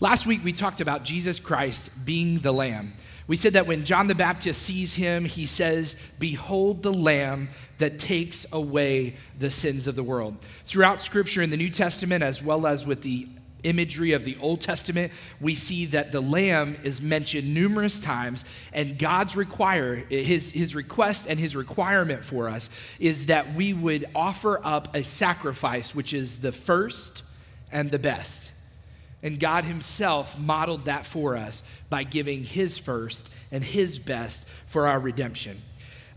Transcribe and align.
Last 0.00 0.26
week, 0.26 0.44
we 0.44 0.52
talked 0.52 0.80
about 0.80 1.04
Jesus 1.04 1.40
Christ 1.40 2.04
being 2.04 2.38
the 2.38 2.52
Lamb. 2.52 2.92
We 3.26 3.36
said 3.36 3.54
that 3.54 3.66
when 3.66 3.84
John 3.84 4.06
the 4.06 4.14
Baptist 4.14 4.62
sees 4.62 4.94
him, 4.94 5.24
he 5.24 5.44
says, 5.44 5.96
Behold 6.20 6.84
the 6.84 6.92
Lamb 6.92 7.48
that 7.78 7.98
takes 7.98 8.46
away 8.52 9.16
the 9.38 9.50
sins 9.50 9.88
of 9.88 9.96
the 9.96 10.04
world. 10.04 10.36
Throughout 10.64 11.00
Scripture 11.00 11.42
in 11.42 11.50
the 11.50 11.56
New 11.56 11.68
Testament, 11.68 12.22
as 12.22 12.40
well 12.40 12.64
as 12.64 12.86
with 12.86 13.02
the 13.02 13.26
imagery 13.64 14.12
of 14.12 14.24
the 14.24 14.36
Old 14.40 14.60
Testament, 14.60 15.12
we 15.40 15.56
see 15.56 15.86
that 15.86 16.12
the 16.12 16.20
lamb 16.20 16.76
is 16.84 17.00
mentioned 17.00 17.52
numerous 17.52 17.98
times, 17.98 18.44
and 18.72 18.96
God's 18.96 19.34
require 19.34 19.96
his, 19.96 20.52
his 20.52 20.76
request 20.76 21.26
and 21.28 21.40
his 21.40 21.56
requirement 21.56 22.24
for 22.24 22.48
us 22.48 22.70
is 23.00 23.26
that 23.26 23.54
we 23.54 23.74
would 23.74 24.04
offer 24.14 24.64
up 24.64 24.94
a 24.94 25.02
sacrifice 25.02 25.92
which 25.92 26.14
is 26.14 26.36
the 26.36 26.52
first 26.52 27.24
and 27.72 27.90
the 27.90 27.98
best. 27.98 28.52
And 29.22 29.40
God 29.40 29.64
Himself 29.64 30.38
modeled 30.38 30.84
that 30.84 31.04
for 31.04 31.36
us 31.36 31.62
by 31.90 32.04
giving 32.04 32.44
His 32.44 32.78
first 32.78 33.28
and 33.50 33.64
His 33.64 33.98
best 33.98 34.46
for 34.66 34.86
our 34.86 35.00
redemption. 35.00 35.62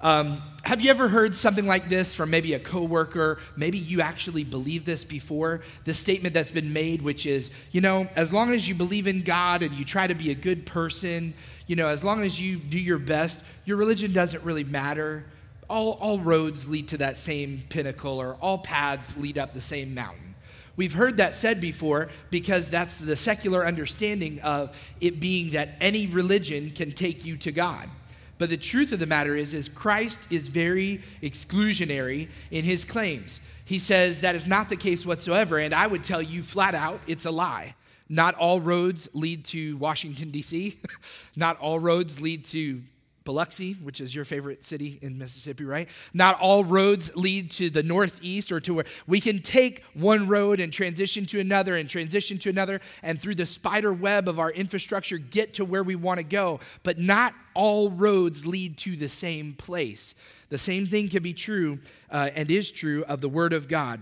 Um, 0.01 0.41
have 0.63 0.81
you 0.81 0.89
ever 0.89 1.07
heard 1.07 1.35
something 1.35 1.67
like 1.67 1.87
this 1.87 2.13
from 2.13 2.31
maybe 2.31 2.55
a 2.55 2.59
coworker? 2.59 3.39
Maybe 3.55 3.77
you 3.77 4.01
actually 4.01 4.43
believe 4.43 4.83
this 4.83 5.03
before. 5.03 5.61
The 5.85 5.93
statement 5.93 6.33
that's 6.33 6.49
been 6.49 6.73
made, 6.73 7.03
which 7.03 7.27
is, 7.27 7.51
you 7.71 7.81
know, 7.81 8.07
as 8.15 8.33
long 8.33 8.51
as 8.51 8.67
you 8.67 8.73
believe 8.73 9.05
in 9.05 9.21
God 9.21 9.61
and 9.61 9.75
you 9.75 9.85
try 9.85 10.07
to 10.07 10.15
be 10.15 10.31
a 10.31 10.35
good 10.35 10.65
person, 10.65 11.35
you 11.67 11.75
know, 11.75 11.87
as 11.87 12.03
long 12.03 12.23
as 12.23 12.39
you 12.41 12.57
do 12.57 12.79
your 12.79 12.97
best, 12.97 13.41
your 13.65 13.77
religion 13.77 14.11
doesn't 14.11 14.43
really 14.43 14.63
matter. 14.63 15.23
All, 15.69 15.91
all 15.93 16.19
roads 16.19 16.67
lead 16.67 16.87
to 16.89 16.97
that 16.97 17.19
same 17.19 17.63
pinnacle, 17.69 18.19
or 18.19 18.37
all 18.41 18.57
paths 18.57 19.15
lead 19.17 19.37
up 19.37 19.53
the 19.53 19.61
same 19.61 19.93
mountain. 19.93 20.30
We've 20.75 20.93
heard 20.93 21.17
that 21.17 21.35
said 21.35 21.59
before 21.59 22.09
because 22.29 22.69
that's 22.69 22.97
the 22.97 23.15
secular 23.15 23.65
understanding 23.65 24.39
of 24.41 24.75
it 24.99 25.19
being 25.19 25.51
that 25.51 25.75
any 25.81 26.07
religion 26.07 26.71
can 26.71 26.91
take 26.91 27.25
you 27.25 27.37
to 27.37 27.51
God. 27.51 27.89
But 28.37 28.49
the 28.49 28.57
truth 28.57 28.91
of 28.91 28.99
the 28.99 29.05
matter 29.05 29.35
is, 29.35 29.53
is 29.53 29.69
Christ 29.69 30.27
is 30.31 30.47
very 30.47 31.01
exclusionary 31.21 32.29
in 32.49 32.63
his 32.63 32.83
claims. 32.83 33.39
He 33.63 33.77
says 33.77 34.21
that 34.21 34.33
is 34.33 34.47
not 34.47 34.69
the 34.69 34.75
case 34.75 35.05
whatsoever, 35.05 35.59
and 35.59 35.75
I 35.75 35.85
would 35.85 36.03
tell 36.03 36.21
you 36.21 36.41
flat 36.41 36.73
out, 36.73 37.01
it's 37.05 37.25
a 37.25 37.31
lie. 37.31 37.75
Not 38.09 38.33
all 38.35 38.59
roads 38.59 39.07
lead 39.13 39.45
to 39.45 39.77
Washington, 39.77 40.31
D.C., 40.31 40.79
not 41.35 41.59
all 41.59 41.79
roads 41.79 42.19
lead 42.19 42.43
to 42.45 42.81
Biloxi, 43.23 43.73
which 43.73 44.01
is 44.01 44.15
your 44.15 44.25
favorite 44.25 44.65
city 44.65 44.97
in 45.01 45.17
Mississippi, 45.17 45.63
right? 45.63 45.87
Not 46.13 46.39
all 46.39 46.63
roads 46.63 47.11
lead 47.15 47.51
to 47.51 47.69
the 47.69 47.83
northeast 47.83 48.51
or 48.51 48.59
to 48.61 48.73
where 48.73 48.85
we 49.05 49.21
can 49.21 49.39
take 49.39 49.83
one 49.93 50.27
road 50.27 50.59
and 50.59 50.73
transition 50.73 51.25
to 51.27 51.39
another 51.39 51.75
and 51.75 51.87
transition 51.87 52.39
to 52.39 52.49
another 52.49 52.81
and 53.03 53.21
through 53.21 53.35
the 53.35 53.45
spider 53.45 53.93
web 53.93 54.27
of 54.27 54.39
our 54.39 54.49
infrastructure 54.49 55.19
get 55.19 55.53
to 55.55 55.65
where 55.65 55.83
we 55.83 55.95
want 55.95 56.17
to 56.17 56.23
go. 56.23 56.59
But 56.81 56.97
not 56.97 57.35
all 57.53 57.89
roads 57.89 58.47
lead 58.47 58.77
to 58.79 58.95
the 58.95 59.09
same 59.09 59.53
place. 59.53 60.15
The 60.49 60.57
same 60.57 60.87
thing 60.87 61.07
can 61.07 61.21
be 61.21 61.33
true 61.33 61.79
uh, 62.09 62.31
and 62.35 62.49
is 62.49 62.71
true 62.71 63.03
of 63.05 63.21
the 63.21 63.29
Word 63.29 63.53
of 63.53 63.67
God. 63.67 64.01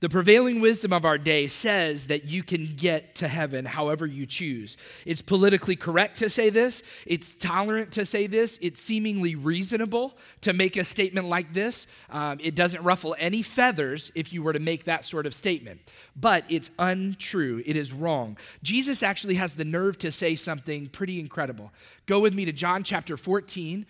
The 0.00 0.08
prevailing 0.08 0.62
wisdom 0.62 0.94
of 0.94 1.04
our 1.04 1.18
day 1.18 1.46
says 1.46 2.06
that 2.06 2.24
you 2.24 2.42
can 2.42 2.74
get 2.74 3.14
to 3.16 3.28
heaven 3.28 3.66
however 3.66 4.06
you 4.06 4.24
choose. 4.24 4.78
It's 5.04 5.20
politically 5.20 5.76
correct 5.76 6.18
to 6.20 6.30
say 6.30 6.48
this, 6.48 6.82
it's 7.06 7.34
tolerant 7.34 7.92
to 7.92 8.06
say 8.06 8.26
this, 8.26 8.58
it's 8.62 8.80
seemingly 8.80 9.34
reasonable 9.34 10.16
to 10.40 10.54
make 10.54 10.78
a 10.78 10.84
statement 10.84 11.26
like 11.26 11.52
this. 11.52 11.86
Um, 12.08 12.38
it 12.40 12.54
doesn't 12.54 12.82
ruffle 12.82 13.14
any 13.18 13.42
feathers 13.42 14.10
if 14.14 14.32
you 14.32 14.42
were 14.42 14.54
to 14.54 14.58
make 14.58 14.84
that 14.84 15.04
sort 15.04 15.26
of 15.26 15.34
statement, 15.34 15.80
but 16.16 16.44
it's 16.48 16.70
untrue. 16.78 17.62
It 17.66 17.76
is 17.76 17.92
wrong. 17.92 18.38
Jesus 18.62 19.02
actually 19.02 19.34
has 19.34 19.54
the 19.54 19.66
nerve 19.66 19.98
to 19.98 20.10
say 20.10 20.34
something 20.34 20.88
pretty 20.88 21.20
incredible. 21.20 21.72
Go 22.06 22.20
with 22.20 22.32
me 22.32 22.46
to 22.46 22.52
John 22.52 22.84
chapter 22.84 23.18
14. 23.18 23.84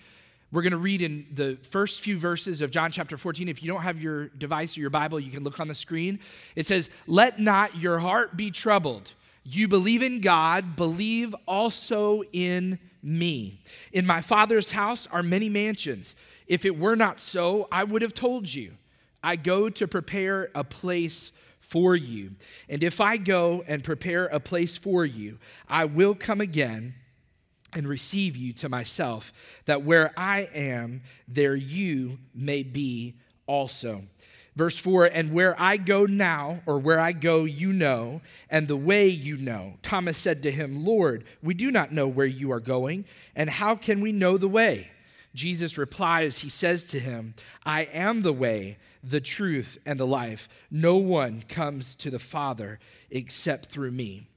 We're 0.52 0.62
going 0.62 0.72
to 0.72 0.78
read 0.78 1.00
in 1.00 1.26
the 1.32 1.58
first 1.62 2.00
few 2.00 2.18
verses 2.18 2.60
of 2.60 2.72
John 2.72 2.90
chapter 2.90 3.16
14. 3.16 3.48
If 3.48 3.62
you 3.62 3.70
don't 3.70 3.82
have 3.82 4.00
your 4.00 4.28
device 4.28 4.76
or 4.76 4.80
your 4.80 4.90
Bible, 4.90 5.20
you 5.20 5.30
can 5.30 5.44
look 5.44 5.60
on 5.60 5.68
the 5.68 5.74
screen. 5.74 6.18
It 6.56 6.66
says, 6.66 6.90
Let 7.06 7.38
not 7.38 7.76
your 7.76 8.00
heart 8.00 8.36
be 8.36 8.50
troubled. 8.50 9.12
You 9.44 9.68
believe 9.68 10.02
in 10.02 10.20
God, 10.20 10.74
believe 10.74 11.34
also 11.46 12.22
in 12.32 12.80
me. 13.02 13.62
In 13.92 14.06
my 14.06 14.20
Father's 14.20 14.72
house 14.72 15.06
are 15.12 15.22
many 15.22 15.48
mansions. 15.48 16.16
If 16.48 16.64
it 16.64 16.76
were 16.76 16.96
not 16.96 17.20
so, 17.20 17.68
I 17.70 17.84
would 17.84 18.02
have 18.02 18.14
told 18.14 18.52
you. 18.52 18.72
I 19.22 19.36
go 19.36 19.68
to 19.70 19.86
prepare 19.86 20.50
a 20.54 20.64
place 20.64 21.30
for 21.60 21.94
you. 21.94 22.32
And 22.68 22.82
if 22.82 23.00
I 23.00 23.16
go 23.18 23.62
and 23.68 23.84
prepare 23.84 24.26
a 24.26 24.40
place 24.40 24.76
for 24.76 25.04
you, 25.04 25.38
I 25.68 25.84
will 25.84 26.16
come 26.16 26.40
again 26.40 26.94
and 27.74 27.86
receive 27.86 28.36
you 28.36 28.52
to 28.54 28.68
myself, 28.68 29.32
that 29.66 29.82
where 29.82 30.12
I 30.16 30.48
am, 30.54 31.02
there 31.28 31.56
you 31.56 32.18
may 32.34 32.62
be 32.62 33.14
also. 33.46 34.04
Verse 34.56 34.76
4 34.76 35.06
And 35.06 35.32
where 35.32 35.60
I 35.60 35.76
go 35.76 36.06
now, 36.06 36.60
or 36.66 36.78
where 36.78 37.00
I 37.00 37.12
go, 37.12 37.44
you 37.44 37.72
know, 37.72 38.20
and 38.48 38.68
the 38.68 38.76
way 38.76 39.08
you 39.08 39.36
know. 39.36 39.74
Thomas 39.82 40.18
said 40.18 40.42
to 40.42 40.50
him, 40.50 40.84
Lord, 40.84 41.24
we 41.42 41.54
do 41.54 41.70
not 41.70 41.92
know 41.92 42.08
where 42.08 42.26
you 42.26 42.52
are 42.52 42.60
going, 42.60 43.04
and 43.34 43.48
how 43.48 43.74
can 43.74 44.00
we 44.00 44.12
know 44.12 44.36
the 44.36 44.48
way? 44.48 44.90
Jesus 45.34 45.78
replies, 45.78 46.38
He 46.38 46.48
says 46.48 46.86
to 46.88 46.98
him, 46.98 47.34
I 47.64 47.82
am 47.82 48.22
the 48.22 48.32
way, 48.32 48.78
the 49.02 49.20
truth, 49.20 49.78
and 49.86 49.98
the 49.98 50.06
life. 50.06 50.48
No 50.70 50.96
one 50.96 51.42
comes 51.48 51.94
to 51.96 52.10
the 52.10 52.18
Father 52.18 52.80
except 53.10 53.66
through 53.66 53.92
me. 53.92 54.29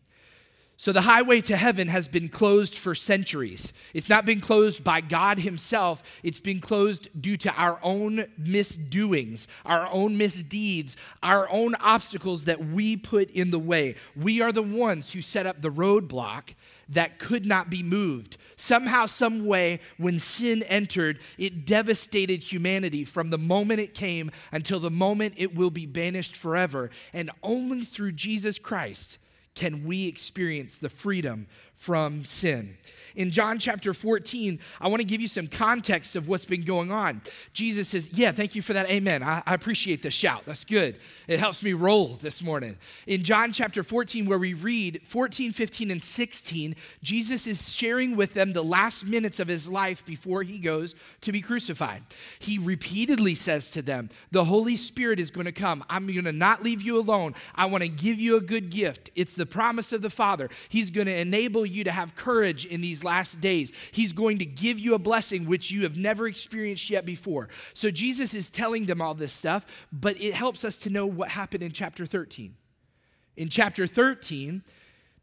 So 0.76 0.92
the 0.92 1.02
highway 1.02 1.40
to 1.42 1.56
heaven 1.56 1.88
has 1.88 2.08
been 2.08 2.30
closed 2.30 2.76
for 2.76 2.96
centuries. 2.96 3.72
It's 3.94 4.10
not 4.10 4.26
been 4.26 4.42
closed 4.42 4.84
by 4.84 5.02
God 5.02 5.40
Himself, 5.40 6.02
it's 6.24 6.40
been 6.40 6.60
closed 6.60 7.10
due 7.20 7.38
to 7.38 7.54
our 7.54 7.80
own 7.84 8.26
misdoings, 8.38 9.48
our 9.66 9.88
own 9.92 10.18
misdeeds, 10.18 10.98
our 11.22 11.48
own 11.52 11.76
obstacles 11.76 12.46
that 12.46 12.66
we 12.66 12.98
put 12.98 13.30
in 13.30 13.52
the 13.52 13.60
way. 13.60 13.96
We 14.16 14.42
are 14.42 14.52
the 14.52 14.64
ones 14.64 15.14
who 15.14 15.22
set 15.22 15.46
up 15.46 15.62
the 15.62 15.72
roadblock 15.72 16.56
that 16.90 17.20
could 17.20 17.46
not 17.46 17.70
be 17.70 17.84
moved. 17.84 18.38
Somehow, 18.56 19.06
some 19.06 19.46
way, 19.46 19.80
when 19.98 20.20
sin 20.20 20.64
entered, 20.64 21.20
it 21.38 21.66
devastated 21.66 22.42
humanity 22.42 23.06
from 23.06 23.30
the 23.30 23.38
moment 23.38 23.80
it 23.80 23.94
came 23.94 24.32
until 24.52 24.80
the 24.80 24.92
moment 24.92 25.36
it 25.38 25.56
will 25.56 25.72
be 25.72 25.86
banished 25.86 26.36
forever. 26.36 26.90
And 27.14 27.30
only 27.42 27.84
through 27.86 28.14
Jesus 28.14 28.58
Christ 28.58 29.18
can 29.56 29.84
we 29.86 30.08
experience 30.08 30.78
the 30.78 30.90
freedom 30.90 31.48
from 31.74 32.26
sin 32.26 32.78
in 33.16 33.32
John 33.32 33.60
chapter 33.60 33.94
14, 33.94 34.60
I 34.82 34.88
want 34.88 35.00
to 35.02 35.06
give 35.06 35.22
you 35.22 35.28
some 35.28 35.48
context 35.48 36.16
of 36.16 36.28
what's 36.28 36.46
been 36.46 36.64
going 36.64 36.92
on. 36.92 37.22
Jesus 37.54 37.90
says, 37.90 38.10
Yeah, 38.14 38.32
thank 38.32 38.56
you 38.56 38.62
for 38.62 38.74
that. 38.74 38.90
Amen. 38.90 39.24
I, 39.24 39.44
I 39.46 39.54
appreciate 39.54 40.02
the 40.02 40.12
shout. 40.12 40.44
That's 40.46 40.64
good. 40.64 40.98
It 41.28 41.40
helps 41.40 41.64
me 41.64 41.74
roll 41.74 42.16
this 42.16 42.42
morning. 42.42 42.78
In 43.08 43.24
John 43.24 43.52
chapter 43.52 43.84
14, 43.84 44.26
where 44.26 44.38
we 44.38 44.54
read 44.54 45.02
14, 45.06 45.54
15, 45.54 45.92
and 45.92 46.04
16, 46.04 46.76
Jesus 47.02 47.48
is 47.48 47.74
sharing 47.74 48.16
with 48.16 48.34
them 48.34 48.54
the 48.54 48.64
last 48.64 49.06
minutes 49.06 49.40
of 49.40 49.48
his 49.48 49.68
life 49.68 50.06
before 50.06 50.44
he 50.44 50.60
goes 50.60 50.96
to 51.22 51.32
be 51.32 51.42
crucified. 51.42 52.04
He 52.40 52.58
repeatedly 52.58 53.36
says 53.36 53.72
to 53.72 53.82
them, 53.82 54.10
The 54.32 54.46
Holy 54.46 54.78
Spirit 54.78 55.20
is 55.20 55.32
going 55.32 55.46
to 55.46 55.52
come. 55.52 55.84
I'm 55.90 56.08
going 56.08 56.24
to 56.26 56.32
not 56.32 56.64
leave 56.64 56.82
you 56.82 57.00
alone. 57.00 57.36
I 57.56 57.66
want 57.66 57.84
to 57.84 57.90
give 57.90 58.20
you 58.20 58.36
a 58.36 58.42
good 58.42 58.70
gift. 58.70 59.10
It's 59.16 59.36
the 59.36 59.46
promise 59.46 59.92
of 59.92 60.02
the 60.02 60.10
Father. 60.10 60.50
He's 60.70 60.90
going 60.90 61.08
to 61.08 61.16
enable 61.16 61.63
you 61.66 61.84
to 61.84 61.92
have 61.92 62.16
courage 62.16 62.66
in 62.66 62.82
these 62.82 63.04
last 63.04 63.42
days. 63.42 63.72
He's 63.92 64.14
going 64.14 64.40
to 64.40 64.46
give 64.46 64.80
you 64.80 64.94
a 64.94 65.00
blessing 65.00 65.46
which 65.46 65.72
you 65.72 65.84
have 65.84 65.98
never 65.98 66.28
experienced 66.28 66.90
yet 66.90 67.06
before. 67.06 67.50
So 67.74 67.92
Jesus 67.92 68.34
is 68.34 68.50
telling 68.50 68.86
them 68.86 69.02
all 69.02 69.14
this 69.14 69.34
stuff, 69.34 69.66
but 69.92 70.20
it 70.22 70.34
helps 70.34 70.64
us 70.64 70.80
to 70.80 70.90
know 70.90 71.06
what 71.06 71.30
happened 71.30 71.64
in 71.64 71.72
chapter 71.72 72.06
13. 72.06 72.56
In 73.36 73.50
chapter 73.50 73.88
13, 73.88 74.64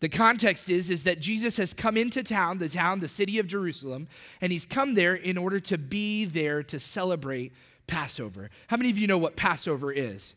the 0.00 0.08
context 0.08 0.68
is, 0.68 0.90
is 0.90 1.04
that 1.04 1.20
Jesus 1.20 1.58
has 1.58 1.74
come 1.74 1.96
into 1.96 2.22
town, 2.22 2.58
the 2.58 2.68
town, 2.68 3.00
the 3.00 3.08
city 3.08 3.38
of 3.38 3.46
Jerusalem, 3.46 4.08
and 4.40 4.50
he's 4.50 4.64
come 4.64 4.94
there 4.94 5.14
in 5.14 5.36
order 5.36 5.60
to 5.60 5.78
be 5.78 6.24
there 6.24 6.62
to 6.64 6.80
celebrate 6.80 7.52
Passover. 7.86 8.50
How 8.68 8.76
many 8.76 8.90
of 8.90 8.98
you 8.98 9.06
know 9.06 9.18
what 9.18 9.36
Passover 9.36 9.92
is? 9.92 10.34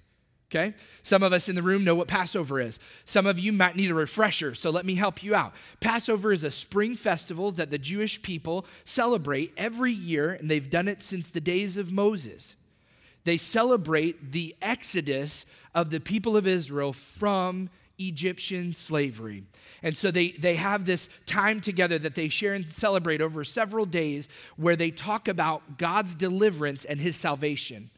Okay? 0.53 0.75
Some 1.01 1.23
of 1.23 1.33
us 1.33 1.49
in 1.49 1.55
the 1.55 1.63
room 1.63 1.83
know 1.83 1.95
what 1.95 2.07
Passover 2.07 2.59
is. 2.59 2.79
Some 3.05 3.25
of 3.25 3.39
you 3.39 3.51
might 3.51 3.75
need 3.75 3.89
a 3.89 3.95
refresher, 3.95 4.53
so 4.53 4.69
let 4.69 4.85
me 4.85 4.93
help 4.95 5.23
you 5.23 5.33
out. 5.33 5.53
Passover 5.79 6.31
is 6.31 6.43
a 6.43 6.51
spring 6.51 6.95
festival 6.95 7.51
that 7.53 7.71
the 7.71 7.79
Jewish 7.79 8.21
people 8.21 8.65
celebrate 8.85 9.51
every 9.57 9.91
year, 9.91 10.31
and 10.31 10.51
they've 10.51 10.69
done 10.69 10.87
it 10.87 11.01
since 11.01 11.29
the 11.29 11.41
days 11.41 11.75
of 11.75 11.91
Moses. 11.91 12.55
They 13.23 13.37
celebrate 13.37 14.31
the 14.31 14.55
exodus 14.61 15.45
of 15.73 15.89
the 15.89 15.99
people 15.99 16.37
of 16.37 16.45
Israel 16.45 16.93
from 16.93 17.69
Egyptian 17.97 18.73
slavery. 18.73 19.43
And 19.81 19.97
so 19.97 20.11
they, 20.11 20.31
they 20.31 20.55
have 20.55 20.85
this 20.85 21.09
time 21.25 21.61
together 21.61 21.97
that 21.99 22.15
they 22.15 22.29
share 22.29 22.53
and 22.53 22.65
celebrate 22.65 23.21
over 23.21 23.43
several 23.43 23.85
days 23.85 24.29
where 24.55 24.75
they 24.75 24.91
talk 24.91 25.27
about 25.27 25.77
God's 25.77 26.15
deliverance 26.15 26.85
and 26.85 26.99
his 26.99 27.15
salvation. 27.15 27.89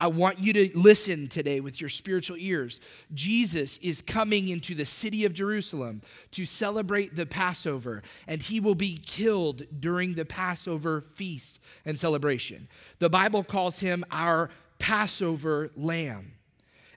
I 0.00 0.06
want 0.06 0.38
you 0.38 0.52
to 0.52 0.70
listen 0.74 1.28
today 1.28 1.60
with 1.60 1.80
your 1.80 1.90
spiritual 1.90 2.36
ears. 2.38 2.80
Jesus 3.12 3.78
is 3.78 4.00
coming 4.00 4.48
into 4.48 4.74
the 4.74 4.84
city 4.84 5.24
of 5.24 5.32
Jerusalem 5.32 6.02
to 6.32 6.44
celebrate 6.44 7.16
the 7.16 7.26
Passover, 7.26 8.02
and 8.26 8.40
he 8.40 8.60
will 8.60 8.74
be 8.74 8.96
killed 8.96 9.64
during 9.80 10.14
the 10.14 10.24
Passover 10.24 11.00
feast 11.00 11.60
and 11.84 11.98
celebration. 11.98 12.68
The 12.98 13.10
Bible 13.10 13.42
calls 13.42 13.80
him 13.80 14.04
our 14.10 14.50
Passover 14.78 15.70
lamb. 15.76 16.32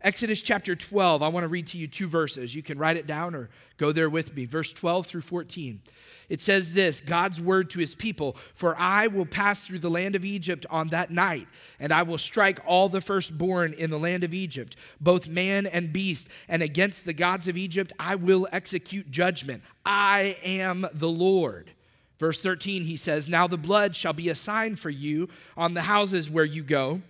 Exodus 0.03 0.41
chapter 0.41 0.75
12, 0.75 1.21
I 1.21 1.27
want 1.27 1.43
to 1.43 1.47
read 1.47 1.67
to 1.67 1.77
you 1.77 1.87
two 1.87 2.07
verses. 2.07 2.55
You 2.55 2.63
can 2.63 2.79
write 2.79 2.97
it 2.97 3.05
down 3.05 3.35
or 3.35 3.49
go 3.77 3.91
there 3.91 4.09
with 4.09 4.35
me. 4.35 4.45
Verse 4.45 4.73
12 4.73 5.05
through 5.05 5.21
14. 5.21 5.79
It 6.27 6.41
says 6.41 6.73
this 6.73 7.01
God's 7.01 7.39
word 7.39 7.69
to 7.71 7.79
his 7.79 7.93
people 7.93 8.35
For 8.55 8.75
I 8.77 9.07
will 9.07 9.27
pass 9.27 9.61
through 9.61 9.79
the 9.79 9.89
land 9.89 10.15
of 10.15 10.25
Egypt 10.25 10.65
on 10.69 10.89
that 10.89 11.11
night, 11.11 11.47
and 11.79 11.91
I 11.91 12.01
will 12.03 12.17
strike 12.17 12.59
all 12.65 12.89
the 12.89 13.01
firstborn 13.01 13.73
in 13.73 13.91
the 13.91 13.99
land 13.99 14.23
of 14.23 14.33
Egypt, 14.33 14.75
both 14.99 15.27
man 15.27 15.67
and 15.67 15.93
beast, 15.93 16.29
and 16.47 16.63
against 16.63 17.05
the 17.05 17.13
gods 17.13 17.47
of 17.47 17.57
Egypt 17.57 17.93
I 17.99 18.15
will 18.15 18.47
execute 18.51 19.11
judgment. 19.11 19.61
I 19.85 20.37
am 20.43 20.87
the 20.93 21.09
Lord. 21.09 21.71
Verse 22.17 22.41
13, 22.41 22.83
he 22.83 22.97
says, 22.97 23.27
Now 23.27 23.47
the 23.47 23.57
blood 23.57 23.95
shall 23.95 24.13
be 24.13 24.29
a 24.29 24.35
sign 24.35 24.75
for 24.75 24.91
you 24.91 25.27
on 25.57 25.73
the 25.73 25.81
houses 25.81 26.29
where 26.29 26.45
you 26.45 26.63
go. 26.63 27.01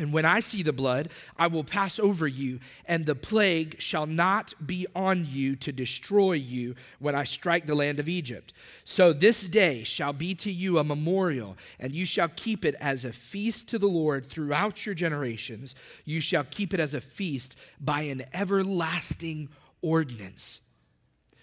And 0.00 0.14
when 0.14 0.24
I 0.24 0.40
see 0.40 0.62
the 0.62 0.72
blood, 0.72 1.10
I 1.36 1.46
will 1.46 1.62
pass 1.62 1.98
over 1.98 2.26
you, 2.26 2.58
and 2.86 3.04
the 3.04 3.14
plague 3.14 3.76
shall 3.78 4.06
not 4.06 4.54
be 4.66 4.86
on 4.94 5.28
you 5.30 5.56
to 5.56 5.72
destroy 5.72 6.32
you 6.32 6.74
when 7.00 7.14
I 7.14 7.24
strike 7.24 7.66
the 7.66 7.74
land 7.74 8.00
of 8.00 8.08
Egypt. 8.08 8.54
So 8.82 9.12
this 9.12 9.46
day 9.46 9.84
shall 9.84 10.14
be 10.14 10.34
to 10.36 10.50
you 10.50 10.78
a 10.78 10.84
memorial, 10.84 11.54
and 11.78 11.94
you 11.94 12.06
shall 12.06 12.30
keep 12.34 12.64
it 12.64 12.76
as 12.80 13.04
a 13.04 13.12
feast 13.12 13.68
to 13.68 13.78
the 13.78 13.88
Lord 13.88 14.30
throughout 14.30 14.86
your 14.86 14.94
generations. 14.94 15.74
You 16.06 16.22
shall 16.22 16.44
keep 16.44 16.72
it 16.72 16.80
as 16.80 16.94
a 16.94 17.02
feast 17.02 17.56
by 17.78 18.00
an 18.04 18.24
everlasting 18.32 19.50
ordinance. 19.82 20.62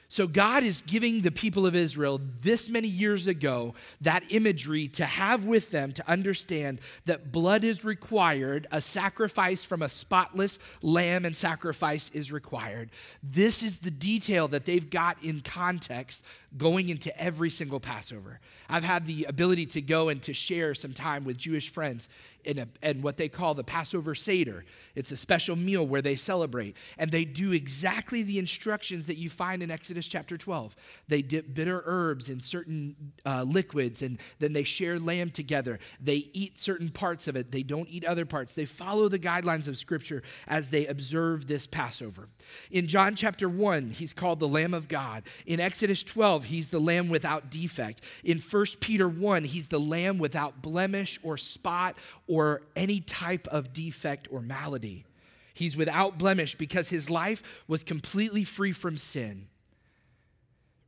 So, 0.09 0.25
God 0.25 0.63
is 0.63 0.81
giving 0.81 1.21
the 1.21 1.31
people 1.31 1.65
of 1.65 1.75
Israel 1.75 2.21
this 2.41 2.69
many 2.69 2.87
years 2.87 3.27
ago 3.27 3.73
that 3.99 4.23
imagery 4.29 4.87
to 4.89 5.05
have 5.05 5.43
with 5.43 5.69
them 5.71 5.91
to 5.91 6.09
understand 6.09 6.79
that 7.05 7.33
blood 7.33 7.65
is 7.65 7.83
required, 7.83 8.67
a 8.71 8.79
sacrifice 8.79 9.65
from 9.65 9.81
a 9.81 9.89
spotless 9.89 10.59
lamb 10.81 11.25
and 11.25 11.35
sacrifice 11.35 12.09
is 12.11 12.31
required. 12.31 12.89
This 13.21 13.61
is 13.61 13.79
the 13.79 13.91
detail 13.91 14.47
that 14.47 14.63
they've 14.63 14.89
got 14.89 15.21
in 15.21 15.41
context 15.41 16.23
going 16.55 16.87
into 16.87 17.15
every 17.21 17.49
single 17.49 17.81
Passover. 17.81 18.39
I've 18.69 18.85
had 18.85 19.05
the 19.05 19.25
ability 19.25 19.65
to 19.67 19.81
go 19.81 20.07
and 20.07 20.21
to 20.23 20.33
share 20.33 20.73
some 20.73 20.93
time 20.93 21.25
with 21.25 21.37
Jewish 21.37 21.69
friends 21.69 22.07
in, 22.47 22.59
a, 22.59 22.67
in 22.81 23.01
what 23.01 23.17
they 23.17 23.27
call 23.27 23.53
the 23.53 23.63
Passover 23.63 24.15
Seder. 24.15 24.63
It's 24.95 25.11
a 25.11 25.17
special 25.17 25.55
meal 25.55 25.85
where 25.85 26.01
they 26.01 26.15
celebrate, 26.15 26.77
and 26.97 27.11
they 27.11 27.25
do 27.25 27.51
exactly 27.51 28.23
the 28.23 28.39
instructions 28.39 29.05
that 29.07 29.17
you 29.17 29.29
find 29.29 29.61
in 29.61 29.69
Exodus 29.69 30.07
chapter 30.07 30.37
12. 30.37 30.75
They 31.09 31.21
dip 31.21 31.53
bitter 31.53 31.83
herbs 31.85 32.29
in 32.29 32.39
certain 32.39 33.11
uh, 33.25 33.43
liquids, 33.43 34.01
and 34.01 34.17
then 34.39 34.53
they 34.53 34.63
share 34.63 34.97
lamb 34.97 35.29
together. 35.29 35.77
They 35.99 36.29
eat 36.31 36.57
certain 36.57 36.89
parts 36.89 37.27
of 37.27 37.35
it, 37.35 37.51
they 37.51 37.63
don't 37.63 37.89
eat 37.89 38.05
other 38.05 38.25
parts. 38.25 38.53
They 38.53 38.65
follow 38.65 39.09
the 39.09 39.19
guidelines 39.19 39.67
of 39.67 39.77
Scripture 39.77 40.23
as 40.47 40.69
they 40.69 40.87
observe 40.87 41.47
this 41.47 41.67
Passover. 41.67 42.29
In 42.71 42.87
John 42.87 43.13
chapter 43.13 43.49
1, 43.49 43.91
he's 43.91 44.13
called 44.13 44.39
the 44.39 44.47
Lamb 44.47 44.73
of 44.73 44.87
God. 44.87 45.23
In 45.45 45.59
Exodus 45.59 46.01
12, 46.01 46.45
he's 46.45 46.69
the 46.69 46.79
Lamb 46.79 47.09
without 47.09 47.51
defect. 47.51 48.01
In 48.23 48.39
1 48.39 48.65
Peter 48.79 49.09
1, 49.09 49.43
he's 49.43 49.67
the 49.67 49.79
Lamb 49.79 50.17
without 50.17 50.61
blemish 50.61 51.19
or 51.23 51.35
spot 51.35 51.97
or 52.25 52.36
any 52.75 52.99
type 53.01 53.47
of 53.47 53.73
defect 53.73 54.27
or 54.31 54.41
malady. 54.41 55.05
He's 55.53 55.75
without 55.75 56.19
blemish 56.19 56.55
because 56.55 56.89
his 56.89 57.09
life 57.09 57.41
was 57.67 57.83
completely 57.83 58.43
free 58.43 58.73
from 58.73 58.97
sin. 58.97 59.47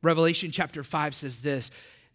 Revelation 0.02 0.50
chapter 0.50 0.82
5 0.82 1.14
says 1.14 1.40
this 1.40 1.70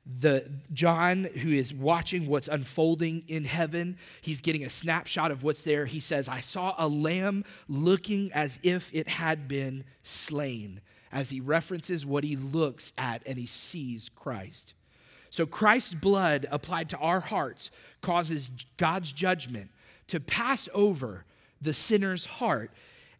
the 0.06 0.48
John 0.72 1.24
who 1.24 1.50
is 1.50 1.74
watching 1.74 2.28
what's 2.28 2.48
unfolding 2.48 3.24
in 3.28 3.44
heaven, 3.44 3.98
he's 4.22 4.40
getting 4.40 4.64
a 4.64 4.70
snapshot 4.70 5.32
of 5.32 5.42
what's 5.42 5.64
there. 5.64 5.88
He 5.88 6.00
says, 6.00 6.30
I 6.30 6.42
saw 6.42 6.76
a 6.78 6.88
lamb 6.88 7.44
looking 7.68 8.32
as 8.32 8.60
if 8.62 8.92
it 8.94 9.08
had 9.08 9.48
been 9.48 9.84
slain, 10.04 10.82
as 11.12 11.32
he 11.32 11.40
references 11.40 12.06
what 12.06 12.24
he 12.24 12.36
looks 12.36 12.94
at 13.00 13.24
and 13.26 13.40
he 13.40 13.48
sees 13.48 14.10
Christ. 14.10 14.75
So 15.36 15.46
Christ's 15.46 15.96
blood 15.96 16.48
applied 16.50 16.88
to 16.92 16.98
our 16.98 17.20
hearts 17.20 17.70
causes 18.02 18.50
God's 18.78 19.12
judgment 19.12 19.70
to 20.08 20.22
pass 20.22 20.70
over 20.74 21.26
the 21.60 21.74
sinner's 21.74 22.26
heart 22.26 22.72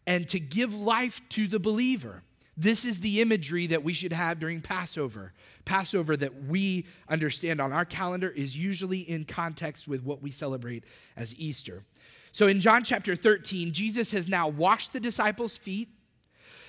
and 0.06 0.26
to 0.30 0.40
give 0.40 0.72
life 0.72 1.20
to 1.28 1.46
the 1.46 1.58
believer. 1.58 2.22
This 2.56 2.86
is 2.86 3.00
the 3.00 3.20
imagery 3.20 3.66
that 3.66 3.84
we 3.84 3.92
should 3.92 4.14
have 4.14 4.40
during 4.40 4.62
Passover. 4.62 5.34
Passover 5.66 6.16
that 6.16 6.44
we 6.44 6.86
understand 7.06 7.60
on 7.60 7.70
our 7.70 7.84
calendar 7.84 8.30
is 8.30 8.56
usually 8.56 9.00
in 9.00 9.26
context 9.26 9.86
with 9.86 10.02
what 10.02 10.22
we 10.22 10.30
celebrate 10.30 10.84
as 11.18 11.34
Easter. 11.34 11.84
So 12.32 12.46
in 12.46 12.60
John 12.60 12.82
chapter 12.82 13.14
13, 13.14 13.72
Jesus 13.72 14.12
has 14.12 14.26
now 14.26 14.48
washed 14.48 14.94
the 14.94 15.00
disciples' 15.00 15.58
feet. 15.58 15.90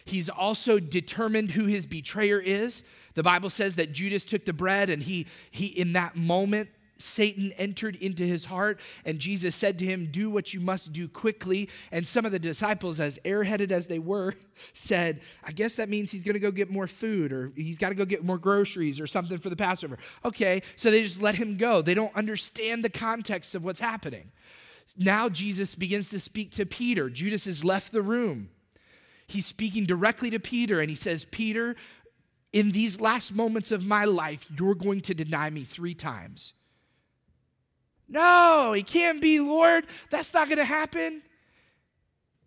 He's 0.03 0.29
also 0.29 0.79
determined 0.79 1.51
who 1.51 1.67
his 1.67 1.85
betrayer 1.85 2.39
is. 2.39 2.83
The 3.17 3.23
Bible 3.23 3.49
says 3.49 3.77
that 3.77 3.93
Judas 3.93 4.23
took 4.23 4.45
the 4.45 4.53
bread 4.53 4.89
and 4.89 5.01
he, 5.01 5.25
he 5.49 5.65
in 5.65 5.93
that 5.93 6.15
moment, 6.15 6.69
Satan 6.97 7.51
entered 7.53 7.95
into 7.95 8.21
his 8.21 8.45
heart, 8.45 8.79
and 9.05 9.17
Jesus 9.17 9.55
said 9.55 9.79
to 9.79 9.85
him, 9.85 10.09
Do 10.11 10.29
what 10.29 10.53
you 10.53 10.59
must 10.59 10.93
do 10.93 11.07
quickly. 11.07 11.67
And 11.91 12.05
some 12.05 12.27
of 12.27 12.31
the 12.31 12.37
disciples, 12.37 12.99
as 12.99 13.17
airheaded 13.25 13.71
as 13.71 13.87
they 13.87 13.97
were, 13.97 14.35
said, 14.73 15.21
I 15.43 15.51
guess 15.51 15.75
that 15.77 15.89
means 15.89 16.11
he's 16.11 16.23
going 16.23 16.35
to 16.35 16.39
go 16.39 16.51
get 16.51 16.69
more 16.69 16.85
food, 16.85 17.33
or 17.33 17.51
he's 17.55 17.79
got 17.79 17.89
to 17.89 17.95
go 17.95 18.05
get 18.05 18.23
more 18.23 18.37
groceries, 18.37 18.99
or 18.99 19.07
something 19.07 19.39
for 19.39 19.49
the 19.49 19.55
Passover. 19.55 19.97
Okay, 20.23 20.61
so 20.75 20.91
they 20.91 21.01
just 21.01 21.19
let 21.19 21.33
him 21.33 21.57
go. 21.57 21.81
They 21.81 21.95
don't 21.95 22.15
understand 22.15 22.85
the 22.85 22.89
context 22.89 23.55
of 23.55 23.63
what's 23.63 23.79
happening. 23.79 24.31
Now 24.95 25.27
Jesus 25.27 25.73
begins 25.73 26.11
to 26.11 26.19
speak 26.19 26.51
to 26.51 26.67
Peter. 26.67 27.09
Judas 27.09 27.45
has 27.45 27.65
left 27.65 27.91
the 27.91 28.03
room. 28.03 28.49
He's 29.27 29.45
speaking 29.45 29.85
directly 29.85 30.29
to 30.29 30.39
Peter, 30.39 30.79
and 30.79 30.89
he 30.89 30.95
says, 30.95 31.25
Peter, 31.25 31.75
in 32.53 32.71
these 32.71 32.99
last 32.99 33.33
moments 33.33 33.71
of 33.71 33.85
my 33.85 34.05
life, 34.05 34.45
you're 34.57 34.75
going 34.75 35.01
to 35.01 35.13
deny 35.13 35.49
me 35.49 35.63
three 35.63 35.93
times. 35.93 36.53
No, 38.07 38.73
he 38.73 38.83
can't 38.83 39.21
be, 39.21 39.39
Lord. 39.39 39.85
That's 40.09 40.33
not 40.33 40.47
going 40.47 40.59
to 40.59 40.63
happen. 40.63 41.21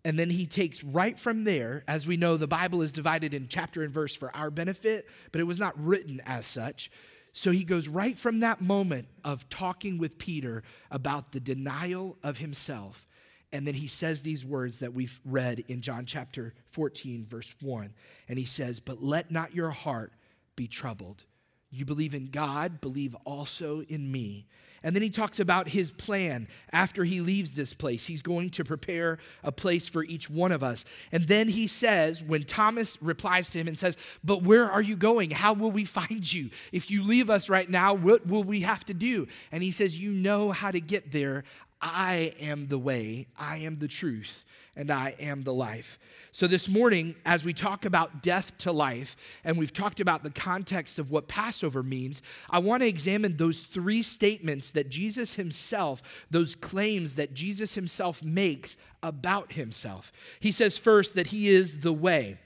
And 0.03 0.17
then 0.17 0.31
he 0.31 0.47
takes 0.47 0.83
right 0.83 1.17
from 1.17 1.43
there, 1.43 1.83
as 1.87 2.07
we 2.07 2.17
know, 2.17 2.35
the 2.35 2.47
Bible 2.47 2.81
is 2.81 2.91
divided 2.91 3.35
in 3.35 3.47
chapter 3.47 3.83
and 3.83 3.93
verse 3.93 4.15
for 4.15 4.35
our 4.35 4.49
benefit, 4.49 5.07
but 5.31 5.39
it 5.39 5.43
was 5.45 5.59
not 5.59 5.79
written 5.79 6.21
as 6.25 6.47
such. 6.47 6.89
So 7.33 7.51
he 7.51 7.63
goes 7.63 7.87
right 7.87 8.17
from 8.17 8.39
that 8.39 8.61
moment 8.61 9.07
of 9.23 9.47
talking 9.49 9.99
with 9.99 10.17
Peter 10.17 10.63
about 10.89 11.31
the 11.31 11.39
denial 11.39 12.17
of 12.23 12.39
himself. 12.39 13.07
And 13.53 13.67
then 13.67 13.73
he 13.73 13.87
says 13.87 14.21
these 14.21 14.45
words 14.45 14.79
that 14.79 14.93
we've 14.93 15.19
read 15.25 15.63
in 15.67 15.81
John 15.81 16.05
chapter 16.05 16.53
14, 16.67 17.25
verse 17.27 17.53
1. 17.61 17.93
And 18.29 18.39
he 18.39 18.45
says, 18.45 18.79
But 18.79 19.03
let 19.03 19.31
not 19.31 19.53
your 19.53 19.71
heart 19.71 20.13
be 20.55 20.67
troubled. 20.67 21.25
You 21.69 21.85
believe 21.85 22.13
in 22.13 22.27
God, 22.27 22.81
believe 22.81 23.15
also 23.25 23.81
in 23.81 24.11
me. 24.11 24.47
And 24.83 24.95
then 24.95 25.03
he 25.03 25.11
talks 25.11 25.39
about 25.39 25.69
his 25.69 25.91
plan 25.91 26.47
after 26.71 27.03
he 27.03 27.21
leaves 27.21 27.53
this 27.53 27.73
place. 27.73 28.07
He's 28.07 28.23
going 28.23 28.49
to 28.51 28.63
prepare 28.63 29.19
a 29.43 29.51
place 29.51 29.87
for 29.87 30.03
each 30.03 30.27
one 30.27 30.51
of 30.51 30.63
us. 30.63 30.85
And 31.11 31.25
then 31.25 31.49
he 31.49 31.67
says, 31.67 32.23
when 32.23 32.43
Thomas 32.43 32.99
replies 33.01 33.51
to 33.51 33.59
him 33.59 33.67
and 33.67 33.77
says, 33.77 33.95
But 34.23 34.41
where 34.41 34.69
are 34.69 34.81
you 34.81 34.95
going? 34.95 35.31
How 35.31 35.53
will 35.53 35.71
we 35.71 35.85
find 35.85 36.31
you? 36.31 36.49
If 36.71 36.89
you 36.89 37.03
leave 37.03 37.29
us 37.29 37.47
right 37.47 37.69
now, 37.69 37.93
what 37.93 38.25
will 38.25 38.43
we 38.43 38.61
have 38.61 38.83
to 38.85 38.93
do? 38.93 39.27
And 39.51 39.61
he 39.61 39.71
says, 39.71 39.99
You 39.99 40.11
know 40.11 40.51
how 40.51 40.71
to 40.71 40.81
get 40.81 41.11
there. 41.11 41.43
I 41.81 42.33
am 42.39 42.67
the 42.67 42.77
way, 42.77 43.27
I 43.37 43.57
am 43.57 43.79
the 43.79 43.87
truth, 43.87 44.43
and 44.75 44.91
I 44.91 45.15
am 45.19 45.43
the 45.43 45.53
life. 45.53 45.97
So, 46.31 46.47
this 46.47 46.69
morning, 46.69 47.15
as 47.25 47.43
we 47.43 47.53
talk 47.53 47.83
about 47.85 48.21
death 48.21 48.57
to 48.59 48.71
life, 48.71 49.17
and 49.43 49.57
we've 49.57 49.73
talked 49.73 49.99
about 49.99 50.23
the 50.23 50.29
context 50.29 50.99
of 50.99 51.11
what 51.11 51.27
Passover 51.27 51.81
means, 51.81 52.21
I 52.49 52.59
want 52.59 52.81
to 52.83 52.87
examine 52.87 53.35
those 53.35 53.63
three 53.63 54.01
statements 54.01 54.71
that 54.71 54.89
Jesus 54.89 55.33
himself, 55.33 56.01
those 56.29 56.55
claims 56.55 57.15
that 57.15 57.33
Jesus 57.33 57.73
himself 57.73 58.23
makes 58.23 58.77
about 59.01 59.53
himself. 59.53 60.11
He 60.39 60.51
says 60.51 60.77
first 60.77 61.15
that 61.15 61.27
he 61.27 61.49
is 61.49 61.79
the 61.79 61.93
way. 61.93 62.37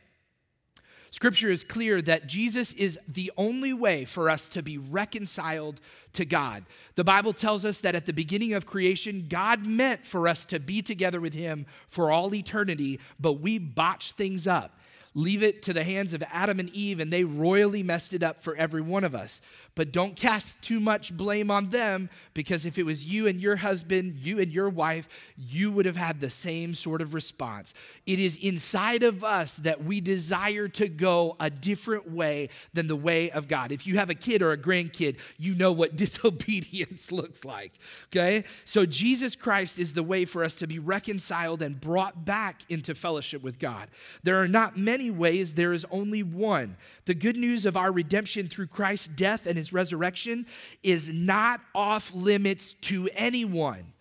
Scripture 1.16 1.50
is 1.50 1.64
clear 1.64 2.02
that 2.02 2.28
Jesus 2.28 2.74
is 2.74 3.00
the 3.08 3.32
only 3.38 3.72
way 3.72 4.04
for 4.04 4.30
us 4.30 4.50
to 4.50 4.62
be 4.62 4.78
reconciled 4.78 5.80
to 6.12 6.26
God. 6.26 6.66
The 6.96 7.06
Bible 7.06 7.32
tells 7.32 7.64
us 7.64 7.80
that 7.80 7.96
at 7.96 8.06
the 8.06 8.12
beginning 8.12 8.52
of 8.52 8.66
creation, 8.66 9.28
God 9.30 9.66
meant 9.66 10.06
for 10.06 10.28
us 10.28 10.44
to 10.48 10.60
be 10.60 10.82
together 10.82 11.22
with 11.22 11.34
Him 11.34 11.68
for 11.88 12.12
all 12.12 12.36
eternity, 12.36 13.00
but 13.18 13.40
we 13.40 13.58
botched 13.58 14.18
things 14.18 14.46
up. 14.46 14.78
Leave 15.16 15.42
it 15.42 15.64
to 15.64 15.74
the 15.74 15.84
hands 15.84 16.14
of 16.14 16.22
Adam 16.32 16.60
and 16.60 16.70
Eve, 16.72 17.00
and 17.00 17.12
they 17.12 17.24
royally 17.24 17.82
messed 17.82 18.14
it 18.14 18.22
up 18.22 18.44
for 18.44 18.56
every 18.58 18.82
one 18.82 19.06
of 19.06 19.16
us. 19.16 19.40
But 19.74 19.92
don't 19.92 20.16
cast 20.16 20.62
too 20.62 20.80
much 20.80 21.16
blame 21.16 21.50
on 21.50 21.70
them 21.70 22.10
because 22.34 22.66
if 22.66 22.78
it 22.78 22.84
was 22.84 23.06
you 23.06 23.26
and 23.26 23.40
your 23.40 23.58
husband, 23.58 24.16
you 24.20 24.40
and 24.40 24.52
your 24.52 24.70
wife, 24.70 25.08
you 25.38 25.72
would 25.72 25.86
have 25.86 25.96
had 25.96 26.20
the 26.20 26.30
same 26.30 26.74
sort 26.74 27.02
of 27.02 27.14
response. 27.14 27.74
It 28.06 28.20
is 28.20 28.38
inside 28.38 29.04
of 29.04 29.24
us 29.24 29.56
that 29.58 29.84
we 29.84 30.02
desire 30.02 30.68
to 30.70 30.88
go 30.90 31.38
a 31.40 31.50
different 31.50 32.12
way 32.12 32.50
than 32.74 32.88
the 32.88 32.96
way 32.96 33.32
of 33.32 33.48
God. 33.48 33.72
If 33.72 33.88
you 33.88 33.98
have 33.98 34.10
a 34.10 34.16
kid 34.16 34.42
or 34.42 34.52
a 34.52 34.58
grandkid, 34.58 35.18
you 35.38 35.56
know 35.56 35.72
what 35.72 35.96
disobedience 36.06 37.12
looks 37.12 37.46
like. 37.46 37.74
Okay? 38.12 38.44
So 38.66 38.86
Jesus 38.86 39.36
Christ 39.36 39.80
is 39.80 39.94
the 39.94 40.04
way 40.04 40.26
for 40.26 40.44
us 40.44 40.56
to 40.56 40.68
be 40.68 40.80
reconciled 40.80 41.62
and 41.62 41.80
brought 41.80 42.26
back 42.26 42.64
into 42.70 42.96
fellowship 42.96 43.42
with 43.42 43.60
God. 43.60 43.90
There 44.24 44.42
are 44.42 44.48
not 44.48 44.78
many 44.78 45.05
ways, 45.12 45.54
there 45.54 45.74
is 45.74 45.86
only 45.92 46.24
one. 46.24 46.78
The 47.06 47.14
good 47.14 47.38
news 47.38 47.66
of 47.66 47.78
our 47.78 47.92
redemption 47.92 48.48
through 48.48 48.68
Christ's 48.68 49.08
death 49.08 49.46
and 49.46 49.58
his 49.58 49.74
resurrection 49.74 50.46
is 50.84 51.10
not 51.10 51.62
off 51.74 52.14
limits 52.14 52.74
to 52.82 53.10
anyone. 53.14 53.94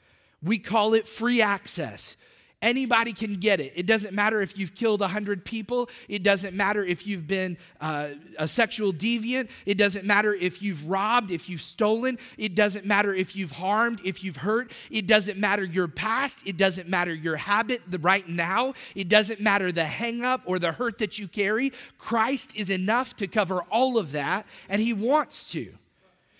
We 0.42 0.58
call 0.58 0.94
it 0.94 1.08
free 1.08 1.40
access. 1.40 2.16
Anybody 2.64 3.12
can 3.12 3.34
get 3.34 3.60
it. 3.60 3.74
It 3.76 3.84
doesn't 3.84 4.14
matter 4.14 4.40
if 4.40 4.56
you've 4.56 4.74
killed 4.74 5.00
100 5.00 5.44
people. 5.44 5.90
It 6.08 6.22
doesn't 6.22 6.56
matter 6.56 6.82
if 6.82 7.06
you've 7.06 7.26
been 7.26 7.58
uh, 7.78 8.12
a 8.38 8.48
sexual 8.48 8.90
deviant. 8.90 9.50
It 9.66 9.76
doesn't 9.76 10.06
matter 10.06 10.32
if 10.32 10.62
you've 10.62 10.88
robbed, 10.88 11.30
if 11.30 11.50
you've 11.50 11.60
stolen. 11.60 12.18
It 12.38 12.54
doesn't 12.54 12.86
matter 12.86 13.14
if 13.14 13.36
you've 13.36 13.52
harmed, 13.52 14.00
if 14.02 14.24
you've 14.24 14.38
hurt. 14.38 14.72
It 14.90 15.06
doesn't 15.06 15.38
matter 15.38 15.62
your 15.62 15.88
past. 15.88 16.42
It 16.46 16.56
doesn't 16.56 16.88
matter 16.88 17.12
your 17.12 17.36
habit 17.36 17.82
the 17.86 17.98
right 17.98 18.26
now. 18.26 18.72
It 18.94 19.10
doesn't 19.10 19.42
matter 19.42 19.70
the 19.70 19.84
hang 19.84 20.22
up 20.22 20.40
or 20.46 20.58
the 20.58 20.72
hurt 20.72 20.96
that 20.98 21.18
you 21.18 21.28
carry. 21.28 21.70
Christ 21.98 22.56
is 22.56 22.70
enough 22.70 23.14
to 23.16 23.26
cover 23.26 23.60
all 23.70 23.98
of 23.98 24.12
that, 24.12 24.46
and 24.70 24.80
He 24.80 24.94
wants 24.94 25.50
to. 25.50 25.74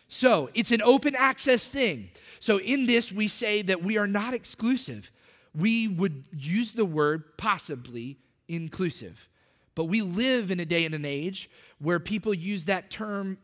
So 0.09 0.49
it's 0.55 0.71
an 0.71 0.81
open 0.81 1.15
access 1.17 1.69
thing. 1.69 2.09
So 2.41 2.61
in 2.61 2.87
this, 2.87 3.13
we 3.13 3.29
say 3.29 3.61
that 3.61 3.83
we 3.83 3.99
are 3.99 4.07
not 4.07 4.33
exclusive 4.33 5.11
we 5.55 5.89
would 5.89 6.25
use 6.37 6.73
the 6.73 6.85
word 6.85 7.37
possibly 7.37 8.19
inclusive. 8.49 9.29
But 9.75 9.85
we 9.85 10.03
live 10.03 10.51
in 10.51 10.61
a 10.61 10.65
day 10.65 10.85
and 10.85 10.95
an 10.95 11.05
age 11.05 11.51
where 11.79 11.99
people 11.99 12.35
use 12.35 12.65
that 12.67 12.91
term 12.91 13.39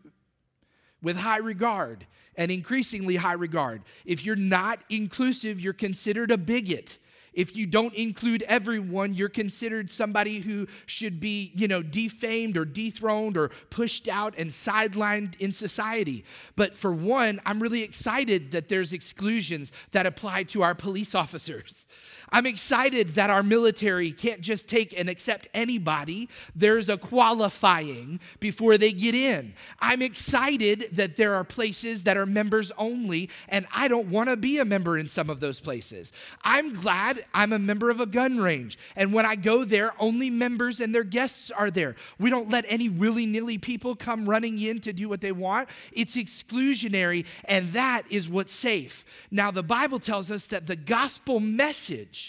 with 1.03 1.17
high 1.17 1.39
regard 1.39 2.07
and 2.37 2.51
increasingly 2.51 3.17
high 3.17 3.33
regard. 3.35 3.83
If 4.05 4.25
you're 4.25 4.37
not 4.37 4.83
inclusive, 4.89 5.61
you're 5.61 5.73
considered 5.73 6.31
a 6.31 6.39
bigot. 6.39 6.99
If 7.33 7.55
you 7.55 7.67
don't 7.67 7.95
include 7.95 8.43
everyone, 8.43 9.15
you're 9.15 9.29
considered 9.29 9.91
somebody 9.91 10.41
who 10.41 10.67
should 10.87 11.21
be, 11.21 11.53
you 11.55 11.69
know, 11.69 11.83
defamed 11.83 12.57
or 12.57 12.65
dethroned 12.65 13.37
or 13.37 13.51
pushed 13.71 14.09
out 14.09 14.35
and 14.37 14.51
sidelined 14.51 15.39
in 15.39 15.53
society. 15.53 16.25
But 16.57 16.77
for 16.77 16.93
one, 16.93 17.41
I'm 17.47 17.61
really 17.61 17.83
excited 17.83 18.51
that 18.51 18.69
there's 18.69 18.93
exclusions 18.93 19.73
that 19.93 20.07
apply 20.07 20.45
to 20.45 20.63
our 20.63 20.75
police 20.75 21.15
officers. 21.15 21.87
I'm 22.33 22.47
excited 22.47 23.15
that 23.15 23.31
our 23.31 23.43
military 23.43 24.13
can't 24.13 24.41
just 24.41 24.69
take 24.69 24.99
and 24.99 25.09
accept 25.09 25.49
anybody. 25.53 26.29
There's 26.55 26.89
a 26.89 26.97
qualifying 26.97 28.21
before 28.39 28.79
they 28.79 28.93
get 28.93 29.15
in. 29.15 29.55
I'm 29.81 30.03
excited 30.03 30.91
that 30.93 31.17
there 31.17 31.35
are 31.35 31.45
places 31.45 32.05
that 32.05 32.17
are 32.17 32.27
members 32.27 32.71
only, 32.79 33.31
and 33.49 33.67
I 33.75 33.89
don't 33.89 34.11
want 34.11 34.29
to 34.29 34.37
be 34.37 34.59
a 34.59 34.65
member 34.65 34.97
in 34.97 35.09
some 35.09 35.29
of 35.29 35.41
those 35.41 35.61
places. 35.61 36.13
I'm 36.43 36.73
glad 36.73 37.25
I'm 37.35 37.53
a 37.53 37.59
member 37.59 37.91
of 37.91 38.01
a 38.01 38.07
gun 38.07 38.39
range, 38.39 38.79
and 38.95 39.13
when 39.13 39.27
I 39.27 39.35
go 39.35 39.65
there, 39.65 39.93
only 39.99 40.31
members 40.31 40.81
and 40.81 40.95
their 40.95 41.05
guests 41.05 41.51
are 41.51 41.71
there. 41.71 41.97
We 42.19 42.31
don't 42.31 42.51
let 42.51 42.65
any 42.69 42.89
willy 42.89 43.27
nilly 43.27 43.59
people 43.59 43.97
come 43.97 44.29
running 44.29 44.61
in 44.61 44.81
to 44.81 44.93
do 44.93 45.09
what 45.09 45.21
they 45.21 45.33
want. 45.33 45.69
It's 45.93 46.17
exclusionary, 46.17 47.27
and 47.47 47.73
that 47.73 48.03
is 48.11 48.29
what's 48.29 48.53
safe. 48.53 49.05
Now, 49.31 49.51
the 49.51 49.63
Bible 49.63 49.99
tells 49.99 50.31
us 50.31 50.47
that 50.47 50.67
the 50.67 50.77
gospel 50.77 51.41
message 51.41 52.20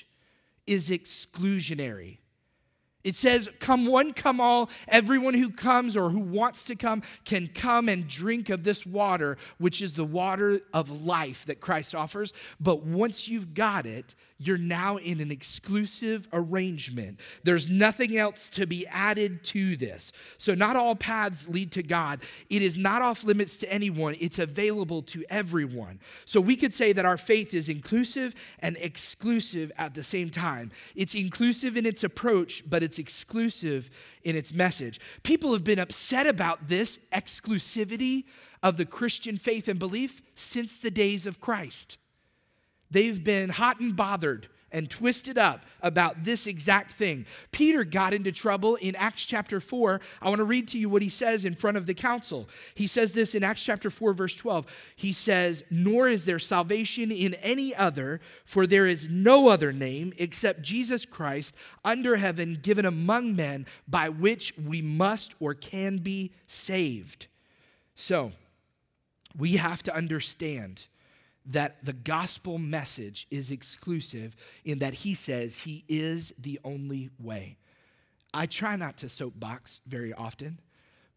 is 0.71 0.89
exclusionary. 0.89 2.20
It 3.03 3.15
says, 3.15 3.49
Come 3.59 3.85
one, 3.85 4.13
come 4.13 4.39
all. 4.39 4.69
Everyone 4.87 5.33
who 5.33 5.49
comes 5.49 5.97
or 5.97 6.09
who 6.09 6.19
wants 6.19 6.65
to 6.65 6.75
come 6.75 7.01
can 7.25 7.47
come 7.47 7.89
and 7.89 8.07
drink 8.07 8.49
of 8.49 8.63
this 8.63 8.85
water, 8.85 9.37
which 9.57 9.81
is 9.81 9.93
the 9.93 10.05
water 10.05 10.61
of 10.73 11.03
life 11.03 11.45
that 11.45 11.59
Christ 11.59 11.95
offers. 11.95 12.33
But 12.59 12.83
once 12.83 13.27
you've 13.27 13.53
got 13.53 13.85
it, 13.85 14.15
you're 14.43 14.57
now 14.57 14.97
in 14.97 15.21
an 15.21 15.31
exclusive 15.31 16.27
arrangement. 16.33 17.19
There's 17.43 17.69
nothing 17.69 18.17
else 18.17 18.49
to 18.51 18.65
be 18.65 18.87
added 18.87 19.43
to 19.45 19.75
this. 19.77 20.11
So, 20.39 20.55
not 20.55 20.75
all 20.75 20.95
paths 20.95 21.47
lead 21.47 21.71
to 21.73 21.83
God. 21.83 22.21
It 22.49 22.63
is 22.63 22.75
not 22.75 23.03
off 23.03 23.23
limits 23.23 23.57
to 23.57 23.71
anyone, 23.71 24.15
it's 24.19 24.39
available 24.39 25.03
to 25.03 25.23
everyone. 25.29 25.99
So, 26.25 26.41
we 26.41 26.55
could 26.55 26.73
say 26.73 26.91
that 26.91 27.05
our 27.05 27.17
faith 27.17 27.53
is 27.53 27.69
inclusive 27.69 28.33
and 28.59 28.77
exclusive 28.79 29.71
at 29.77 29.93
the 29.93 30.03
same 30.03 30.31
time. 30.31 30.71
It's 30.95 31.13
inclusive 31.13 31.77
in 31.77 31.85
its 31.85 32.03
approach, 32.03 32.67
but 32.67 32.81
it's 32.81 32.90
exclusive 32.99 33.89
in 34.23 34.35
its 34.35 34.53
message. 34.53 34.99
People 35.23 35.53
have 35.53 35.63
been 35.63 35.79
upset 35.79 36.27
about 36.27 36.67
this 36.67 36.99
exclusivity 37.11 38.25
of 38.63 38.77
the 38.77 38.85
Christian 38.85 39.37
faith 39.37 39.67
and 39.67 39.79
belief 39.79 40.21
since 40.35 40.77
the 40.77 40.91
days 40.91 41.25
of 41.25 41.39
Christ. 41.39 41.97
They've 42.89 43.23
been 43.23 43.49
hot 43.49 43.79
and 43.79 43.95
bothered 43.95 44.47
and 44.71 44.89
twisted 44.89 45.37
up 45.37 45.65
about 45.81 46.23
this 46.23 46.47
exact 46.47 46.91
thing. 46.91 47.25
Peter 47.51 47.83
got 47.83 48.13
into 48.13 48.31
trouble 48.31 48.75
in 48.75 48.95
Acts 48.95 49.25
chapter 49.25 49.59
4. 49.59 49.99
I 50.21 50.29
want 50.29 50.39
to 50.39 50.45
read 50.45 50.67
to 50.69 50.79
you 50.79 50.89
what 50.89 51.01
he 51.01 51.09
says 51.09 51.45
in 51.45 51.55
front 51.55 51.77
of 51.77 51.85
the 51.85 51.93
council. 51.93 52.47
He 52.75 52.87
says 52.87 53.13
this 53.13 53.35
in 53.35 53.43
Acts 53.43 53.63
chapter 53.63 53.89
4, 53.89 54.13
verse 54.13 54.35
12. 54.35 54.65
He 54.95 55.11
says, 55.11 55.63
Nor 55.69 56.07
is 56.07 56.25
there 56.25 56.39
salvation 56.39 57.11
in 57.11 57.33
any 57.35 57.75
other, 57.75 58.21
for 58.45 58.65
there 58.65 58.87
is 58.87 59.07
no 59.09 59.49
other 59.49 59.71
name 59.71 60.13
except 60.17 60.61
Jesus 60.61 61.05
Christ 61.05 61.55
under 61.83 62.17
heaven 62.17 62.59
given 62.61 62.85
among 62.85 63.35
men 63.35 63.65
by 63.87 64.09
which 64.09 64.53
we 64.57 64.81
must 64.81 65.35
or 65.39 65.53
can 65.53 65.97
be 65.97 66.31
saved. 66.47 67.27
So, 67.95 68.31
we 69.37 69.57
have 69.57 69.83
to 69.83 69.95
understand 69.95 70.87
that 71.45 71.83
the 71.83 71.93
gospel 71.93 72.57
message 72.57 73.27
is 73.31 73.51
exclusive 73.51 74.35
in 74.63 74.79
that 74.79 74.93
he 74.93 75.13
says 75.13 75.59
he 75.59 75.83
is 75.87 76.33
the 76.37 76.59
only 76.63 77.09
way. 77.19 77.57
I 78.33 78.45
try 78.45 78.75
not 78.75 78.97
to 78.97 79.09
soapbox 79.09 79.81
very 79.87 80.13
often, 80.13 80.59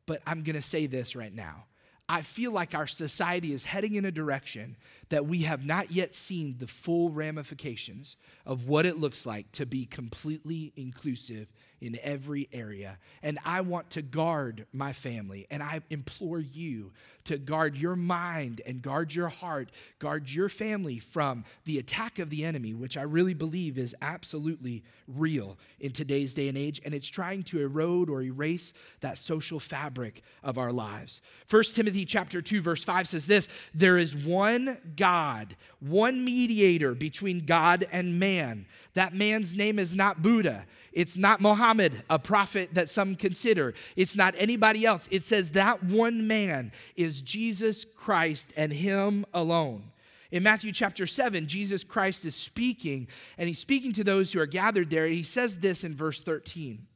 but 0.07 0.23
I'm 0.27 0.43
going 0.43 0.57
to 0.57 0.63
say 0.63 0.87
this 0.87 1.15
right 1.15 1.35
now. 1.35 1.65
I 2.09 2.21
feel 2.21 2.53
like 2.53 2.75
our 2.75 2.87
society 2.87 3.53
is 3.53 3.65
heading 3.65 3.95
in 3.95 4.05
a 4.05 4.11
direction 4.11 4.77
that 5.09 5.27
we 5.27 5.41
have 5.43 5.65
not 5.65 5.91
yet 5.91 6.15
seen 6.15 6.57
the 6.59 6.67
full 6.67 7.09
ramifications 7.11 8.17
of 8.45 8.69
what 8.69 8.85
it 8.85 8.99
looks 8.99 9.25
like 9.25 9.51
to 9.53 9.65
be 9.65 9.87
completely 9.87 10.73
inclusive 10.77 11.49
in 11.85 11.99
every 12.03 12.49
area. 12.53 12.99
And 13.23 13.39
I 13.45 13.61
want 13.61 13.91
to 13.91 14.03
guard 14.03 14.67
my 14.73 14.93
family. 14.93 15.47
And 15.51 15.63
I 15.63 15.81
implore 15.91 16.41
you 16.41 16.93
to 17.25 17.39
guard 17.39 17.77
your 17.77 17.97
mind 17.97 18.61
and 18.67 18.83
guard 18.83 19.15
your 19.15 19.29
heart, 19.29 19.71
guard 19.99 20.31
your 20.31 20.49
family 20.49 20.99
from 20.99 21.45
the 21.65 21.79
attack 21.79 22.19
of 22.19 22.31
the 22.31 22.45
enemy, 22.45 22.75
which 22.75 22.97
I 22.97 23.03
really 23.03 23.35
believe 23.35 23.79
is 23.79 23.95
absolutely 24.03 24.83
real 25.09 25.59
in 25.81 25.93
today's 25.93 26.35
day 26.35 26.49
and 26.49 26.59
age. 26.59 26.81
And 26.85 26.95
it's 26.95 27.09
trying 27.09 27.43
to 27.45 27.61
erode 27.61 28.11
or 28.11 28.23
erase 28.23 28.73
that 29.01 29.19
social 29.19 29.61
fabric 29.61 30.23
of 30.43 30.59
our 30.59 30.73
lives. 30.73 31.21
1 31.51 31.63
Timothy 31.75 32.05
chapter 32.05 32.43
2, 32.43 32.61
verse 32.61 32.85
5 32.85 33.09
says 33.09 33.27
this 33.27 33.49
there 33.75 33.99
is 33.99 34.15
one 34.15 34.79
God, 34.97 35.57
one 35.81 36.25
mediator 36.25 36.95
between 36.95 37.45
God 37.45 37.87
and 37.91 38.19
man. 38.19 38.67
That 38.95 39.15
man's 39.15 39.55
name 39.55 39.79
is 39.79 39.95
not 39.97 40.23
Buddha. 40.23 40.67
It's 40.95 41.17
not 41.17 41.41
Muhammad, 41.41 42.05
a 42.09 42.21
prophet 42.21 42.71
that 42.75 42.89
some 42.89 43.17
consider. 43.17 43.75
It's 43.97 44.15
not 44.15 44.35
anybody 44.39 44.87
else. 44.87 45.09
It 45.11 45.25
says 45.25 45.53
that 45.53 45.83
one 45.83 46.29
man 46.29 46.71
is 46.95 47.21
Jesus 47.21 47.85
Christ 47.85 48.53
and 48.57 48.73
him 48.73 49.27
alone. 49.35 49.91
In 50.31 50.45
Matthew 50.45 50.71
chapter 50.71 51.07
7, 51.07 51.49
Jesus 51.49 51.83
Christ 51.83 52.25
is 52.25 52.37
speaking, 52.37 53.09
and 53.37 53.49
he's 53.49 53.59
speaking 53.59 53.93
to 53.93 54.05
those 54.05 54.33
who 54.33 54.41
are 54.41 54.47
gathered 54.47 54.89
there. 54.91 55.07
He 55.07 55.25
says 55.25 55.59
this 55.59 55.85
in 55.85 55.97
verse 55.97 56.23
13 56.23 56.87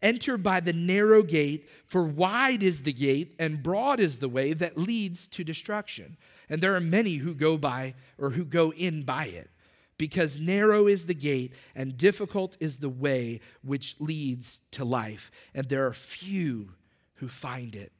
Enter 0.00 0.38
by 0.38 0.60
the 0.60 0.72
narrow 0.72 1.24
gate, 1.24 1.68
for 1.84 2.04
wide 2.04 2.62
is 2.62 2.82
the 2.82 2.92
gate, 2.92 3.34
and 3.40 3.62
broad 3.62 3.98
is 3.98 4.20
the 4.20 4.28
way 4.28 4.52
that 4.52 4.78
leads 4.78 5.26
to 5.26 5.42
destruction. 5.42 6.16
And 6.48 6.62
there 6.62 6.76
are 6.76 6.80
many 6.80 7.16
who 7.16 7.34
go 7.34 7.58
by 7.58 7.94
or 8.16 8.30
who 8.30 8.44
go 8.44 8.72
in 8.72 9.02
by 9.02 9.26
it 9.26 9.50
because 9.98 10.38
narrow 10.38 10.86
is 10.86 11.06
the 11.06 11.14
gate 11.14 11.52
and 11.74 11.98
difficult 11.98 12.56
is 12.60 12.78
the 12.78 12.88
way 12.88 13.40
which 13.62 13.96
leads 13.98 14.60
to 14.70 14.84
life, 14.84 15.30
and 15.54 15.68
there 15.68 15.86
are 15.86 15.92
few 15.92 16.70
who 17.16 17.28
find 17.28 17.74
it. 17.74 17.92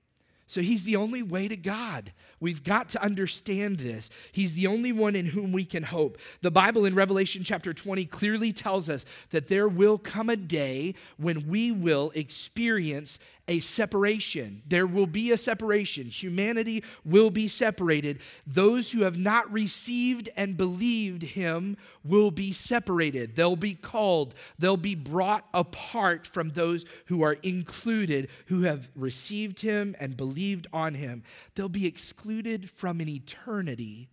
So 0.48 0.62
he's 0.62 0.84
the 0.84 0.96
only 0.96 1.22
way 1.22 1.46
to 1.46 1.56
God. 1.56 2.12
We've 2.40 2.64
got 2.64 2.88
to 2.90 3.02
understand 3.02 3.80
this. 3.80 4.08
He's 4.32 4.54
the 4.54 4.66
only 4.66 4.92
one 4.92 5.14
in 5.14 5.26
whom 5.26 5.52
we 5.52 5.66
can 5.66 5.82
hope. 5.82 6.16
The 6.40 6.50
Bible 6.50 6.86
in 6.86 6.94
Revelation 6.94 7.44
chapter 7.44 7.74
20 7.74 8.06
clearly 8.06 8.52
tells 8.52 8.88
us 8.88 9.04
that 9.28 9.48
there 9.48 9.68
will 9.68 9.98
come 9.98 10.30
a 10.30 10.36
day 10.36 10.94
when 11.18 11.48
we 11.48 11.70
will 11.70 12.12
experience 12.14 13.18
a 13.48 13.60
separation. 13.60 14.62
There 14.66 14.86
will 14.86 15.06
be 15.06 15.32
a 15.32 15.38
separation. 15.38 16.06
Humanity 16.06 16.84
will 17.04 17.30
be 17.30 17.48
separated. 17.48 18.20
Those 18.46 18.92
who 18.92 19.02
have 19.02 19.18
not 19.18 19.50
received 19.50 20.28
and 20.36 20.56
believed 20.56 21.22
him 21.22 21.76
will 22.04 22.30
be 22.30 22.52
separated. 22.52 23.34
They'll 23.34 23.56
be 23.56 23.74
called, 23.74 24.34
they'll 24.58 24.76
be 24.76 24.94
brought 24.94 25.46
apart 25.52 26.26
from 26.26 26.50
those 26.50 26.84
who 27.06 27.22
are 27.22 27.38
included, 27.42 28.28
who 28.46 28.62
have 28.62 28.90
received 28.94 29.60
him 29.60 29.96
and 29.98 30.16
believed 30.16 30.66
on 30.72 30.94
him. 30.94 31.24
They'll 31.54 31.68
be 31.68 31.86
excluded 31.86 32.70
from 32.70 33.00
an 33.00 33.08
eternity 33.08 34.10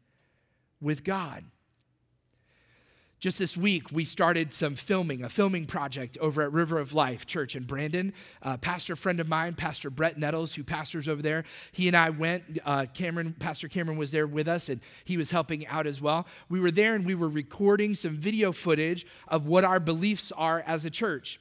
with 0.82 1.04
God. 1.04 1.44
Just 3.26 3.40
this 3.40 3.58
week, 3.58 3.92
we 3.92 4.06
started 4.06 4.54
some 4.54 4.76
filming, 4.76 5.24
a 5.24 5.30
filming 5.30 5.66
project 5.66 6.16
over 6.22 6.44
at 6.44 6.52
River 6.52 6.78
of 6.78 6.94
Life 6.94 7.26
Church 7.26 7.56
in 7.56 7.64
Brandon. 7.64 8.14
A 8.44 8.56
pastor 8.56 8.96
friend 8.96 9.20
of 9.20 9.28
mine, 9.28 9.56
Pastor 9.56 9.90
Brett 9.90 10.20
Nettles, 10.20 10.54
who 10.54 10.64
pastors 10.64 11.08
over 11.08 11.24
there, 11.24 11.44
he 11.72 11.88
and 11.88 11.98
I 11.98 12.12
went. 12.12 12.60
Uh, 12.64 12.86
Cameron, 12.94 13.36
Pastor 13.40 13.68
Cameron 13.68 13.98
was 13.98 14.12
there 14.12 14.28
with 14.28 14.48
us, 14.48 14.70
and 14.70 14.80
he 15.06 15.18
was 15.18 15.32
helping 15.32 15.66
out 15.66 15.88
as 15.88 16.00
well. 16.00 16.28
We 16.50 16.60
were 16.60 16.70
there 16.70 16.94
and 16.94 17.04
we 17.04 17.16
were 17.16 17.28
recording 17.28 17.96
some 17.96 18.16
video 18.16 18.52
footage 18.52 19.08
of 19.28 19.48
what 19.48 19.64
our 19.64 19.80
beliefs 19.80 20.32
are 20.38 20.64
as 20.68 20.86
a 20.86 20.92
church. 20.92 21.40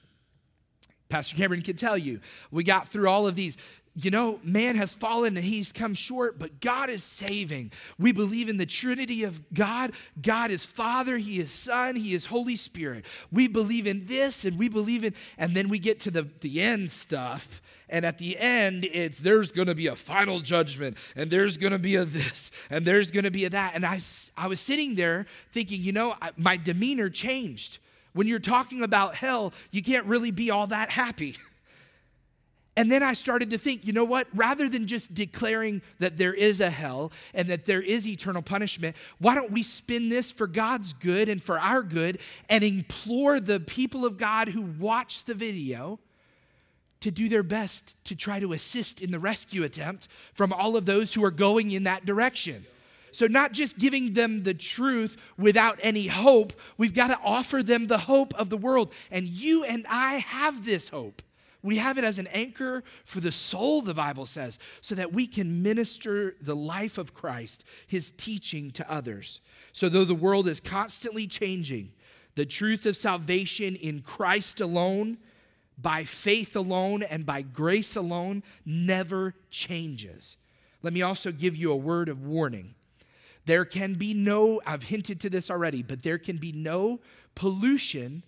Pastor 1.11 1.37
Cameron 1.37 1.61
can 1.61 1.77
tell 1.77 1.99
you, 1.99 2.21
we 2.51 2.65
got 2.65 2.89
through 2.89 3.11
all 3.11 3.27
of 3.27 3.37
these 3.37 3.59
you 3.97 4.11
know, 4.11 4.41
man 4.43 4.75
has 4.75 4.93
fallen 4.93 5.37
and 5.37 5.45
he's 5.45 5.73
come 5.73 5.95
short, 5.95 6.37
but 6.39 6.61
God 6.61 6.91
is 6.91 7.05
saving. 7.05 7.71
We 7.97 8.11
believe 8.11 8.49
in 8.49 8.57
the 8.57 8.67
Trinity 8.67 9.23
of 9.23 9.41
God. 9.55 9.93
God 10.21 10.51
is 10.51 10.67
Father, 10.67 11.17
He 11.17 11.39
is 11.39 11.53
Son, 11.53 11.95
He 11.95 12.13
is 12.13 12.27
Holy 12.27 12.57
Spirit. 12.57 13.05
We 13.31 13.47
believe 13.47 13.87
in 13.87 14.07
this 14.07 14.45
and 14.45 14.59
we 14.59 14.69
believe 14.69 15.05
in, 15.05 15.15
and 15.39 15.55
then 15.55 15.69
we 15.69 15.79
get 15.79 16.01
to 16.01 16.11
the, 16.11 16.29
the 16.41 16.61
end 16.61 16.91
stuff. 16.91 17.63
And 17.89 18.05
at 18.05 18.19
the 18.19 18.37
end, 18.37 18.85
it's 18.85 19.19
there's 19.19 19.53
going 19.53 19.69
to 19.69 19.75
be 19.75 19.87
a 19.87 19.95
final 19.95 20.41
judgment, 20.41 20.97
and 21.15 21.31
there's 21.31 21.57
going 21.57 21.73
to 21.73 21.79
be 21.79 21.95
a 21.95 22.05
this, 22.05 22.51
and 22.71 22.85
there's 22.85 23.13
going 23.13 23.25
to 23.25 23.31
be 23.31 23.45
a 23.45 23.51
that. 23.51 23.73
And 23.77 23.87
I, 23.87 24.01
I 24.37 24.49
was 24.49 24.59
sitting 24.59 24.97
there 24.97 25.27
thinking, 25.53 25.83
you 25.83 25.93
know, 25.93 26.17
I, 26.21 26.31
my 26.37 26.57
demeanor 26.57 27.11
changed. 27.11 27.79
When 28.13 28.27
you're 28.27 28.39
talking 28.39 28.83
about 28.83 29.15
hell, 29.15 29.53
you 29.71 29.83
can't 29.83 30.07
really 30.07 30.31
be 30.33 30.51
all 30.51 30.67
that 30.69 30.91
happy. 30.91 31.37
And 32.77 32.91
then 32.91 33.05
I 33.05 33.15
started 33.15 33.51
to 33.51 33.59
think, 33.59 33.87
you 33.87 33.93
know 33.93 34.05
what? 34.05 34.27
Rather 34.35 34.69
than 34.69 34.87
just 34.87 35.15
declaring 35.15 35.81
that 36.01 36.17
there 36.17 36.35
is 36.35 36.61
a 36.61 36.71
hell 36.71 37.13
and 37.33 37.49
that 37.49 37.67
there 37.67 37.81
is 37.81 38.09
eternal 38.09 38.43
punishment, 38.43 38.97
why 39.19 39.37
don't 39.37 39.53
we 39.53 39.63
spin 39.63 40.09
this 40.09 40.33
for 40.33 40.49
God's 40.49 40.93
good 40.93 41.29
and 41.29 41.41
for 41.43 41.59
our 41.59 41.83
good 41.83 42.19
and 42.49 42.65
implore 42.65 43.39
the 43.39 43.61
people 43.61 44.05
of 44.05 44.19
God 44.19 44.49
who 44.49 44.63
watch 44.63 45.25
the 45.25 45.35
video 45.35 46.01
to 47.01 47.13
do 47.13 47.29
their 47.29 47.45
best 47.45 48.03
to 48.07 48.17
try 48.17 48.41
to 48.41 48.53
assist 48.53 49.01
in 49.01 49.13
the 49.13 49.21
rescue 49.21 49.63
attempt 49.63 50.09
from 50.33 50.53
all 50.53 50.77
of 50.77 50.85
those 50.85 51.15
who 51.15 51.25
are 51.25 51.31
going 51.31 51.71
in 51.71 51.85
that 51.85 52.05
direction? 52.05 52.67
So, 53.13 53.29
not 53.29 53.53
just 53.53 53.79
giving 53.79 54.15
them 54.15 54.43
the 54.43 54.55
truth 54.55 55.17
without 55.39 55.79
any 55.81 56.09
hope, 56.09 56.53
we've 56.77 56.95
got 56.95 57.09
to 57.09 57.19
offer 57.23 57.63
them 57.63 57.87
the 57.87 57.99
hope 57.99 58.35
of 58.35 58.51
the 58.51 58.57
world. 58.57 58.93
And 59.09 59.29
you 59.29 59.63
and 59.63 59.87
I 59.89 60.15
have 60.15 60.65
this 60.65 60.89
hope. 60.89 61.23
We 61.65 61.79
have 61.79 61.97
it 61.97 62.05
as 62.05 62.19
an 62.19 62.27
anchor 62.27 62.85
for 63.07 63.21
the 63.21 63.33
soul, 63.33 63.81
the 63.81 63.95
Bible 63.95 64.27
says, 64.27 64.59
so 64.83 64.95
that 64.97 65.15
we 65.15 65.27
can 65.27 65.63
minister 65.63 66.37
the 66.39 66.55
life 66.55 66.99
of 66.99 67.15
Christ, 67.15 67.65
his 67.87 68.11
teaching 68.11 68.71
to 68.73 68.89
others. 68.93 69.41
So, 69.73 69.89
though 69.89 70.05
the 70.05 70.15
world 70.15 70.47
is 70.47 70.61
constantly 70.61 71.27
changing, 71.27 71.93
the 72.35 72.45
truth 72.45 72.85
of 72.85 72.99
salvation 72.99 73.77
in 73.77 74.01
Christ 74.01 74.61
alone, 74.61 75.17
by 75.79 76.05
faith 76.05 76.55
alone, 76.55 77.03
and 77.03 77.25
by 77.25 77.41
grace 77.41 77.97
alone 77.97 78.43
never 78.67 79.35
changes. 79.51 80.37
Let 80.83 80.93
me 80.93 81.01
also 81.01 81.33
give 81.33 81.57
you 81.57 81.73
a 81.73 81.77
word 81.77 82.11
of 82.11 82.27
warning. 82.27 82.75
There 83.47 83.65
can 83.65 83.95
be 83.95 84.13
no, 84.13 84.61
I've 84.67 84.85
hinted 84.85 85.19
to 85.21 85.31
this 85.31 85.51
already, 85.51 85.83
but 85.83 86.03
there 86.03 86.19
can 86.19 86.37
be 86.37 86.53
no 86.53 87.01
pollution 87.35 88.23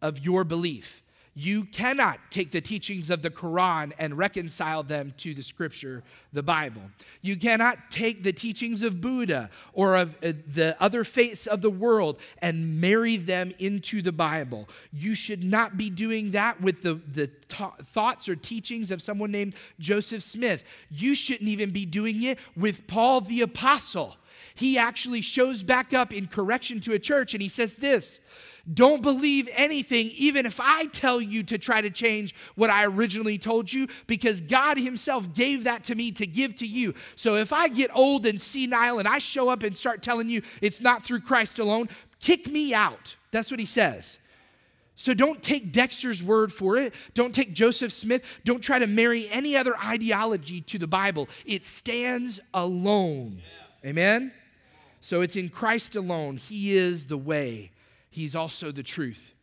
of 0.00 0.24
your 0.24 0.44
belief. 0.44 1.02
You 1.38 1.64
cannot 1.64 2.18
take 2.30 2.50
the 2.50 2.62
teachings 2.62 3.10
of 3.10 3.20
the 3.20 3.28
Quran 3.28 3.92
and 3.98 4.16
reconcile 4.16 4.82
them 4.82 5.12
to 5.18 5.34
the 5.34 5.42
scripture, 5.42 6.02
the 6.32 6.42
Bible. 6.42 6.80
You 7.20 7.36
cannot 7.36 7.90
take 7.90 8.22
the 8.22 8.32
teachings 8.32 8.82
of 8.82 9.02
Buddha 9.02 9.50
or 9.74 9.96
of 9.96 10.14
uh, 10.22 10.32
the 10.50 10.74
other 10.80 11.04
faiths 11.04 11.46
of 11.46 11.60
the 11.60 11.68
world 11.68 12.20
and 12.38 12.80
marry 12.80 13.18
them 13.18 13.52
into 13.58 14.00
the 14.00 14.12
Bible. 14.12 14.66
You 14.94 15.14
should 15.14 15.44
not 15.44 15.76
be 15.76 15.90
doing 15.90 16.30
that 16.30 16.58
with 16.62 16.80
the, 16.80 16.94
the 16.94 17.26
ta- 17.48 17.76
thoughts 17.92 18.30
or 18.30 18.34
teachings 18.34 18.90
of 18.90 19.02
someone 19.02 19.30
named 19.30 19.54
Joseph 19.78 20.22
Smith. 20.22 20.64
You 20.88 21.14
shouldn't 21.14 21.50
even 21.50 21.70
be 21.70 21.84
doing 21.84 22.22
it 22.22 22.38
with 22.56 22.86
Paul 22.86 23.20
the 23.20 23.42
Apostle. 23.42 24.16
He 24.56 24.76
actually 24.76 25.20
shows 25.20 25.62
back 25.62 25.94
up 25.94 26.12
in 26.12 26.26
correction 26.26 26.80
to 26.80 26.92
a 26.92 26.98
church 26.98 27.34
and 27.34 27.42
he 27.42 27.48
says 27.48 27.76
this 27.76 28.20
don't 28.72 29.00
believe 29.00 29.48
anything, 29.52 30.10
even 30.16 30.44
if 30.44 30.58
I 30.60 30.86
tell 30.86 31.20
you 31.20 31.44
to 31.44 31.58
try 31.58 31.80
to 31.80 31.90
change 31.90 32.34
what 32.56 32.68
I 32.68 32.84
originally 32.84 33.38
told 33.38 33.72
you, 33.72 33.86
because 34.08 34.40
God 34.40 34.76
Himself 34.76 35.32
gave 35.32 35.64
that 35.64 35.84
to 35.84 35.94
me 35.94 36.10
to 36.12 36.26
give 36.26 36.56
to 36.56 36.66
you. 36.66 36.94
So 37.14 37.36
if 37.36 37.52
I 37.52 37.68
get 37.68 37.94
old 37.94 38.26
and 38.26 38.40
senile 38.40 38.98
and 38.98 39.06
I 39.06 39.18
show 39.18 39.48
up 39.48 39.62
and 39.62 39.76
start 39.76 40.02
telling 40.02 40.28
you 40.28 40.42
it's 40.60 40.80
not 40.80 41.04
through 41.04 41.20
Christ 41.20 41.60
alone, 41.60 41.88
kick 42.18 42.48
me 42.48 42.74
out. 42.74 43.14
That's 43.30 43.52
what 43.52 43.60
He 43.60 43.66
says. 43.66 44.18
So 44.96 45.14
don't 45.14 45.42
take 45.42 45.72
Dexter's 45.72 46.22
word 46.22 46.52
for 46.52 46.76
it. 46.76 46.94
Don't 47.14 47.34
take 47.34 47.52
Joseph 47.52 47.92
Smith. 47.92 48.24
Don't 48.44 48.62
try 48.62 48.78
to 48.78 48.86
marry 48.86 49.28
any 49.28 49.54
other 49.54 49.76
ideology 49.78 50.62
to 50.62 50.78
the 50.78 50.86
Bible. 50.86 51.28
It 51.44 51.64
stands 51.64 52.40
alone. 52.52 53.42
Yeah. 53.44 53.90
Amen? 53.90 54.32
So 55.00 55.20
it's 55.20 55.36
in 55.36 55.48
Christ 55.48 55.94
alone. 55.96 56.36
He 56.36 56.76
is 56.76 57.06
the 57.06 57.18
way, 57.18 57.70
He's 58.10 58.34
also 58.34 58.72
the 58.72 58.82
truth. 58.82 59.34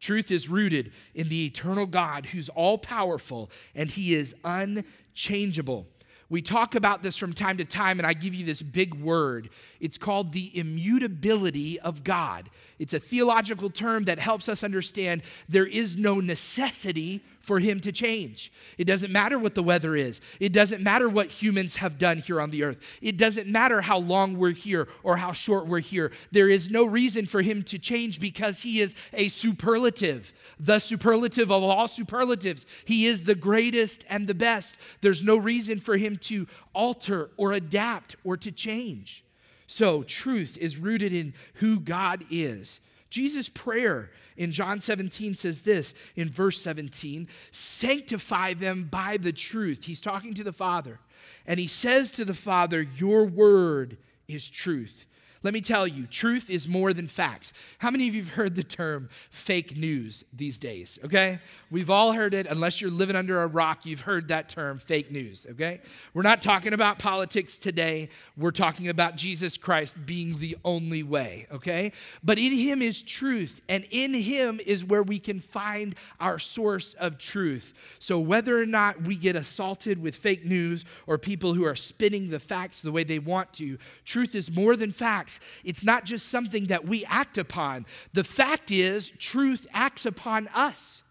Truth 0.00 0.30
is 0.30 0.48
rooted 0.48 0.92
in 1.14 1.28
the 1.28 1.46
eternal 1.46 1.86
God 1.86 2.26
who's 2.26 2.48
all 2.50 2.78
powerful 2.78 3.50
and 3.74 3.90
he 3.90 4.14
is 4.14 4.34
unchangeable. 4.44 5.86
We 6.28 6.42
talk 6.42 6.74
about 6.74 7.02
this 7.02 7.16
from 7.16 7.32
time 7.32 7.56
to 7.58 7.64
time, 7.64 8.00
and 8.00 8.06
I 8.06 8.12
give 8.12 8.34
you 8.34 8.44
this 8.44 8.60
big 8.60 8.94
word. 8.94 9.48
It's 9.78 9.96
called 9.96 10.32
the 10.32 10.56
immutability 10.58 11.78
of 11.78 12.02
God. 12.02 12.50
It's 12.80 12.92
a 12.92 12.98
theological 12.98 13.70
term 13.70 14.04
that 14.04 14.18
helps 14.18 14.48
us 14.48 14.64
understand 14.64 15.22
there 15.48 15.66
is 15.66 15.96
no 15.96 16.18
necessity 16.18 17.22
for 17.46 17.60
him 17.60 17.78
to 17.78 17.92
change. 17.92 18.50
It 18.76 18.86
doesn't 18.86 19.12
matter 19.12 19.38
what 19.38 19.54
the 19.54 19.62
weather 19.62 19.94
is. 19.94 20.20
It 20.40 20.52
doesn't 20.52 20.82
matter 20.82 21.08
what 21.08 21.28
humans 21.28 21.76
have 21.76 21.96
done 21.96 22.18
here 22.18 22.40
on 22.40 22.50
the 22.50 22.64
earth. 22.64 22.78
It 23.00 23.16
doesn't 23.16 23.46
matter 23.46 23.82
how 23.82 23.98
long 23.98 24.36
we're 24.36 24.50
here 24.50 24.88
or 25.04 25.16
how 25.16 25.32
short 25.32 25.68
we're 25.68 25.78
here. 25.78 26.10
There 26.32 26.50
is 26.50 26.72
no 26.72 26.84
reason 26.84 27.24
for 27.24 27.42
him 27.42 27.62
to 27.62 27.78
change 27.78 28.18
because 28.18 28.62
he 28.62 28.80
is 28.80 28.96
a 29.12 29.28
superlative, 29.28 30.32
the 30.58 30.80
superlative 30.80 31.52
of 31.52 31.62
all 31.62 31.86
superlatives. 31.86 32.66
He 32.84 33.06
is 33.06 33.22
the 33.22 33.36
greatest 33.36 34.04
and 34.10 34.26
the 34.26 34.34
best. 34.34 34.76
There's 35.00 35.22
no 35.22 35.36
reason 35.36 35.78
for 35.78 35.96
him 35.96 36.16
to 36.22 36.48
alter 36.74 37.30
or 37.36 37.52
adapt 37.52 38.16
or 38.24 38.36
to 38.38 38.50
change. 38.50 39.22
So, 39.68 40.02
truth 40.02 40.58
is 40.60 40.78
rooted 40.78 41.12
in 41.12 41.32
who 41.54 41.78
God 41.78 42.24
is. 42.28 42.80
Jesus' 43.08 43.48
prayer 43.48 44.10
in 44.36 44.52
John 44.52 44.80
17 44.80 45.34
says 45.34 45.62
this 45.62 45.94
in 46.14 46.30
verse 46.30 46.60
17 46.62 47.28
sanctify 47.50 48.54
them 48.54 48.84
by 48.84 49.16
the 49.16 49.32
truth. 49.32 49.84
He's 49.84 50.00
talking 50.00 50.34
to 50.34 50.44
the 50.44 50.52
Father. 50.52 51.00
And 51.46 51.60
he 51.60 51.66
says 51.66 52.12
to 52.12 52.24
the 52.24 52.34
Father, 52.34 52.82
Your 52.82 53.24
word 53.24 53.96
is 54.28 54.48
truth. 54.50 55.06
Let 55.42 55.54
me 55.54 55.60
tell 55.60 55.86
you, 55.86 56.06
truth 56.06 56.50
is 56.50 56.66
more 56.66 56.92
than 56.92 57.08
facts. 57.08 57.52
How 57.78 57.90
many 57.90 58.08
of 58.08 58.14
you 58.14 58.22
have 58.22 58.32
heard 58.32 58.54
the 58.54 58.64
term 58.64 59.08
fake 59.30 59.76
news 59.76 60.24
these 60.32 60.58
days? 60.58 60.98
Okay? 61.04 61.38
We've 61.70 61.90
all 61.90 62.12
heard 62.12 62.34
it. 62.34 62.46
Unless 62.46 62.80
you're 62.80 62.90
living 62.90 63.16
under 63.16 63.42
a 63.42 63.46
rock, 63.46 63.86
you've 63.86 64.02
heard 64.02 64.28
that 64.28 64.48
term 64.48 64.78
fake 64.78 65.10
news. 65.10 65.46
Okay? 65.50 65.80
We're 66.14 66.22
not 66.22 66.42
talking 66.42 66.72
about 66.72 66.98
politics 66.98 67.58
today. 67.58 68.08
We're 68.36 68.50
talking 68.50 68.88
about 68.88 69.16
Jesus 69.16 69.56
Christ 69.56 69.94
being 70.06 70.38
the 70.38 70.56
only 70.64 71.02
way. 71.02 71.46
Okay? 71.52 71.92
But 72.24 72.38
in 72.38 72.52
Him 72.52 72.82
is 72.82 73.02
truth, 73.02 73.60
and 73.68 73.86
in 73.90 74.14
Him 74.14 74.60
is 74.64 74.84
where 74.84 75.02
we 75.02 75.18
can 75.18 75.40
find 75.40 75.94
our 76.18 76.38
source 76.38 76.94
of 76.94 77.18
truth. 77.18 77.74
So 77.98 78.18
whether 78.18 78.60
or 78.60 78.66
not 78.66 79.02
we 79.02 79.16
get 79.16 79.36
assaulted 79.36 80.00
with 80.00 80.16
fake 80.16 80.44
news 80.44 80.84
or 81.06 81.18
people 81.18 81.54
who 81.54 81.64
are 81.64 81.76
spinning 81.76 82.30
the 82.30 82.40
facts 82.40 82.80
the 82.80 82.92
way 82.92 83.04
they 83.04 83.18
want 83.18 83.52
to, 83.54 83.78
truth 84.04 84.34
is 84.34 84.54
more 84.54 84.76
than 84.76 84.90
facts 84.90 85.35
it's 85.64 85.84
not 85.84 86.04
just 86.04 86.28
something 86.28 86.66
that 86.66 86.86
we 86.86 87.04
act 87.06 87.38
upon. 87.38 87.86
The 88.12 88.24
fact 88.24 88.70
is, 88.70 89.10
truth 89.18 89.66
acts 89.72 90.06
upon 90.06 90.48
us. 90.48 91.02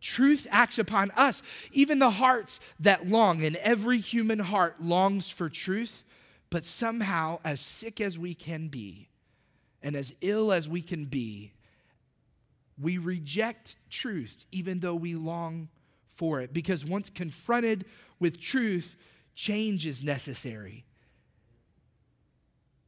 Truth 0.00 0.46
acts 0.50 0.78
upon 0.78 1.10
us. 1.12 1.42
Even 1.72 1.98
the 1.98 2.10
hearts 2.10 2.60
that 2.80 3.08
long, 3.08 3.42
and 3.42 3.56
every 3.56 3.98
human 3.98 4.38
heart 4.38 4.82
longs 4.82 5.30
for 5.30 5.48
truth, 5.48 6.04
but 6.50 6.64
somehow, 6.64 7.40
as 7.44 7.60
sick 7.60 8.00
as 8.00 8.18
we 8.18 8.34
can 8.34 8.68
be, 8.68 9.08
and 9.82 9.96
as 9.96 10.14
ill 10.20 10.52
as 10.52 10.68
we 10.68 10.82
can 10.82 11.06
be, 11.06 11.52
we 12.80 12.98
reject 12.98 13.76
truth 13.90 14.46
even 14.50 14.80
though 14.80 14.94
we 14.94 15.14
long 15.14 15.68
for 16.14 16.40
it. 16.40 16.52
Because 16.52 16.84
once 16.84 17.10
confronted 17.10 17.84
with 18.18 18.40
truth, 18.40 18.96
change 19.34 19.86
is 19.86 20.02
necessary. 20.02 20.84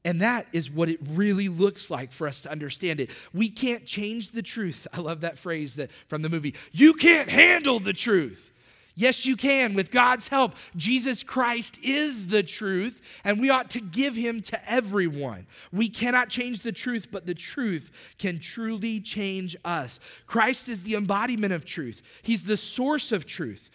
And 0.06 0.22
that 0.22 0.46
is 0.52 0.70
what 0.70 0.88
it 0.88 1.00
really 1.10 1.48
looks 1.48 1.90
like 1.90 2.12
for 2.12 2.28
us 2.28 2.40
to 2.42 2.50
understand 2.50 3.00
it. 3.00 3.10
We 3.34 3.48
can't 3.50 3.84
change 3.84 4.30
the 4.30 4.40
truth. 4.40 4.86
I 4.92 5.00
love 5.00 5.22
that 5.22 5.36
phrase 5.36 5.74
that 5.74 5.90
from 6.06 6.22
the 6.22 6.28
movie. 6.28 6.54
You 6.70 6.94
can't 6.94 7.28
handle 7.28 7.80
the 7.80 7.92
truth. 7.92 8.52
Yes, 8.94 9.26
you 9.26 9.34
can. 9.36 9.74
With 9.74 9.90
God's 9.90 10.28
help, 10.28 10.54
Jesus 10.76 11.24
Christ 11.24 11.78
is 11.82 12.28
the 12.28 12.44
truth, 12.44 13.02
and 13.24 13.40
we 13.40 13.50
ought 13.50 13.68
to 13.70 13.80
give 13.80 14.14
him 14.14 14.42
to 14.42 14.70
everyone. 14.70 15.48
We 15.72 15.88
cannot 15.88 16.28
change 16.28 16.60
the 16.60 16.70
truth, 16.70 17.08
but 17.10 17.26
the 17.26 17.34
truth 17.34 17.90
can 18.16 18.38
truly 18.38 19.00
change 19.00 19.56
us. 19.64 19.98
Christ 20.28 20.68
is 20.68 20.82
the 20.82 20.94
embodiment 20.94 21.52
of 21.52 21.64
truth, 21.64 22.00
he's 22.22 22.44
the 22.44 22.56
source 22.56 23.10
of 23.10 23.26
truth. 23.26 23.70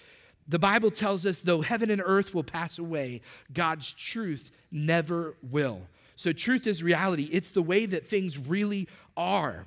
The 0.48 0.60
Bible 0.60 0.92
tells 0.92 1.26
us, 1.26 1.42
though 1.42 1.62
heaven 1.62 1.92
and 1.92 2.02
earth 2.04 2.34
will 2.34 2.44
pass 2.44 2.80
away, 2.80 3.22
God's 3.54 3.92
truth 3.92 4.50
never 4.72 5.36
will. 5.44 5.82
So, 6.22 6.32
truth 6.32 6.68
is 6.68 6.84
reality, 6.84 7.28
it's 7.32 7.50
the 7.50 7.64
way 7.64 7.88
that 7.88 8.06
things 8.06 8.38
really 8.38 8.88
are. 9.18 9.66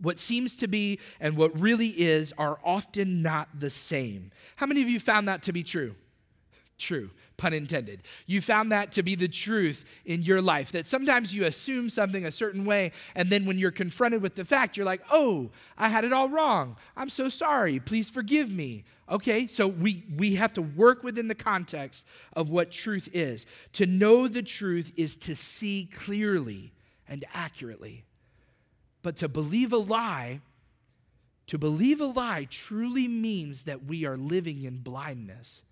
What 0.00 0.18
seems 0.18 0.56
to 0.56 0.66
be 0.66 0.98
and 1.20 1.36
what 1.36 1.60
really 1.60 1.90
is 1.90 2.34
are 2.36 2.58
often 2.64 3.22
not 3.22 3.60
the 3.60 3.70
same. 3.70 4.32
How 4.56 4.66
many 4.66 4.82
of 4.82 4.88
you 4.88 4.98
found 4.98 5.28
that 5.28 5.44
to 5.44 5.52
be 5.52 5.62
true? 5.62 5.94
True, 6.78 7.10
pun 7.38 7.54
intended. 7.54 8.02
You 8.26 8.42
found 8.42 8.70
that 8.70 8.92
to 8.92 9.02
be 9.02 9.14
the 9.14 9.28
truth 9.28 9.84
in 10.04 10.22
your 10.22 10.42
life. 10.42 10.72
That 10.72 10.86
sometimes 10.86 11.34
you 11.34 11.46
assume 11.46 11.88
something 11.88 12.26
a 12.26 12.30
certain 12.30 12.66
way, 12.66 12.92
and 13.14 13.30
then 13.30 13.46
when 13.46 13.58
you're 13.58 13.70
confronted 13.70 14.20
with 14.20 14.34
the 14.34 14.44
fact, 14.44 14.76
you're 14.76 14.84
like, 14.84 15.00
oh, 15.10 15.50
I 15.78 15.88
had 15.88 16.04
it 16.04 16.12
all 16.12 16.28
wrong. 16.28 16.76
I'm 16.94 17.08
so 17.08 17.30
sorry. 17.30 17.80
Please 17.80 18.10
forgive 18.10 18.50
me. 18.50 18.84
Okay, 19.08 19.46
so 19.46 19.66
we, 19.66 20.04
we 20.16 20.34
have 20.34 20.52
to 20.54 20.62
work 20.62 21.02
within 21.02 21.28
the 21.28 21.34
context 21.34 22.04
of 22.34 22.50
what 22.50 22.70
truth 22.70 23.08
is. 23.12 23.46
To 23.74 23.86
know 23.86 24.28
the 24.28 24.42
truth 24.42 24.92
is 24.96 25.16
to 25.16 25.34
see 25.34 25.88
clearly 25.90 26.72
and 27.08 27.24
accurately. 27.32 28.04
But 29.02 29.16
to 29.18 29.28
believe 29.28 29.72
a 29.72 29.78
lie, 29.78 30.40
to 31.46 31.56
believe 31.56 32.02
a 32.02 32.06
lie 32.06 32.48
truly 32.50 33.08
means 33.08 33.62
that 33.62 33.84
we 33.84 34.04
are 34.04 34.16
living 34.16 34.64
in 34.64 34.78
blindness 34.78 35.62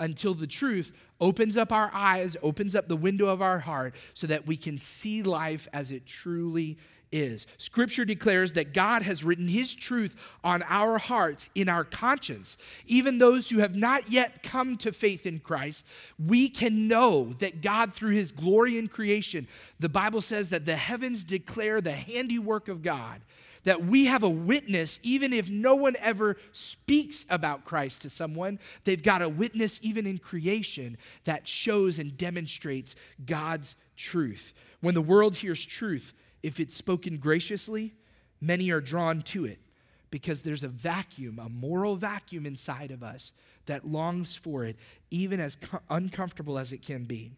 until 0.00 0.34
the 0.34 0.46
truth 0.46 0.92
opens 1.20 1.56
up 1.56 1.70
our 1.70 1.90
eyes, 1.94 2.36
opens 2.42 2.74
up 2.74 2.88
the 2.88 2.96
window 2.96 3.26
of 3.26 3.40
our 3.42 3.60
heart 3.60 3.94
so 4.14 4.26
that 4.26 4.46
we 4.46 4.56
can 4.56 4.78
see 4.78 5.22
life 5.22 5.68
as 5.72 5.90
it 5.90 6.06
truly 6.06 6.78
is. 7.12 7.46
Scripture 7.56 8.04
declares 8.04 8.52
that 8.52 8.72
God 8.72 9.02
has 9.02 9.24
written 9.24 9.48
His 9.48 9.74
truth 9.74 10.16
on 10.44 10.62
our 10.68 10.98
hearts, 10.98 11.50
in 11.54 11.68
our 11.68 11.84
conscience. 11.84 12.56
Even 12.86 13.18
those 13.18 13.50
who 13.50 13.58
have 13.58 13.74
not 13.74 14.10
yet 14.10 14.42
come 14.42 14.76
to 14.78 14.92
faith 14.92 15.26
in 15.26 15.40
Christ, 15.40 15.86
we 16.18 16.48
can 16.48 16.88
know 16.88 17.32
that 17.38 17.60
God, 17.60 17.92
through 17.92 18.14
His 18.14 18.32
glory 18.32 18.78
in 18.78 18.88
creation, 18.88 19.48
the 19.78 19.88
Bible 19.88 20.22
says 20.22 20.50
that 20.50 20.66
the 20.66 20.76
heavens 20.76 21.24
declare 21.24 21.80
the 21.80 21.92
handiwork 21.92 22.68
of 22.68 22.82
God. 22.82 23.20
That 23.64 23.84
we 23.84 24.06
have 24.06 24.22
a 24.22 24.30
witness, 24.30 24.98
even 25.02 25.34
if 25.34 25.50
no 25.50 25.74
one 25.74 25.94
ever 25.98 26.38
speaks 26.50 27.26
about 27.28 27.66
Christ 27.66 28.00
to 28.02 28.08
someone, 28.10 28.58
they've 28.84 29.02
got 29.02 29.20
a 29.20 29.28
witness, 29.28 29.78
even 29.82 30.06
in 30.06 30.16
creation, 30.16 30.96
that 31.24 31.46
shows 31.46 31.98
and 31.98 32.16
demonstrates 32.16 32.94
God's 33.26 33.76
truth. 33.98 34.54
When 34.80 34.94
the 34.94 35.02
world 35.02 35.36
hears 35.36 35.66
truth, 35.66 36.14
if 36.42 36.60
it's 36.60 36.74
spoken 36.74 37.18
graciously, 37.18 37.94
many 38.40 38.70
are 38.70 38.80
drawn 38.80 39.22
to 39.22 39.44
it 39.44 39.58
because 40.10 40.42
there's 40.42 40.62
a 40.62 40.68
vacuum, 40.68 41.38
a 41.38 41.48
moral 41.48 41.96
vacuum 41.96 42.46
inside 42.46 42.90
of 42.90 43.02
us 43.02 43.32
that 43.66 43.86
longs 43.86 44.36
for 44.36 44.64
it, 44.64 44.76
even 45.10 45.38
as 45.40 45.56
uncomfortable 45.88 46.58
as 46.58 46.72
it 46.72 46.82
can 46.82 47.04
be. 47.04 47.32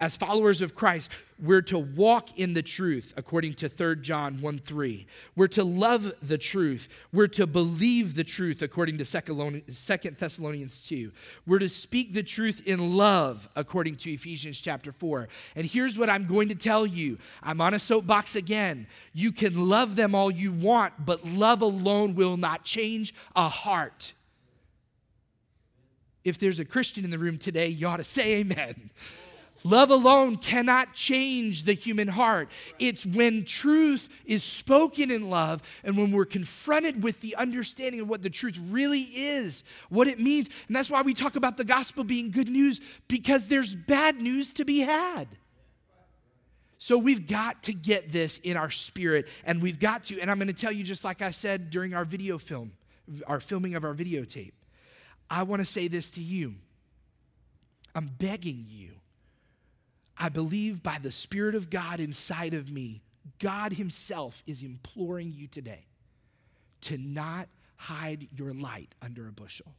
As 0.00 0.16
followers 0.16 0.62
of 0.62 0.74
Christ, 0.74 1.10
we're 1.38 1.60
to 1.62 1.78
walk 1.78 2.38
in 2.38 2.54
the 2.54 2.62
truth, 2.62 3.12
according 3.18 3.52
to 3.54 3.68
3 3.68 3.96
John 3.96 4.40
1 4.40 4.58
3. 4.58 5.06
We're 5.36 5.46
to 5.48 5.62
love 5.62 6.10
the 6.22 6.38
truth. 6.38 6.88
We're 7.12 7.26
to 7.28 7.46
believe 7.46 8.14
the 8.14 8.24
truth, 8.24 8.62
according 8.62 8.96
to 8.96 9.04
2 9.04 10.10
Thessalonians 10.18 10.86
2. 10.88 11.12
We're 11.46 11.58
to 11.58 11.68
speak 11.68 12.14
the 12.14 12.22
truth 12.22 12.62
in 12.64 12.96
love, 12.96 13.46
according 13.54 13.96
to 13.96 14.10
Ephesians 14.10 14.58
chapter 14.58 14.90
4. 14.90 15.28
And 15.54 15.66
here's 15.66 15.98
what 15.98 16.08
I'm 16.08 16.26
going 16.26 16.48
to 16.48 16.54
tell 16.54 16.86
you 16.86 17.18
I'm 17.42 17.60
on 17.60 17.74
a 17.74 17.78
soapbox 17.78 18.36
again. 18.36 18.86
You 19.12 19.32
can 19.32 19.68
love 19.68 19.96
them 19.96 20.14
all 20.14 20.30
you 20.30 20.50
want, 20.50 21.04
but 21.04 21.26
love 21.26 21.60
alone 21.60 22.14
will 22.14 22.38
not 22.38 22.64
change 22.64 23.14
a 23.36 23.50
heart. 23.50 24.14
If 26.24 26.38
there's 26.38 26.58
a 26.58 26.64
Christian 26.64 27.04
in 27.04 27.10
the 27.10 27.18
room 27.18 27.36
today, 27.36 27.68
you 27.68 27.86
ought 27.86 27.98
to 27.98 28.04
say 28.04 28.36
amen. 28.36 28.90
Love 29.62 29.90
alone 29.90 30.36
cannot 30.36 30.94
change 30.94 31.64
the 31.64 31.74
human 31.74 32.08
heart. 32.08 32.48
It's 32.78 33.04
when 33.04 33.44
truth 33.44 34.08
is 34.24 34.42
spoken 34.42 35.10
in 35.10 35.28
love 35.28 35.60
and 35.84 35.98
when 35.98 36.12
we're 36.12 36.24
confronted 36.24 37.02
with 37.02 37.20
the 37.20 37.36
understanding 37.36 38.00
of 38.00 38.08
what 38.08 38.22
the 38.22 38.30
truth 38.30 38.58
really 38.70 39.02
is, 39.02 39.62
what 39.90 40.08
it 40.08 40.18
means. 40.18 40.48
And 40.66 40.74
that's 40.74 40.88
why 40.88 41.02
we 41.02 41.12
talk 41.12 41.36
about 41.36 41.58
the 41.58 41.64
gospel 41.64 42.04
being 42.04 42.30
good 42.30 42.48
news 42.48 42.80
because 43.06 43.48
there's 43.48 43.74
bad 43.74 44.20
news 44.20 44.52
to 44.54 44.64
be 44.64 44.80
had. 44.80 45.28
So 46.78 46.96
we've 46.96 47.26
got 47.26 47.64
to 47.64 47.74
get 47.74 48.10
this 48.10 48.38
in 48.38 48.56
our 48.56 48.70
spirit 48.70 49.28
and 49.44 49.60
we've 49.60 49.78
got 49.78 50.04
to, 50.04 50.18
and 50.18 50.30
I'm 50.30 50.38
going 50.38 50.48
to 50.48 50.54
tell 50.54 50.72
you 50.72 50.84
just 50.84 51.04
like 51.04 51.20
I 51.20 51.32
said 51.32 51.68
during 51.68 51.92
our 51.92 52.06
video 52.06 52.38
film, 52.38 52.72
our 53.26 53.40
filming 53.40 53.74
of 53.74 53.84
our 53.84 53.94
videotape. 53.94 54.52
I 55.28 55.42
want 55.42 55.60
to 55.60 55.66
say 55.66 55.86
this 55.86 56.10
to 56.12 56.22
you. 56.22 56.54
I'm 57.94 58.06
begging 58.18 58.64
you 58.66 58.99
I 60.20 60.28
believe 60.28 60.82
by 60.82 60.98
the 61.02 61.10
Spirit 61.10 61.54
of 61.54 61.70
God 61.70 61.98
inside 61.98 62.52
of 62.52 62.70
me, 62.70 63.00
God 63.38 63.72
Himself 63.72 64.42
is 64.46 64.62
imploring 64.62 65.32
you 65.32 65.46
today 65.46 65.86
to 66.82 66.98
not 66.98 67.48
hide 67.76 68.28
your 68.36 68.52
light 68.52 68.94
under 69.00 69.26
a 69.26 69.32
bushel. 69.32 69.74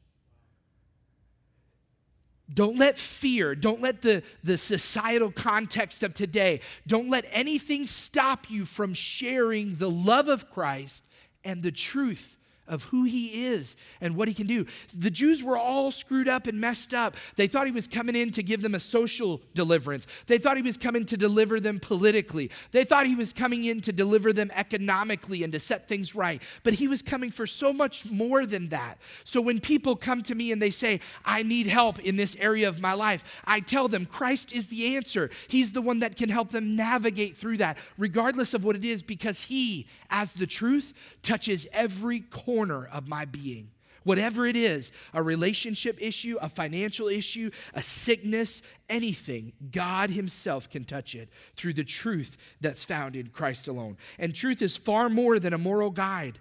Don't 2.51 2.77
let 2.77 2.97
fear, 2.97 3.53
don't 3.53 3.81
let 3.81 4.01
the, 4.01 4.23
the 4.43 4.57
societal 4.57 5.31
context 5.31 6.01
of 6.01 6.15
today, 6.15 6.61
don't 6.87 7.09
let 7.09 7.25
anything 7.31 7.85
stop 7.85 8.49
you 8.49 8.65
from 8.65 8.95
sharing 8.95 9.75
the 9.75 9.89
love 9.89 10.27
of 10.27 10.49
Christ 10.49 11.05
and 11.45 11.61
the 11.61 11.71
truth 11.71 12.35
of 12.71 12.85
who 12.85 13.03
he 13.03 13.45
is 13.45 13.75
and 13.99 14.15
what 14.15 14.27
he 14.27 14.33
can 14.33 14.47
do. 14.47 14.65
The 14.97 15.11
Jews 15.11 15.43
were 15.43 15.57
all 15.57 15.91
screwed 15.91 16.27
up 16.27 16.47
and 16.47 16.59
messed 16.59 16.93
up. 16.93 17.15
They 17.35 17.47
thought 17.47 17.67
he 17.67 17.71
was 17.71 17.87
coming 17.87 18.15
in 18.15 18.31
to 18.31 18.41
give 18.41 18.61
them 18.61 18.73
a 18.73 18.79
social 18.79 19.41
deliverance. 19.53 20.07
They 20.25 20.37
thought 20.37 20.55
he 20.55 20.63
was 20.63 20.77
coming 20.77 21.05
to 21.05 21.17
deliver 21.17 21.59
them 21.59 21.79
politically. 21.79 22.49
They 22.71 22.85
thought 22.85 23.05
he 23.05 23.15
was 23.15 23.33
coming 23.33 23.65
in 23.65 23.81
to 23.81 23.91
deliver 23.91 24.33
them 24.33 24.51
economically 24.55 25.43
and 25.43 25.51
to 25.53 25.59
set 25.59 25.87
things 25.87 26.15
right. 26.15 26.41
But 26.63 26.73
he 26.73 26.87
was 26.87 27.01
coming 27.01 27.29
for 27.29 27.45
so 27.45 27.73
much 27.73 28.09
more 28.09 28.45
than 28.45 28.69
that. 28.69 28.97
So 29.25 29.41
when 29.41 29.59
people 29.59 29.95
come 29.97 30.23
to 30.23 30.33
me 30.33 30.51
and 30.51 30.61
they 30.61 30.69
say, 30.69 31.01
I 31.25 31.43
need 31.43 31.67
help 31.67 31.99
in 31.99 32.15
this 32.15 32.37
area 32.37 32.69
of 32.69 32.79
my 32.79 32.93
life, 32.93 33.41
I 33.45 33.59
tell 33.59 33.89
them 33.89 34.05
Christ 34.05 34.53
is 34.53 34.67
the 34.67 34.95
answer. 34.95 35.29
He's 35.49 35.73
the 35.73 35.81
one 35.81 35.99
that 35.99 36.15
can 36.15 36.29
help 36.29 36.51
them 36.51 36.75
navigate 36.77 37.35
through 37.35 37.57
that, 37.57 37.77
regardless 37.97 38.53
of 38.53 38.63
what 38.63 38.77
it 38.77 38.85
is, 38.85 39.03
because 39.03 39.43
he, 39.43 39.87
as 40.09 40.33
the 40.33 40.47
truth, 40.47 40.93
touches 41.21 41.67
every 41.73 42.21
corner 42.21 42.60
corner 42.61 42.87
of 42.91 43.07
my 43.07 43.25
being. 43.25 43.71
Whatever 44.03 44.45
it 44.45 44.55
is 44.55 44.91
a 45.13 45.21
relationship 45.21 45.97
issue, 45.99 46.37
a 46.41 46.49
financial 46.49 47.07
issue, 47.07 47.49
a 47.73 47.81
sickness, 47.81 48.61
anything 48.89 49.53
God 49.71 50.11
Himself 50.11 50.69
can 50.69 50.83
touch 50.83 51.15
it 51.15 51.29
through 51.55 51.73
the 51.73 51.83
truth 51.83 52.37
that's 52.59 52.83
found 52.83 53.15
in 53.15 53.27
Christ 53.27 53.67
alone. 53.67 53.97
And 54.19 54.33
truth 54.33 54.61
is 54.61 54.77
far 54.77 55.09
more 55.09 55.39
than 55.39 55.53
a 55.53 55.57
moral 55.57 55.89
guide. 55.89 56.37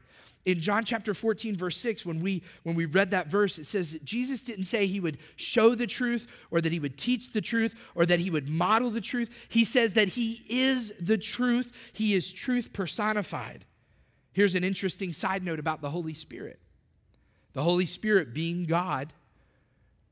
In 0.47 0.61
John 0.61 0.85
chapter 0.85 1.13
14, 1.13 1.57
verse 1.57 1.77
6, 1.79 2.05
when 2.05 2.21
we, 2.21 2.43
when 2.63 2.75
we 2.75 2.87
read 2.87 3.11
that 3.11 3.29
verse, 3.29 3.59
it 3.59 3.67
says 3.67 3.93
that 3.93 4.05
Jesus 4.05 4.43
didn't 4.43 4.65
say 4.65 4.87
he 4.87 5.01
would 5.01 5.19
show 5.37 5.75
the 5.75 5.87
truth 5.87 6.27
or 6.51 6.63
that 6.63 6.73
he 6.73 6.81
would 6.81 6.97
teach 6.97 7.33
the 7.33 7.43
truth 7.43 7.75
or 7.95 8.07
that 8.07 8.21
he 8.21 8.31
would 8.31 8.49
model 8.49 8.91
the 8.91 9.03
truth. 9.03 9.35
He 9.51 9.65
says 9.65 9.95
that 9.95 10.09
he 10.09 10.45
is 10.49 10.95
the 10.99 11.19
truth, 11.19 11.73
he 11.93 12.15
is 12.15 12.33
truth 12.33 12.73
personified. 12.73 13.67
Here's 14.33 14.55
an 14.55 14.65
interesting 14.65 15.13
side 15.13 15.45
note 15.45 15.59
about 15.59 15.81
the 15.81 15.91
Holy 15.91 16.15
Spirit. 16.15 16.59
The 17.53 17.63
Holy 17.63 17.87
Spirit 17.87 18.33
being 18.33 18.65
God, 18.65 19.13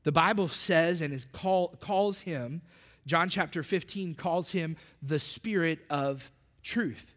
the 0.03 0.11
Bible 0.11 0.49
says 0.49 1.01
and 1.01 1.13
is 1.13 1.25
call, 1.31 1.69
calls 1.79 2.19
him, 2.19 2.61
John 3.05 3.29
chapter 3.29 3.63
15 3.63 4.15
calls 4.15 4.51
him 4.51 4.77
the 5.01 5.19
Spirit 5.19 5.79
of 5.89 6.31
truth. 6.63 7.13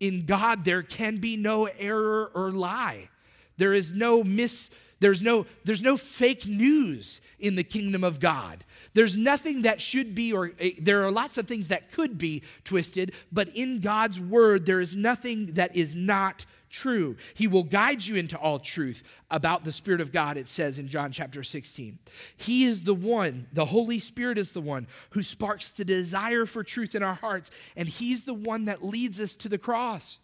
In 0.00 0.26
God, 0.26 0.64
there 0.64 0.82
can 0.82 1.16
be 1.16 1.36
no 1.36 1.66
error 1.66 2.30
or 2.34 2.52
lie. 2.52 3.08
There 3.56 3.74
is 3.74 3.92
no 3.92 4.22
mis 4.22 4.70
there's 5.00 5.22
no 5.22 5.46
there's 5.64 5.82
no 5.82 5.96
fake 5.96 6.46
news 6.46 7.20
in 7.38 7.54
the 7.54 7.64
kingdom 7.64 8.02
of 8.02 8.20
God. 8.20 8.64
There's 8.94 9.16
nothing 9.16 9.62
that 9.62 9.80
should 9.80 10.14
be 10.14 10.32
or 10.32 10.52
uh, 10.60 10.68
there 10.80 11.04
are 11.04 11.12
lots 11.12 11.38
of 11.38 11.46
things 11.46 11.68
that 11.68 11.92
could 11.92 12.18
be 12.18 12.42
twisted, 12.64 13.12
but 13.30 13.48
in 13.50 13.80
God's 13.80 14.18
word 14.18 14.66
there 14.66 14.80
is 14.80 14.96
nothing 14.96 15.54
that 15.54 15.76
is 15.76 15.94
not 15.94 16.46
true. 16.70 17.16
He 17.34 17.46
will 17.46 17.62
guide 17.62 18.04
you 18.04 18.16
into 18.16 18.36
all 18.36 18.58
truth 18.58 19.02
about 19.30 19.64
the 19.64 19.72
Spirit 19.72 20.00
of 20.00 20.12
God, 20.12 20.36
it 20.36 20.48
says 20.48 20.78
in 20.78 20.88
John 20.88 21.12
chapter 21.12 21.42
16. 21.42 21.98
He 22.36 22.64
is 22.64 22.82
the 22.82 22.94
one, 22.94 23.46
the 23.52 23.66
Holy 23.66 23.98
Spirit 23.98 24.36
is 24.36 24.52
the 24.52 24.60
one 24.60 24.86
who 25.10 25.22
sparks 25.22 25.70
the 25.70 25.84
desire 25.84 26.44
for 26.44 26.62
truth 26.62 26.94
in 26.94 27.02
our 27.02 27.14
hearts, 27.14 27.50
and 27.76 27.88
He's 27.88 28.24
the 28.24 28.34
one 28.34 28.66
that 28.66 28.84
leads 28.84 29.20
us 29.20 29.34
to 29.36 29.48
the 29.48 29.58
cross. 29.58 30.18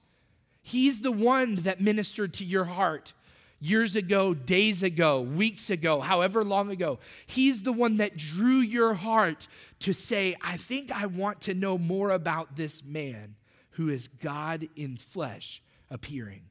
He's 0.62 1.00
the 1.00 1.12
one 1.12 1.56
that 1.56 1.80
ministered 1.80 2.34
to 2.34 2.44
your 2.44 2.64
heart 2.64 3.12
years 3.60 3.96
ago, 3.96 4.34
days 4.34 4.82
ago, 4.82 5.20
weeks 5.20 5.70
ago, 5.70 6.00
however 6.00 6.44
long 6.44 6.70
ago. 6.70 6.98
He's 7.26 7.62
the 7.62 7.72
one 7.72 7.96
that 7.98 8.16
drew 8.16 8.58
your 8.58 8.94
heart 8.94 9.48
to 9.80 9.92
say, 9.92 10.36
I 10.40 10.56
think 10.56 10.92
I 10.92 11.06
want 11.06 11.40
to 11.42 11.54
know 11.54 11.78
more 11.78 12.10
about 12.10 12.56
this 12.56 12.84
man 12.84 13.36
who 13.70 13.88
is 13.88 14.08
God 14.08 14.68
in 14.76 14.96
flesh 14.96 15.62
appearing. 15.90 16.42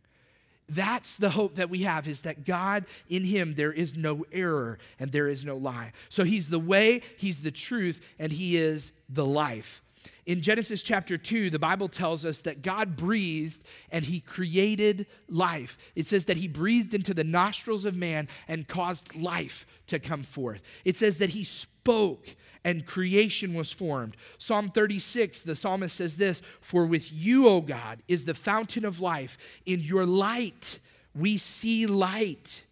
That's 0.70 1.18
the 1.18 1.30
hope 1.30 1.56
that 1.56 1.70
we 1.70 1.80
have 1.80 2.08
is 2.08 2.22
that 2.22 2.46
God 2.46 2.86
in 3.10 3.26
him 3.26 3.56
there 3.56 3.74
is 3.74 3.96
no 3.96 4.26
error 4.32 4.80
and 4.98 5.12
there 5.12 5.28
is 5.28 5.44
no 5.46 5.58
lie. 5.58 5.92
So 6.10 6.24
he's 6.24 6.50
the 6.50 6.60
way, 6.60 7.02
he's 7.18 7.42
the 7.42 7.52
truth 7.52 8.02
and 8.18 8.32
he 8.32 8.58
is 8.58 8.94
the 9.10 9.26
life. 9.26 9.82
In 10.26 10.42
Genesis 10.42 10.82
chapter 10.82 11.18
2, 11.18 11.50
the 11.50 11.60
Bible 11.60 11.90
tells 11.90 12.24
us 12.24 12.42
that 12.42 12.62
God 12.62 12.96
breathed 12.96 13.64
and 13.92 14.06
he 14.06 14.22
created 14.22 15.06
life. 15.28 15.78
It 15.96 16.06
says 16.06 16.26
that 16.26 16.38
he 16.38 16.48
breathed 16.48 16.94
into 16.94 17.14
the 17.14 17.26
nostrils 17.26 17.84
of 17.84 17.96
man 17.96 18.30
and 18.48 18.68
caused 18.68 19.16
life 19.16 19.66
to 19.88 20.00
come 20.00 20.24
forth. 20.24 20.62
It 20.86 20.96
says 20.96 21.18
that 21.18 21.32
he 21.32 21.44
spoke 21.44 22.36
and 22.64 22.86
creation 22.86 23.54
was 23.54 23.74
formed. 23.74 24.16
Psalm 24.38 24.70
36, 24.70 25.42
the 25.42 25.58
psalmist 25.58 25.98
says 25.98 26.16
this 26.16 26.42
For 26.62 26.86
with 26.86 27.12
you, 27.12 27.50
O 27.50 27.60
God, 27.60 28.02
is 28.08 28.24
the 28.24 28.34
fountain 28.34 28.86
of 28.86 29.02
life. 29.02 29.38
In 29.66 29.82
your 29.82 30.06
light, 30.06 30.80
we 31.14 31.36
see 31.36 31.86
light. 31.86 32.64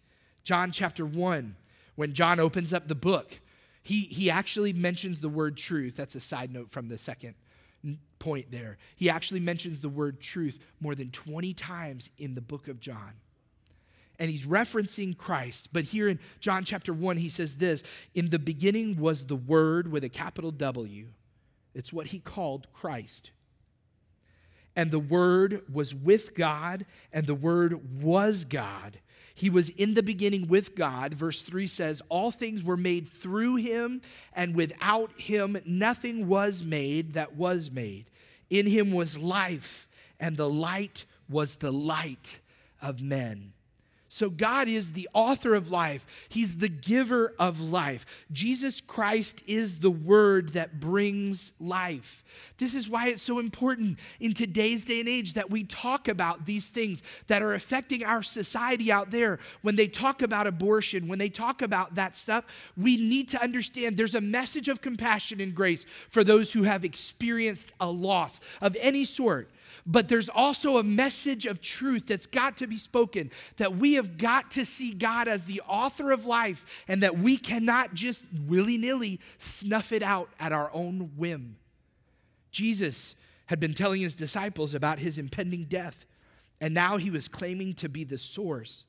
John 0.42 0.72
chapter 0.72 1.04
1, 1.04 1.54
when 1.96 2.14
John 2.14 2.40
opens 2.40 2.72
up 2.72 2.88
the 2.88 2.94
book, 2.94 3.40
he, 3.82 4.02
he 4.02 4.30
actually 4.30 4.72
mentions 4.72 5.20
the 5.20 5.28
word 5.28 5.58
truth. 5.58 5.96
That's 5.96 6.14
a 6.14 6.20
side 6.20 6.50
note 6.50 6.70
from 6.70 6.88
the 6.88 6.96
second 6.96 7.34
point 8.18 8.50
there. 8.50 8.78
He 8.96 9.10
actually 9.10 9.40
mentions 9.40 9.80
the 9.80 9.88
word 9.88 10.20
truth 10.20 10.58
more 10.80 10.94
than 10.94 11.10
20 11.10 11.54
times 11.54 12.10
in 12.18 12.34
the 12.34 12.40
book 12.40 12.68
of 12.68 12.80
John 12.80 13.14
and 14.22 14.30
he's 14.30 14.46
referencing 14.46 15.18
Christ. 15.18 15.70
But 15.72 15.82
here 15.86 16.08
in 16.08 16.20
John 16.38 16.62
chapter 16.62 16.92
1, 16.92 17.16
he 17.16 17.28
says 17.28 17.56
this 17.56 17.82
In 18.14 18.30
the 18.30 18.38
beginning 18.38 18.96
was 18.96 19.26
the 19.26 19.34
Word 19.34 19.90
with 19.90 20.04
a 20.04 20.08
capital 20.08 20.52
W. 20.52 21.08
It's 21.74 21.92
what 21.92 22.06
he 22.08 22.20
called 22.20 22.68
Christ. 22.72 23.32
And 24.76 24.92
the 24.92 25.00
Word 25.00 25.62
was 25.70 25.92
with 25.92 26.36
God, 26.36 26.86
and 27.12 27.26
the 27.26 27.34
Word 27.34 28.00
was 28.00 28.44
God. 28.44 29.00
He 29.42 29.50
was 29.50 29.70
in 29.70 29.94
the 29.94 30.04
beginning 30.04 30.46
with 30.46 30.76
God. 30.76 31.14
Verse 31.14 31.42
3 31.42 31.66
says, 31.66 32.00
All 32.08 32.30
things 32.30 32.62
were 32.62 32.76
made 32.76 33.08
through 33.08 33.56
him, 33.56 34.00
and 34.32 34.54
without 34.54 35.10
him 35.20 35.56
nothing 35.66 36.28
was 36.28 36.62
made 36.62 37.14
that 37.14 37.34
was 37.34 37.68
made. 37.68 38.04
In 38.50 38.68
him 38.68 38.92
was 38.92 39.18
life, 39.18 39.88
and 40.20 40.36
the 40.36 40.48
light 40.48 41.06
was 41.28 41.56
the 41.56 41.72
light 41.72 42.38
of 42.80 43.02
men. 43.02 43.52
So, 44.14 44.28
God 44.28 44.68
is 44.68 44.92
the 44.92 45.08
author 45.14 45.54
of 45.54 45.70
life, 45.70 46.04
He's 46.28 46.58
the 46.58 46.68
giver 46.68 47.32
of 47.38 47.62
life. 47.62 48.04
Jesus 48.30 48.78
Christ 48.78 49.42
is 49.46 49.78
the 49.78 49.90
word 49.90 50.50
that 50.50 50.80
brings 50.80 51.54
life. 51.58 52.22
This 52.58 52.74
is 52.74 52.90
why 52.90 53.08
it's 53.08 53.22
so 53.22 53.38
important 53.38 53.98
in 54.20 54.34
today's 54.34 54.84
day 54.84 55.00
and 55.00 55.08
age 55.08 55.32
that 55.32 55.48
we 55.48 55.64
talk 55.64 56.08
about 56.08 56.44
these 56.44 56.68
things 56.68 57.02
that 57.28 57.40
are 57.40 57.54
affecting 57.54 58.04
our 58.04 58.22
society 58.22 58.92
out 58.92 59.10
there. 59.10 59.38
When 59.62 59.76
they 59.76 59.88
talk 59.88 60.20
about 60.20 60.46
abortion, 60.46 61.08
when 61.08 61.18
they 61.18 61.30
talk 61.30 61.62
about 61.62 61.94
that 61.94 62.14
stuff, 62.14 62.44
we 62.76 62.98
need 62.98 63.30
to 63.30 63.42
understand 63.42 63.96
there's 63.96 64.14
a 64.14 64.20
message 64.20 64.68
of 64.68 64.82
compassion 64.82 65.40
and 65.40 65.54
grace 65.54 65.86
for 66.10 66.22
those 66.22 66.52
who 66.52 66.64
have 66.64 66.84
experienced 66.84 67.72
a 67.80 67.90
loss 67.90 68.40
of 68.60 68.76
any 68.78 69.06
sort 69.06 69.48
but 69.86 70.08
there's 70.08 70.28
also 70.28 70.78
a 70.78 70.82
message 70.82 71.46
of 71.46 71.60
truth 71.60 72.06
that's 72.06 72.26
got 72.26 72.56
to 72.58 72.66
be 72.66 72.76
spoken 72.76 73.30
that 73.56 73.76
we 73.76 73.94
have 73.94 74.16
got 74.16 74.50
to 74.52 74.64
see 74.64 74.92
God 74.92 75.28
as 75.28 75.44
the 75.44 75.60
author 75.62 76.12
of 76.12 76.26
life 76.26 76.64
and 76.88 77.02
that 77.02 77.18
we 77.18 77.36
cannot 77.36 77.94
just 77.94 78.26
willy 78.46 78.78
nilly 78.78 79.20
snuff 79.38 79.92
it 79.92 80.02
out 80.02 80.30
at 80.38 80.52
our 80.52 80.70
own 80.72 81.12
whim. 81.16 81.56
Jesus 82.50 83.14
had 83.46 83.60
been 83.60 83.74
telling 83.74 84.00
his 84.00 84.16
disciples 84.16 84.74
about 84.74 84.98
his 84.98 85.18
impending 85.18 85.64
death, 85.64 86.06
and 86.60 86.72
now 86.72 86.96
he 86.96 87.10
was 87.10 87.28
claiming 87.28 87.74
to 87.74 87.88
be 87.88 88.04
the 88.04 88.18
source 88.18 88.84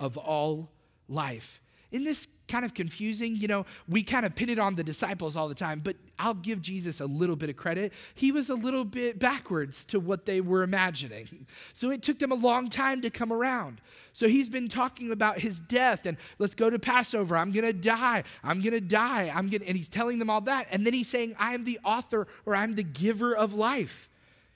of 0.00 0.16
all 0.16 0.70
life. 1.08 1.61
In 1.92 2.04
this 2.04 2.26
kind 2.52 2.64
of 2.66 2.74
confusing. 2.74 3.34
You 3.36 3.48
know, 3.48 3.66
we 3.88 4.02
kind 4.02 4.26
of 4.26 4.34
pin 4.34 4.50
it 4.50 4.58
on 4.58 4.74
the 4.74 4.84
disciples 4.84 5.36
all 5.36 5.48
the 5.48 5.54
time, 5.54 5.80
but 5.80 5.96
I'll 6.18 6.34
give 6.34 6.60
Jesus 6.60 7.00
a 7.00 7.06
little 7.06 7.34
bit 7.34 7.48
of 7.48 7.56
credit. 7.56 7.94
He 8.14 8.30
was 8.30 8.50
a 8.50 8.54
little 8.54 8.84
bit 8.84 9.18
backwards 9.18 9.86
to 9.86 9.98
what 9.98 10.26
they 10.26 10.42
were 10.42 10.62
imagining. 10.62 11.46
So 11.72 11.90
it 11.90 12.02
took 12.02 12.18
them 12.18 12.30
a 12.30 12.36
long 12.36 12.68
time 12.68 13.00
to 13.02 13.10
come 13.10 13.32
around. 13.32 13.80
So 14.12 14.28
he's 14.28 14.50
been 14.50 14.68
talking 14.68 15.10
about 15.10 15.38
his 15.38 15.60
death 15.60 16.04
and 16.04 16.18
let's 16.38 16.54
go 16.54 16.68
to 16.68 16.78
Passover. 16.78 17.38
I'm 17.38 17.52
going 17.52 17.64
to 17.64 17.72
die. 17.72 18.24
I'm 18.44 18.60
going 18.60 18.74
to 18.74 18.80
die. 18.80 19.32
I'm 19.34 19.48
gonna. 19.48 19.64
and 19.64 19.76
he's 19.76 19.88
telling 19.88 20.18
them 20.18 20.28
all 20.28 20.42
that. 20.42 20.66
And 20.70 20.86
then 20.86 20.92
he's 20.92 21.08
saying, 21.08 21.34
I 21.38 21.54
am 21.54 21.64
the 21.64 21.80
author 21.84 22.26
or 22.44 22.54
I'm 22.54 22.74
the 22.74 22.84
giver 22.84 23.34
of 23.34 23.54
life. 23.54 24.10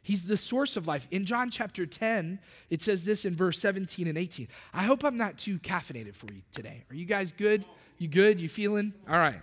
He's 0.06 0.26
the 0.26 0.36
source 0.36 0.76
of 0.76 0.86
life. 0.86 1.08
In 1.10 1.24
John 1.24 1.50
chapter 1.50 1.84
10, 1.84 2.38
it 2.70 2.80
says 2.80 3.02
this 3.02 3.24
in 3.24 3.34
verse 3.34 3.58
17 3.58 4.06
and 4.06 4.16
18. 4.16 4.46
I 4.72 4.84
hope 4.84 5.02
I'm 5.02 5.16
not 5.16 5.36
too 5.36 5.58
caffeinated 5.58 6.14
for 6.14 6.32
you 6.32 6.42
today. 6.54 6.84
Are 6.88 6.94
you 6.94 7.06
guys 7.06 7.32
good? 7.32 7.64
You 7.98 8.06
good? 8.06 8.40
You 8.40 8.48
feeling? 8.48 8.94
All 9.10 9.18
right. 9.18 9.42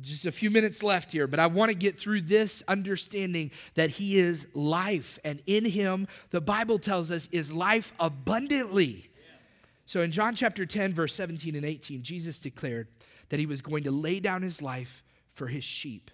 Just 0.00 0.24
a 0.24 0.30
few 0.30 0.52
minutes 0.52 0.84
left 0.84 1.10
here, 1.10 1.26
but 1.26 1.40
I 1.40 1.48
want 1.48 1.70
to 1.70 1.74
get 1.74 1.98
through 1.98 2.20
this 2.20 2.62
understanding 2.68 3.50
that 3.74 3.90
He 3.90 4.18
is 4.18 4.46
life, 4.54 5.18
and 5.24 5.42
in 5.46 5.64
Him, 5.64 6.06
the 6.30 6.40
Bible 6.40 6.78
tells 6.78 7.10
us, 7.10 7.26
is 7.32 7.50
life 7.50 7.92
abundantly. 7.98 9.10
So 9.84 10.02
in 10.02 10.12
John 10.12 10.36
chapter 10.36 10.64
10, 10.64 10.94
verse 10.94 11.12
17 11.12 11.56
and 11.56 11.64
18, 11.64 12.04
Jesus 12.04 12.38
declared 12.38 12.86
that 13.30 13.40
He 13.40 13.46
was 13.46 13.60
going 13.60 13.82
to 13.82 13.90
lay 13.90 14.20
down 14.20 14.42
His 14.42 14.62
life 14.62 15.02
for 15.34 15.48
His 15.48 15.64
sheep 15.64 16.12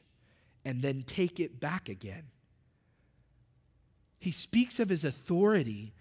and 0.64 0.80
then 0.80 1.02
take 1.02 1.38
it 1.38 1.60
back 1.60 1.90
again. 1.90 2.22
He 4.18 4.30
speaks 4.30 4.80
of 4.80 4.88
His 4.88 5.04
authority 5.04 5.92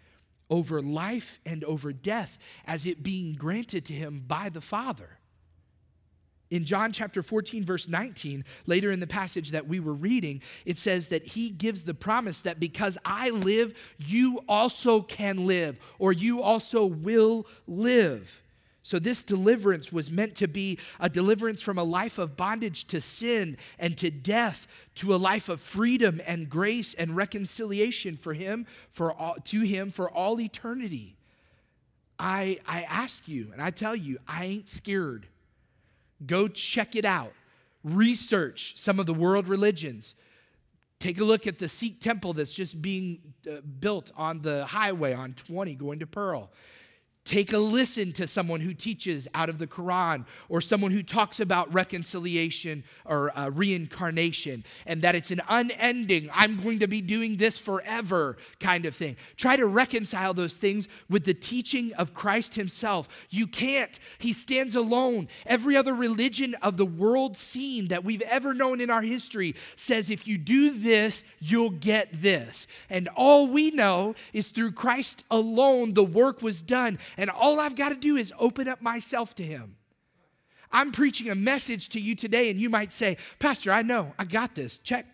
over 0.50 0.82
life 0.82 1.40
and 1.46 1.64
over 1.64 1.92
death 1.92 2.40
as 2.66 2.86
it 2.86 3.04
being 3.04 3.34
granted 3.34 3.86
to 3.86 3.94
Him 3.94 4.24
by 4.26 4.50
the 4.50 4.62
Father. 4.62 5.18
In 6.50 6.64
John 6.64 6.94
chapter 6.94 7.22
14, 7.22 7.66
verse 7.66 7.88
19, 7.90 8.46
later 8.66 8.92
in 8.92 9.02
the 9.02 9.08
passage 9.08 9.52
that 9.52 9.68
we 9.68 9.80
were 9.80 9.94
reading, 9.94 10.42
it 10.66 10.78
says 10.78 11.10
that 11.10 11.28
he 11.28 11.50
gives 11.50 11.84
the 11.84 11.94
promise 11.94 12.42
that 12.42 12.60
because 12.60 12.98
I 13.04 13.32
live, 13.32 13.78
you 13.98 14.40
also 14.48 15.02
can 15.02 15.46
live, 15.46 15.78
or 16.00 16.14
you 16.14 16.42
also 16.42 16.86
will 16.86 17.46
live. 17.68 18.42
So, 18.88 19.00
this 19.00 19.21
deliverance 19.21 19.91
was 19.91 20.10
meant 20.10 20.36
to 20.36 20.47
be 20.47 20.80
a 20.97 21.10
deliverance 21.10 21.62
from 21.62 21.78
a 21.78 21.84
life 21.84 22.17
of 22.17 22.38
bondage 22.38 22.88
to 22.88 23.02
sin 23.02 23.58
and 23.78 23.97
to 23.97 24.10
death 24.10 24.65
to 24.95 25.13
a 25.13 25.17
life 25.17 25.50
of 25.50 25.60
freedom 25.60 26.21
and 26.26 26.50
grace 26.50 26.93
and 26.93 27.13
reconciliation 27.13 28.15
for 28.15 28.34
him, 28.34 28.65
for 28.89 29.12
all, 29.12 29.36
to 29.43 29.60
him 29.63 29.91
for 29.91 30.10
all 30.10 30.39
eternity. 30.39 31.17
I, 32.17 32.60
I 32.65 32.84
ask 32.84 33.28
you, 33.28 33.50
and 33.52 33.62
I 33.62 33.71
tell 33.71 33.93
you, 33.93 34.19
I 34.26 34.45
ain't 34.45 34.69
scared. 34.69 35.28
Go 36.26 36.47
check 36.47 36.95
it 36.95 37.04
out. 37.04 37.34
Research 37.84 38.78
some 38.78 39.02
of 39.02 39.06
the 39.06 39.13
world 39.13 39.50
religions. 39.50 40.15
Take 41.00 41.19
a 41.19 41.26
look 41.26 41.45
at 41.45 41.60
the 41.60 41.67
Sikh 41.67 42.00
temple 42.00 42.32
that's 42.32 42.54
just 42.54 42.82
being 42.82 43.34
uh, 43.52 43.60
built 43.82 44.13
on 44.15 44.43
the 44.43 44.65
highway 44.65 45.13
on 45.13 45.34
20 45.34 45.76
going 45.76 46.00
to 46.00 46.08
Pearl. 46.08 46.52
Take 47.28 47.52
a 47.52 47.58
listen 47.58 48.13
to 48.13 48.26
someone 48.26 48.62
who 48.62 48.74
teaches 48.74 49.28
out 49.34 49.50
of 49.50 49.58
the 49.58 49.68
Quran 49.68 50.26
or 50.48 50.62
someone 50.62 50.92
who 50.92 51.04
talks 51.04 51.42
about 51.42 51.74
reconciliation 51.74 52.86
or 53.04 53.38
uh, 53.38 53.50
reincarnation 53.50 54.63
and 54.86 55.02
that 55.02 55.13
it's 55.13 55.30
an 55.30 55.42
unending, 55.50 56.30
I'm 56.34 56.63
going 56.63 56.80
to 56.80 56.88
be 56.88 57.02
doing 57.02 57.36
this 57.36 57.60
forever 57.60 58.38
kind 58.62 58.86
of 58.86 58.96
thing. 58.96 59.18
Try 59.36 59.58
to 59.58 59.66
reconcile 59.66 60.34
those 60.34 60.56
things 60.56 60.88
with 61.10 61.26
the 61.26 61.34
teaching 61.34 61.92
of 61.96 62.13
Christ 62.13 62.56
Himself. 62.56 63.10
You 63.30 63.46
can't. 63.46 64.00
He 64.20 64.32
stands 64.32 64.74
alone. 64.74 65.28
Every 65.46 65.76
other 65.76 65.94
religion 65.94 66.56
of 66.62 66.78
the 66.78 66.86
world 66.86 67.36
scene 67.36 67.90
that 67.90 68.06
we've 68.06 68.22
ever 68.22 68.54
known 68.54 68.80
in 68.80 68.90
our 68.90 69.02
history 69.02 69.54
says 69.76 70.10
if 70.10 70.30
you 70.30 70.38
do 70.38 70.70
this, 70.70 71.26
you'll 71.42 71.72
get 71.72 72.22
this. 72.22 72.68
And 72.90 73.10
all 73.18 73.50
we 73.50 73.70
know 73.72 74.16
is 74.32 74.48
through 74.48 74.72
Christ 74.72 75.26
alone, 75.30 75.94
the 75.94 76.06
work 76.06 76.42
was 76.42 76.62
done 76.62 77.00
And 77.18 77.30
all 77.30 77.60
I've 77.60 77.76
got 77.76 77.90
to 77.90 77.96
do 77.96 78.16
is 78.16 78.32
open 78.40 78.68
up 78.68 78.82
myself 78.82 79.36
to 79.36 79.44
Him. 79.44 79.76
I'm 80.72 80.92
preaching 80.92 81.30
a 81.30 81.36
message 81.36 81.90
to 81.90 82.00
you 82.00 82.16
today, 82.16 82.50
and 82.50 82.60
you 82.60 82.70
might 82.70 82.92
say, 82.92 83.18
Pastor, 83.40 83.72
I 83.72 83.82
know, 83.82 84.14
I 84.20 84.26
got 84.26 84.56
this. 84.56 84.78
Check. 84.80 85.06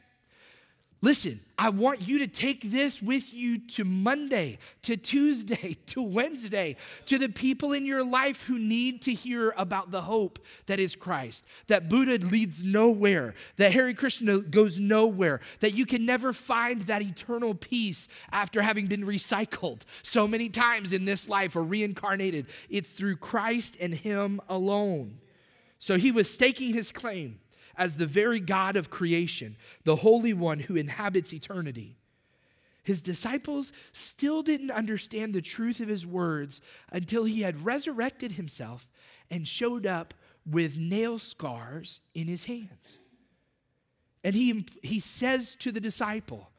Listen, 1.03 1.41
I 1.59 1.67
want 1.67 2.07
you 2.07 2.19
to 2.19 2.27
take 2.27 2.71
this 2.71 3.01
with 3.01 3.33
you 3.33 3.59
to 3.71 3.83
Monday, 3.83 4.57
to 4.83 4.95
Tuesday, 4.95 5.75
to 5.87 6.01
Wednesday, 6.01 6.77
to 7.07 7.17
the 7.17 7.27
people 7.27 7.73
in 7.73 7.85
your 7.85 8.05
life 8.05 8.43
who 8.43 8.57
need 8.57 9.01
to 9.01 9.13
hear 9.13 9.53
about 9.57 9.91
the 9.91 10.03
hope 10.03 10.39
that 10.67 10.79
is 10.79 10.95
Christ. 10.95 11.43
That 11.67 11.89
Buddha 11.89 12.25
leads 12.25 12.63
nowhere, 12.63 13.35
that 13.57 13.73
Hare 13.73 13.93
Krishna 13.93 14.39
goes 14.39 14.79
nowhere, 14.79 15.41
that 15.59 15.73
you 15.73 15.85
can 15.85 16.05
never 16.05 16.31
find 16.31 16.83
that 16.83 17.01
eternal 17.01 17.53
peace 17.53 18.07
after 18.31 18.61
having 18.61 18.87
been 18.87 19.05
recycled 19.05 19.81
so 20.03 20.25
many 20.25 20.47
times 20.47 20.93
in 20.93 21.03
this 21.03 21.27
life 21.27 21.57
or 21.57 21.63
reincarnated. 21.63 22.45
It's 22.69 22.93
through 22.93 23.17
Christ 23.17 23.75
and 23.81 23.93
Him 23.93 24.39
alone. 24.47 25.17
So 25.79 25.97
he 25.97 26.13
was 26.13 26.33
staking 26.33 26.73
his 26.73 26.93
claim 26.93 27.41
as 27.77 27.97
the 27.97 28.05
very 28.05 28.39
God 28.39 28.75
of 28.75 28.89
creation, 28.89 29.57
the 29.83 29.97
Holy 29.97 30.33
One 30.33 30.59
who 30.59 30.75
inhabits 30.75 31.33
eternity. 31.33 31.97
His 32.83 33.01
disciples 33.01 33.71
still 33.93 34.43
didn't 34.43 34.71
understand 34.71 35.33
the 35.33 35.41
truth 35.41 35.79
of 35.79 35.87
his 35.87 36.05
words 36.05 36.59
until 36.91 37.23
he 37.23 37.41
had 37.41 37.65
resurrected 37.65 38.33
himself 38.33 38.89
and 39.31 39.47
showed 39.47 39.85
up 39.85 40.13
with 40.45 40.77
nail 40.77 41.17
scars 41.17 42.01
in 42.13 42.27
his 42.27 42.43
hands. 42.43 42.99
And 44.23 44.35
he, 44.35 44.65
he 44.81 44.99
says 44.99 45.55
to 45.57 45.71
the 45.71 45.79
disciple, 45.79 46.49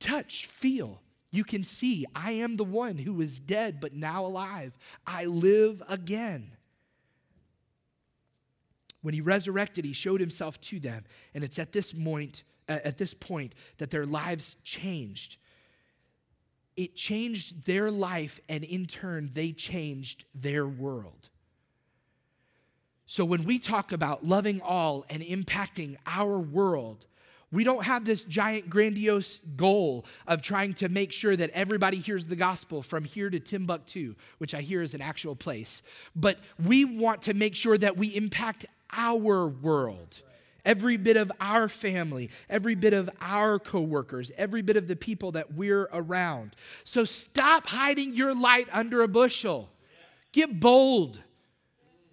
Touch, 0.00 0.46
feel, 0.46 1.02
you 1.30 1.44
can 1.44 1.62
see, 1.62 2.06
I 2.14 2.32
am 2.32 2.56
the 2.56 2.64
one 2.64 2.96
who 2.96 3.12
was 3.12 3.38
dead 3.38 3.80
but 3.80 3.92
now 3.92 4.24
alive. 4.24 4.72
I 5.06 5.26
live 5.26 5.82
again. 5.88 6.52
When 9.02 9.14
he 9.14 9.20
resurrected, 9.20 9.84
he 9.84 9.92
showed 9.92 10.20
himself 10.20 10.60
to 10.62 10.80
them. 10.80 11.04
And 11.34 11.42
it's 11.42 11.58
at 11.58 11.72
this 11.72 11.92
point, 11.92 12.44
at 12.68 12.98
this 12.98 13.14
point 13.14 13.54
that 13.78 13.90
their 13.90 14.06
lives 14.06 14.56
changed. 14.62 15.36
It 16.76 16.96
changed 16.96 17.66
their 17.66 17.90
life, 17.90 18.40
and 18.48 18.64
in 18.64 18.86
turn, 18.86 19.30
they 19.34 19.52
changed 19.52 20.24
their 20.34 20.66
world. 20.66 21.28
So 23.06 23.24
when 23.24 23.44
we 23.44 23.58
talk 23.58 23.90
about 23.90 24.24
loving 24.24 24.60
all 24.62 25.04
and 25.10 25.22
impacting 25.22 25.96
our 26.06 26.38
world, 26.38 27.06
we 27.52 27.64
don't 27.64 27.82
have 27.84 28.04
this 28.04 28.22
giant, 28.22 28.70
grandiose 28.70 29.40
goal 29.56 30.06
of 30.28 30.40
trying 30.40 30.74
to 30.74 30.88
make 30.88 31.10
sure 31.10 31.34
that 31.34 31.50
everybody 31.50 31.96
hears 31.96 32.26
the 32.26 32.36
gospel 32.36 32.82
from 32.82 33.04
here 33.04 33.28
to 33.28 33.40
Timbuktu, 33.40 34.14
which 34.38 34.54
I 34.54 34.60
hear 34.60 34.82
is 34.82 34.94
an 34.94 35.02
actual 35.02 35.34
place. 35.34 35.82
But 36.14 36.38
we 36.64 36.84
want 36.84 37.22
to 37.22 37.34
make 37.34 37.56
sure 37.56 37.76
that 37.76 37.96
we 37.96 38.14
impact 38.14 38.66
our 38.92 39.48
world. 39.48 40.22
Every 40.64 40.98
bit 40.98 41.16
of 41.16 41.32
our 41.40 41.68
family, 41.68 42.30
every 42.48 42.74
bit 42.74 42.92
of 42.92 43.08
our 43.20 43.58
coworkers, 43.58 44.30
every 44.36 44.60
bit 44.60 44.76
of 44.76 44.88
the 44.88 44.96
people 44.96 45.32
that 45.32 45.54
we're 45.54 45.88
around. 45.92 46.54
So 46.84 47.04
stop 47.04 47.66
hiding 47.66 48.12
your 48.12 48.34
light 48.34 48.68
under 48.70 49.02
a 49.02 49.08
bushel. 49.08 49.70
Get 50.32 50.60
bold. 50.60 51.18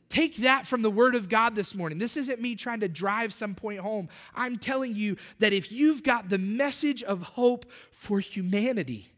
Take 0.10 0.38
that 0.38 0.66
from 0.66 0.82
the 0.82 0.90
Word 0.90 1.16
of 1.16 1.28
God 1.28 1.56
this 1.56 1.76
morning. 1.76 2.00
This 2.00 2.16
isn't 2.16 2.40
me 2.40 2.56
trying 2.56 2.80
to 2.80 2.88
drive 2.88 3.34
some 3.34 3.54
point 3.54 3.80
home. 3.80 4.08
I'm 4.34 4.58
telling 4.58 4.96
you 4.96 5.18
that 5.40 5.52
if 5.52 5.72
you've 5.72 6.02
got 6.02 6.30
the 6.30 6.38
message 6.38 7.04
of 7.04 7.22
hope 7.22 7.66
for 7.92 8.22
humanity, 8.22 9.12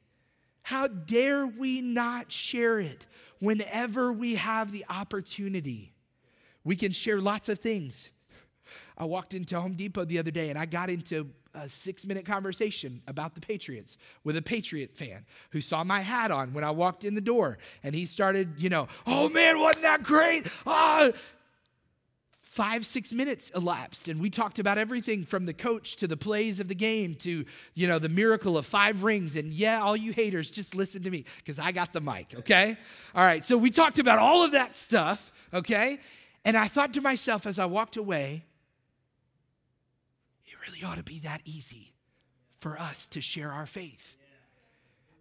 how 0.64 0.88
dare 0.88 1.46
we 1.46 1.82
not 1.82 2.32
share 2.32 2.80
it 2.80 3.06
whenever 3.40 4.12
we 4.12 4.36
have 4.36 4.72
the 4.72 4.86
opportunity? 4.90 5.94
We 6.70 6.76
can 6.76 6.92
share 6.92 7.20
lots 7.20 7.50
of 7.50 7.58
things. 7.58 8.12
I 8.96 9.06
walked 9.06 9.34
into 9.34 9.60
Home 9.60 9.74
Depot 9.74 10.06
the 10.06 10.20
other 10.20 10.30
day 10.30 10.52
and 10.52 10.60
I 10.60 10.68
got 10.68 10.92
into 10.92 11.28
a 11.56 11.68
six 11.68 12.06
minute 12.06 12.28
conversation 12.28 13.02
about 13.08 13.34
the 13.34 13.42
Patriots 13.42 13.98
with 14.24 14.38
a 14.38 14.42
Patriot 14.44 14.96
fan 14.96 15.26
who 15.50 15.62
saw 15.62 15.84
my 15.84 16.02
hat 16.02 16.30
on 16.30 16.54
when 16.54 16.64
I 16.64 16.70
walked 16.70 17.04
in 17.06 17.16
the 17.16 17.22
door. 17.22 17.58
And 17.82 17.96
he 17.96 18.06
started, 18.06 18.54
you 18.60 18.70
know, 18.70 18.88
oh 19.08 19.30
man, 19.30 19.60
wasn't 19.60 19.82
that 19.82 20.04
great? 20.04 20.46
Oh. 20.68 21.12
Five, 22.42 22.86
six 22.86 23.12
minutes 23.14 23.50
elapsed, 23.56 24.08
and 24.08 24.20
we 24.20 24.30
talked 24.30 24.60
about 24.60 24.78
everything 24.78 25.26
from 25.26 25.46
the 25.46 25.54
coach 25.54 25.96
to 25.98 26.08
the 26.08 26.18
plays 26.18 26.60
of 26.60 26.68
the 26.68 26.76
game 26.76 27.16
to, 27.16 27.46
you 27.74 27.88
know, 27.88 27.98
the 27.98 28.10
miracle 28.10 28.58
of 28.58 28.66
five 28.66 29.04
rings. 29.04 29.36
And 29.36 29.52
yeah, 29.54 29.82
all 29.82 29.96
you 29.96 30.12
haters, 30.14 30.50
just 30.50 30.76
listen 30.76 31.02
to 31.04 31.10
me 31.10 31.26
because 31.38 31.58
I 31.58 31.72
got 31.72 31.94
the 31.94 32.02
mic, 32.02 32.36
okay? 32.36 32.78
All 33.16 33.24
right, 33.24 33.46
so 33.46 33.58
we 33.58 33.72
talked 33.72 33.98
about 33.98 34.20
all 34.20 34.44
of 34.44 34.52
that 34.52 34.76
stuff, 34.76 35.32
okay? 35.54 36.00
And 36.46 36.58
I 36.58 36.68
thought 36.68 36.94
to 36.94 37.02
myself 37.02 37.46
as 37.46 37.60
I 37.60 37.66
walked 37.66 37.98
away, 37.98 38.46
it 40.46 40.54
really 40.68 40.84
ought 40.84 40.98
to 40.98 41.04
be 41.04 41.20
that 41.20 41.42
easy 41.46 41.94
for 42.60 42.80
us 42.80 43.08
to 43.08 43.22
share 43.22 43.52
our 43.52 43.66
faith. 43.66 44.16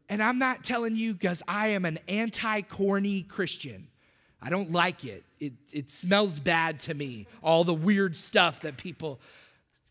And 0.09 0.23
I'm 0.23 0.39
not 0.39 0.65
telling 0.65 0.97
you 0.97 1.13
because 1.13 1.43
I 1.47 1.69
am 1.69 1.85
an 1.85 1.99
anti 2.09 2.63
corny 2.63 3.23
Christian. 3.23 3.89
I 4.41 4.51
don't 4.51 4.71
like 4.71 5.05
it. 5.05 5.25
it. 5.41 5.53
It 5.73 5.91
smells 5.91 6.39
bad 6.39 6.81
to 6.81 6.95
me, 6.95 7.27
all 7.43 7.65
the 7.65 7.75
weird 7.75 8.17
stuff 8.17 8.61
that 8.61 8.77
people 8.77 9.21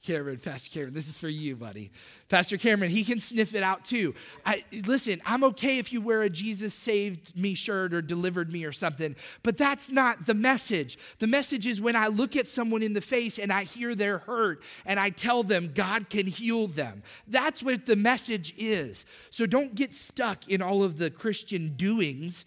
Cameron, 0.04 0.38
Pastor 0.38 0.72
Cameron, 0.72 0.94
this 0.94 1.10
is 1.10 1.18
for 1.18 1.30
you, 1.30 1.56
buddy. 1.56 1.92
Pastor 2.30 2.58
Cameron, 2.58 2.92
he 2.92 3.04
can 3.04 3.20
sniff 3.20 3.56
it 3.56 3.64
out 3.64 3.86
too. 3.86 4.14
I, 4.46 4.64
listen, 4.86 5.22
I'm 5.26 5.44
okay 5.46 5.78
if 5.78 5.94
you 5.94 6.02
wear 6.02 6.22
a 6.24 6.30
Jesus 6.30 6.74
saved 6.74 7.36
me 7.36 7.56
shirt 7.56 7.94
or 7.94 8.02
delivered 8.02 8.52
me 8.52 8.66
or 8.66 8.72
something, 8.72 9.16
but 9.44 9.58
that's 9.58 9.90
not 9.90 10.26
the 10.26 10.34
message. 10.34 10.98
The 11.20 11.28
message 11.28 11.68
is 11.68 11.80
when 11.80 11.96
I 11.96 12.08
look 12.08 12.36
at 12.36 12.48
someone 12.48 12.84
in 12.84 12.94
the 12.94 13.02
face 13.02 13.40
and 13.40 13.52
I 13.52 13.64
hear 13.64 13.96
they're 13.96 14.20
hurt 14.20 14.62
and 14.86 15.00
I 15.00 15.10
tell 15.10 15.44
them 15.44 15.72
God 15.74 16.10
can 16.10 16.28
heal 16.28 16.68
them. 16.68 17.04
That's 17.28 17.64
what 17.64 17.86
the 17.86 17.96
message 17.96 18.54
is. 18.58 19.06
So 19.30 19.46
don't 19.46 19.76
get 19.76 19.94
stuck 19.94 20.48
in 20.50 20.62
all 20.62 20.84
of 20.84 20.98
the 20.98 21.10
Christian 21.10 21.76
doings 21.76 22.46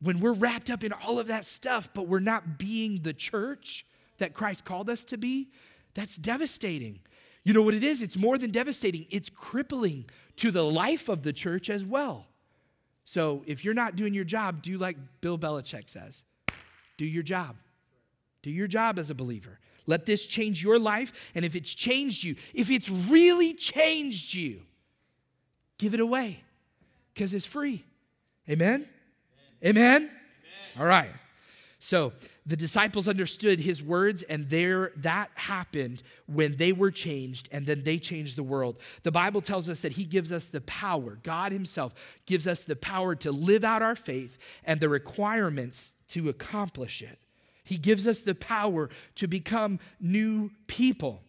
when 0.00 0.20
we're 0.20 0.32
wrapped 0.32 0.70
up 0.70 0.84
in 0.84 0.92
all 0.92 1.18
of 1.18 1.28
that 1.28 1.46
stuff, 1.46 1.88
but 1.94 2.06
we're 2.06 2.20
not 2.20 2.58
being 2.58 3.02
the 3.02 3.14
church 3.14 3.86
that 4.18 4.34
Christ 4.34 4.64
called 4.64 4.90
us 4.90 5.04
to 5.06 5.16
be. 5.16 5.48
That's 5.94 6.16
devastating. 6.16 7.00
You 7.44 7.52
know 7.52 7.62
what 7.62 7.74
it 7.74 7.84
is? 7.84 8.02
It's 8.02 8.16
more 8.16 8.38
than 8.38 8.50
devastating, 8.50 9.06
it's 9.10 9.30
crippling 9.30 10.06
to 10.36 10.50
the 10.50 10.64
life 10.64 11.08
of 11.08 11.22
the 11.22 11.32
church 11.32 11.70
as 11.70 11.84
well. 11.84 12.26
So 13.04 13.42
if 13.46 13.64
you're 13.64 13.74
not 13.74 13.96
doing 13.96 14.14
your 14.14 14.24
job, 14.24 14.62
do 14.62 14.78
like 14.78 14.96
Bill 15.20 15.38
Belichick 15.38 15.88
says 15.88 16.24
do 16.96 17.04
your 17.04 17.22
job. 17.22 17.56
Do 18.42 18.50
your 18.50 18.66
job 18.66 18.98
as 18.98 19.10
a 19.10 19.14
believer. 19.14 19.58
Let 19.86 20.06
this 20.06 20.26
change 20.26 20.62
your 20.62 20.78
life. 20.78 21.12
And 21.34 21.44
if 21.44 21.56
it's 21.56 21.74
changed 21.74 22.24
you, 22.24 22.36
if 22.52 22.70
it's 22.70 22.88
really 22.88 23.52
changed 23.54 24.34
you, 24.34 24.62
give 25.78 25.94
it 25.94 26.00
away 26.00 26.42
because 27.12 27.34
it's 27.34 27.46
free. 27.46 27.84
Amen? 28.48 28.86
Amen? 29.64 29.96
Amen? 29.96 30.10
All 30.78 30.86
right. 30.86 31.10
So 31.80 32.12
the 32.46 32.56
disciples 32.56 33.08
understood 33.08 33.60
his 33.60 33.82
words, 33.82 34.22
and 34.22 34.50
there 34.50 34.92
that 34.96 35.30
happened 35.34 36.02
when 36.26 36.56
they 36.56 36.72
were 36.72 36.90
changed, 36.90 37.48
and 37.50 37.64
then 37.64 37.82
they 37.84 37.98
changed 37.98 38.36
the 38.36 38.42
world. 38.42 38.78
The 39.02 39.12
Bible 39.12 39.40
tells 39.40 39.70
us 39.70 39.80
that 39.80 39.92
he 39.92 40.04
gives 40.04 40.30
us 40.30 40.48
the 40.48 40.60
power, 40.62 41.18
God 41.22 41.52
himself 41.52 41.94
gives 42.26 42.46
us 42.46 42.64
the 42.64 42.76
power 42.76 43.14
to 43.16 43.32
live 43.32 43.64
out 43.64 43.82
our 43.82 43.96
faith 43.96 44.36
and 44.64 44.78
the 44.78 44.90
requirements 44.90 45.94
to 46.08 46.28
accomplish 46.28 47.00
it. 47.00 47.18
He 47.64 47.78
gives 47.78 48.06
us 48.06 48.20
the 48.20 48.34
power 48.34 48.90
to 49.14 49.26
become 49.26 49.80
new 49.98 50.50
people. 50.66 51.22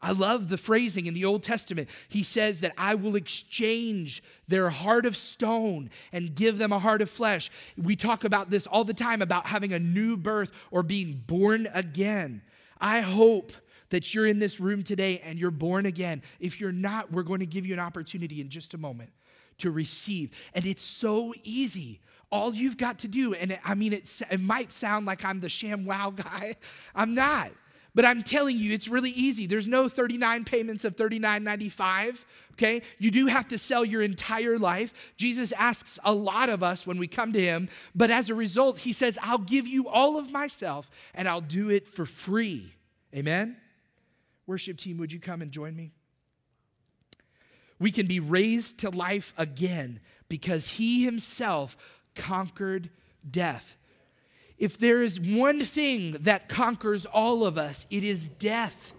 I 0.00 0.12
love 0.12 0.48
the 0.48 0.58
phrasing 0.58 1.06
in 1.06 1.14
the 1.14 1.24
Old 1.24 1.42
Testament. 1.42 1.88
He 2.08 2.22
says 2.22 2.60
that 2.60 2.72
I 2.78 2.94
will 2.94 3.16
exchange 3.16 4.22
their 4.46 4.70
heart 4.70 5.06
of 5.06 5.16
stone 5.16 5.90
and 6.12 6.34
give 6.34 6.58
them 6.58 6.72
a 6.72 6.78
heart 6.78 7.02
of 7.02 7.10
flesh. 7.10 7.50
We 7.76 7.96
talk 7.96 8.22
about 8.24 8.48
this 8.50 8.66
all 8.66 8.84
the 8.84 8.94
time 8.94 9.22
about 9.22 9.46
having 9.46 9.72
a 9.72 9.78
new 9.78 10.16
birth 10.16 10.52
or 10.70 10.82
being 10.82 11.24
born 11.26 11.68
again. 11.72 12.42
I 12.80 13.00
hope 13.00 13.52
that 13.90 14.14
you're 14.14 14.26
in 14.26 14.38
this 14.38 14.60
room 14.60 14.82
today 14.82 15.20
and 15.24 15.38
you're 15.38 15.50
born 15.50 15.86
again. 15.86 16.22
If 16.38 16.60
you're 16.60 16.72
not, 16.72 17.10
we're 17.10 17.22
going 17.22 17.40
to 17.40 17.46
give 17.46 17.66
you 17.66 17.74
an 17.74 17.80
opportunity 17.80 18.40
in 18.40 18.50
just 18.50 18.74
a 18.74 18.78
moment 18.78 19.10
to 19.58 19.70
receive. 19.70 20.30
And 20.54 20.64
it's 20.66 20.82
so 20.82 21.34
easy. 21.42 22.00
All 22.30 22.54
you've 22.54 22.76
got 22.76 22.98
to 23.00 23.08
do, 23.08 23.34
and 23.34 23.58
I 23.64 23.74
mean, 23.74 23.92
it, 23.92 24.22
it 24.30 24.40
might 24.40 24.70
sound 24.70 25.06
like 25.06 25.24
I'm 25.24 25.40
the 25.40 25.48
sham 25.48 25.86
wow 25.86 26.10
guy. 26.16 26.56
I'm 26.94 27.14
not. 27.14 27.50
But 27.98 28.04
I'm 28.04 28.22
telling 28.22 28.56
you, 28.56 28.72
it's 28.72 28.86
really 28.86 29.10
easy. 29.10 29.48
There's 29.48 29.66
no 29.66 29.88
39 29.88 30.44
payments 30.44 30.84
of 30.84 30.94
39.95. 30.94 32.24
Okay? 32.52 32.82
You 32.98 33.10
do 33.10 33.26
have 33.26 33.48
to 33.48 33.58
sell 33.58 33.84
your 33.84 34.02
entire 34.02 34.56
life. 34.56 34.94
Jesus 35.16 35.50
asks 35.50 35.98
a 36.04 36.12
lot 36.12 36.48
of 36.48 36.62
us 36.62 36.86
when 36.86 36.98
we 36.98 37.08
come 37.08 37.32
to 37.32 37.40
him, 37.40 37.68
but 37.96 38.08
as 38.12 38.30
a 38.30 38.36
result, 38.36 38.78
he 38.78 38.92
says, 38.92 39.18
I'll 39.20 39.36
give 39.36 39.66
you 39.66 39.88
all 39.88 40.16
of 40.16 40.30
myself 40.30 40.88
and 41.12 41.28
I'll 41.28 41.40
do 41.40 41.70
it 41.70 41.88
for 41.88 42.06
free. 42.06 42.72
Amen? 43.12 43.56
Worship 44.46 44.76
team, 44.76 44.98
would 44.98 45.10
you 45.10 45.18
come 45.18 45.42
and 45.42 45.50
join 45.50 45.74
me? 45.74 45.90
We 47.80 47.90
can 47.90 48.06
be 48.06 48.20
raised 48.20 48.78
to 48.78 48.90
life 48.90 49.34
again 49.36 49.98
because 50.28 50.68
he 50.68 51.04
himself 51.04 51.76
conquered 52.14 52.90
death. 53.28 53.76
If 54.58 54.78
there 54.78 55.02
is 55.02 55.20
one 55.20 55.60
thing 55.60 56.16
that 56.20 56.48
conquers 56.48 57.06
all 57.06 57.46
of 57.46 57.56
us, 57.56 57.86
it 57.90 58.02
is 58.02 58.28
death. 58.28 58.92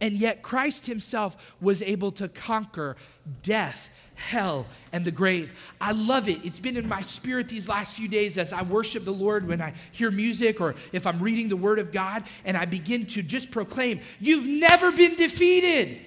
And 0.00 0.14
yet, 0.14 0.42
Christ 0.42 0.86
Himself 0.86 1.36
was 1.60 1.82
able 1.82 2.12
to 2.12 2.28
conquer 2.28 2.96
death, 3.42 3.90
hell, 4.14 4.66
and 4.92 5.04
the 5.04 5.10
grave. 5.10 5.52
I 5.80 5.92
love 5.92 6.28
it. 6.28 6.44
It's 6.44 6.60
been 6.60 6.76
in 6.76 6.88
my 6.88 7.02
spirit 7.02 7.48
these 7.48 7.68
last 7.68 7.96
few 7.96 8.08
days 8.08 8.38
as 8.38 8.52
I 8.52 8.62
worship 8.62 9.04
the 9.04 9.12
Lord 9.12 9.46
when 9.46 9.60
I 9.60 9.74
hear 9.92 10.10
music 10.10 10.60
or 10.60 10.76
if 10.92 11.06
I'm 11.06 11.20
reading 11.20 11.48
the 11.48 11.56
Word 11.56 11.80
of 11.80 11.92
God, 11.92 12.24
and 12.44 12.56
I 12.56 12.64
begin 12.64 13.06
to 13.06 13.22
just 13.22 13.50
proclaim, 13.50 14.00
You've 14.20 14.46
never 14.46 14.92
been 14.92 15.16
defeated. 15.16 15.98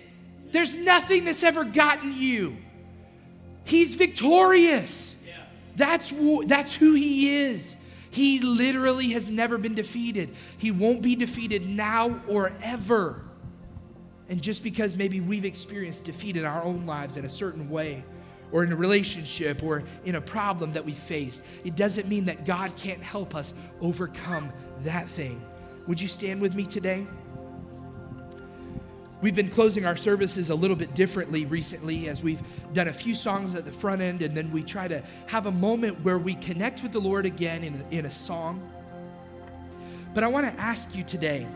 There's 0.52 0.74
nothing 0.74 1.26
that's 1.26 1.44
ever 1.44 1.64
gotten 1.64 2.18
you. 2.18 2.58
He's 3.66 3.94
victorious. 3.94 5.18
That's, 5.76 6.14
that's 6.46 6.76
who 6.76 6.94
He 6.94 7.44
is. 7.44 7.78
He 8.12 8.40
literally 8.40 9.10
has 9.10 9.30
never 9.30 9.58
been 9.58 9.74
defeated. 9.74 10.36
He 10.58 10.70
won't 10.70 11.02
be 11.02 11.16
defeated 11.16 11.66
now 11.66 12.22
or 12.28 12.52
ever. 12.62 13.24
And 14.30 14.42
just 14.42 14.64
because 14.64 14.96
maybe 14.96 15.20
we've 15.20 15.46
experienced 15.46 16.04
defeat 16.04 16.38
in 16.38 16.46
our 16.46 16.64
own 16.64 16.86
lives 16.86 17.18
in 17.18 17.26
a 17.26 17.30
certain 17.30 17.70
way, 17.70 18.04
or 18.52 18.64
in 18.64 18.72
a 18.74 18.76
relationship, 18.76 19.64
or 19.64 19.84
in 20.04 20.16
a 20.16 20.22
problem 20.22 20.74
that 20.74 20.86
we 20.86 20.94
face, 20.94 21.42
it 21.64 21.76
doesn't 21.76 22.08
mean 22.08 22.26
that 22.26 22.46
God 22.46 22.76
can't 22.76 23.02
help 23.02 23.34
us 23.34 23.54
overcome 23.80 24.52
that 24.84 25.08
thing. 25.10 25.42
Would 25.88 26.00
you 26.00 26.08
stand 26.08 26.42
with 26.42 26.54
me 26.54 26.66
today? 26.66 27.08
We've 29.22 29.36
been 29.36 29.50
closing 29.50 29.86
our 29.86 29.96
services 29.96 30.50
a 30.50 30.56
little 30.56 30.76
bit 30.76 30.96
differently 30.96 31.46
recently 31.46 32.10
as 32.10 32.24
we've 32.24 32.42
done 32.74 32.88
a 32.88 32.94
few 32.94 33.14
songs 33.14 33.54
at 33.56 33.66
the 33.66 33.72
front 33.72 34.02
end, 34.02 34.22
and 34.22 34.36
then 34.36 34.52
we 34.52 34.64
try 34.64 34.88
to 34.88 35.04
have 35.28 35.46
a 35.46 35.52
moment 35.52 36.04
where 36.04 36.18
we 36.18 36.36
connect 36.36 36.82
with 36.82 36.92
the 36.92 37.00
Lord 37.00 37.26
again 37.26 37.64
in 37.64 37.86
a, 37.92 37.96
in 37.96 38.06
a 38.06 38.12
song. 38.12 38.68
But 40.14 40.24
I 40.24 40.28
want 40.28 40.46
to 40.46 40.62
ask 40.62 40.96
you 40.96 41.04
today 41.04 41.48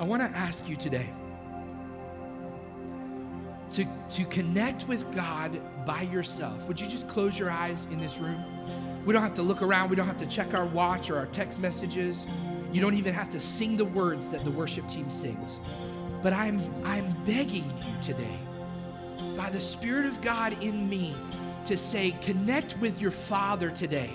I 0.00 0.04
want 0.04 0.22
to 0.22 0.38
ask 0.38 0.66
you 0.66 0.76
today 0.76 1.10
to, 3.72 3.86
to 4.12 4.24
connect 4.30 4.88
with 4.88 5.14
God 5.14 5.60
by 5.84 6.02
yourself. 6.02 6.66
Would 6.66 6.80
you 6.80 6.88
just 6.88 7.06
close 7.06 7.38
your 7.38 7.50
eyes 7.50 7.86
in 7.90 7.98
this 7.98 8.16
room? 8.16 8.42
We 9.04 9.12
don't 9.12 9.20
have 9.20 9.34
to 9.34 9.42
look 9.42 9.60
around. 9.60 9.90
We 9.90 9.96
don't 9.96 10.06
have 10.06 10.16
to 10.18 10.26
check 10.26 10.54
our 10.54 10.64
watch 10.64 11.10
or 11.10 11.18
our 11.18 11.26
text 11.26 11.60
messages. 11.60 12.26
You 12.72 12.80
don't 12.80 12.94
even 12.94 13.14
have 13.14 13.30
to 13.30 13.40
sing 13.40 13.76
the 13.76 13.84
words 13.84 14.30
that 14.30 14.44
the 14.44 14.50
worship 14.50 14.88
team 14.88 15.10
sings. 15.10 15.58
But 16.22 16.32
I'm, 16.32 16.60
I'm 16.84 17.10
begging 17.24 17.64
you 17.84 18.02
today, 18.02 18.38
by 19.36 19.50
the 19.50 19.60
Spirit 19.60 20.06
of 20.06 20.20
God 20.20 20.60
in 20.62 20.88
me, 20.88 21.14
to 21.64 21.76
say, 21.76 22.12
connect 22.20 22.78
with 22.78 23.00
your 23.00 23.10
Father 23.10 23.70
today. 23.70 24.10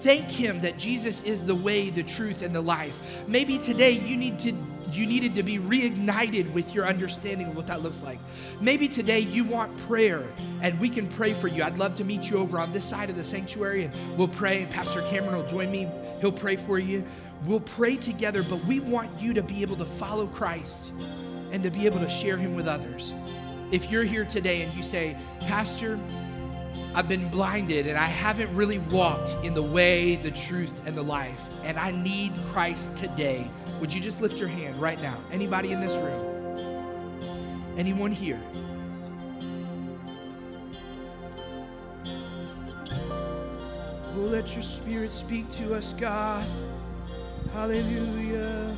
Thank 0.00 0.30
Him 0.30 0.60
that 0.60 0.76
Jesus 0.76 1.22
is 1.22 1.46
the 1.46 1.54
way, 1.54 1.90
the 1.90 2.02
truth, 2.02 2.42
and 2.42 2.54
the 2.54 2.60
life. 2.60 3.00
Maybe 3.26 3.58
today 3.58 3.92
you 3.92 4.16
need 4.16 4.38
to 4.40 4.52
you 4.92 5.06
needed 5.06 5.34
to 5.34 5.42
be 5.42 5.58
reignited 5.58 6.52
with 6.52 6.74
your 6.74 6.86
understanding 6.86 7.48
of 7.48 7.56
what 7.56 7.66
that 7.66 7.82
looks 7.82 8.02
like. 8.02 8.18
Maybe 8.60 8.86
today 8.86 9.20
you 9.20 9.42
want 9.44 9.76
prayer 9.88 10.24
and 10.60 10.78
we 10.78 10.88
can 10.88 11.06
pray 11.06 11.34
for 11.34 11.48
you. 11.48 11.62
I'd 11.64 11.78
love 11.78 11.94
to 11.96 12.04
meet 12.04 12.30
you 12.30 12.36
over 12.38 12.58
on 12.58 12.72
this 12.72 12.84
side 12.84 13.10
of 13.10 13.16
the 13.16 13.24
sanctuary 13.24 13.84
and 13.84 14.16
we'll 14.16 14.28
pray. 14.28 14.66
Pastor 14.70 15.02
Cameron 15.02 15.36
will 15.36 15.46
join 15.46 15.70
me, 15.70 15.88
he'll 16.20 16.30
pray 16.30 16.56
for 16.56 16.78
you. 16.78 17.04
We'll 17.44 17.60
pray 17.60 17.96
together, 17.96 18.42
but 18.42 18.64
we 18.64 18.80
want 18.80 19.10
you 19.20 19.34
to 19.34 19.42
be 19.42 19.62
able 19.62 19.76
to 19.76 19.84
follow 19.84 20.26
Christ 20.26 20.92
and 21.52 21.62
to 21.62 21.70
be 21.70 21.86
able 21.86 22.00
to 22.00 22.08
share 22.08 22.36
him 22.36 22.54
with 22.54 22.66
others. 22.66 23.14
If 23.70 23.90
you're 23.90 24.04
here 24.04 24.24
today 24.24 24.62
and 24.62 24.72
you 24.74 24.82
say, 24.82 25.16
Pastor, 25.40 25.98
I've 26.94 27.08
been 27.08 27.28
blinded 27.28 27.86
and 27.86 27.98
I 27.98 28.06
haven't 28.06 28.54
really 28.54 28.78
walked 28.78 29.36
in 29.44 29.54
the 29.54 29.62
way, 29.62 30.16
the 30.16 30.30
truth, 30.30 30.86
and 30.86 30.96
the 30.96 31.02
life, 31.02 31.42
and 31.62 31.78
I 31.78 31.90
need 31.90 32.32
Christ 32.52 32.96
today 32.96 33.48
would 33.80 33.92
you 33.92 34.00
just 34.00 34.22
lift 34.22 34.38
your 34.38 34.48
hand 34.48 34.80
right 34.80 35.00
now? 35.02 35.18
Anybody 35.30 35.72
in 35.72 35.80
this 35.80 35.96
room? 35.96 37.74
Anyone 37.76 38.12
here? 38.12 38.40
Oh, 44.16 44.20
let 44.20 44.54
your 44.54 44.62
spirit 44.62 45.12
speak 45.12 45.50
to 45.50 45.74
us, 45.74 45.92
God. 45.98 46.46
Hallelujah. 47.52 48.76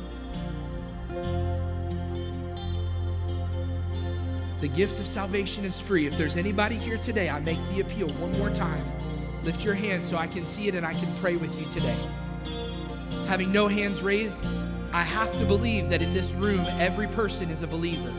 The 4.59 4.67
gift 4.67 4.99
of 4.99 5.07
salvation 5.07 5.65
is 5.65 5.79
free. 5.79 6.07
If 6.07 6.17
there's 6.17 6.35
anybody 6.35 6.75
here 6.75 6.97
today, 6.97 7.29
I 7.29 7.39
make 7.39 7.59
the 7.69 7.81
appeal 7.81 8.09
one 8.13 8.37
more 8.39 8.49
time. 8.49 8.83
Lift 9.43 9.63
your 9.63 9.75
hand 9.75 10.03
so 10.03 10.17
I 10.17 10.27
can 10.27 10.45
see 10.45 10.67
it 10.67 10.75
and 10.75 10.85
I 10.85 10.93
can 10.93 11.15
pray 11.17 11.37
with 11.37 11.57
you 11.59 11.65
today. 11.71 11.97
Having 13.27 13.51
no 13.51 13.67
hands 13.67 14.01
raised, 14.01 14.39
I 14.93 15.03
have 15.03 15.37
to 15.37 15.45
believe 15.45 15.89
that 15.89 16.01
in 16.01 16.13
this 16.13 16.33
room, 16.33 16.61
every 16.79 17.07
person 17.07 17.51
is 17.51 17.61
a 17.61 17.67
believer. 17.67 18.13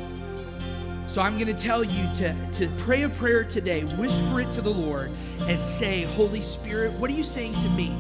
So 1.08 1.22
I'm 1.22 1.34
going 1.38 1.54
to 1.54 1.60
tell 1.60 1.82
you 1.82 2.08
to, 2.16 2.36
to 2.52 2.68
pray 2.78 3.02
a 3.02 3.08
prayer 3.08 3.42
today, 3.42 3.82
whisper 3.82 4.40
it 4.40 4.50
to 4.52 4.60
the 4.60 4.70
Lord, 4.70 5.10
and 5.40 5.64
say, 5.64 6.02
Holy 6.02 6.42
Spirit, 6.42 6.92
what 6.92 7.10
are 7.10 7.14
you 7.14 7.24
saying 7.24 7.54
to 7.54 7.68
me? 7.70 7.96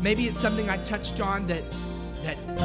Maybe 0.00 0.28
it's 0.28 0.38
something 0.38 0.70
I 0.70 0.76
touched 0.84 1.20
on 1.20 1.46
that 1.46 1.64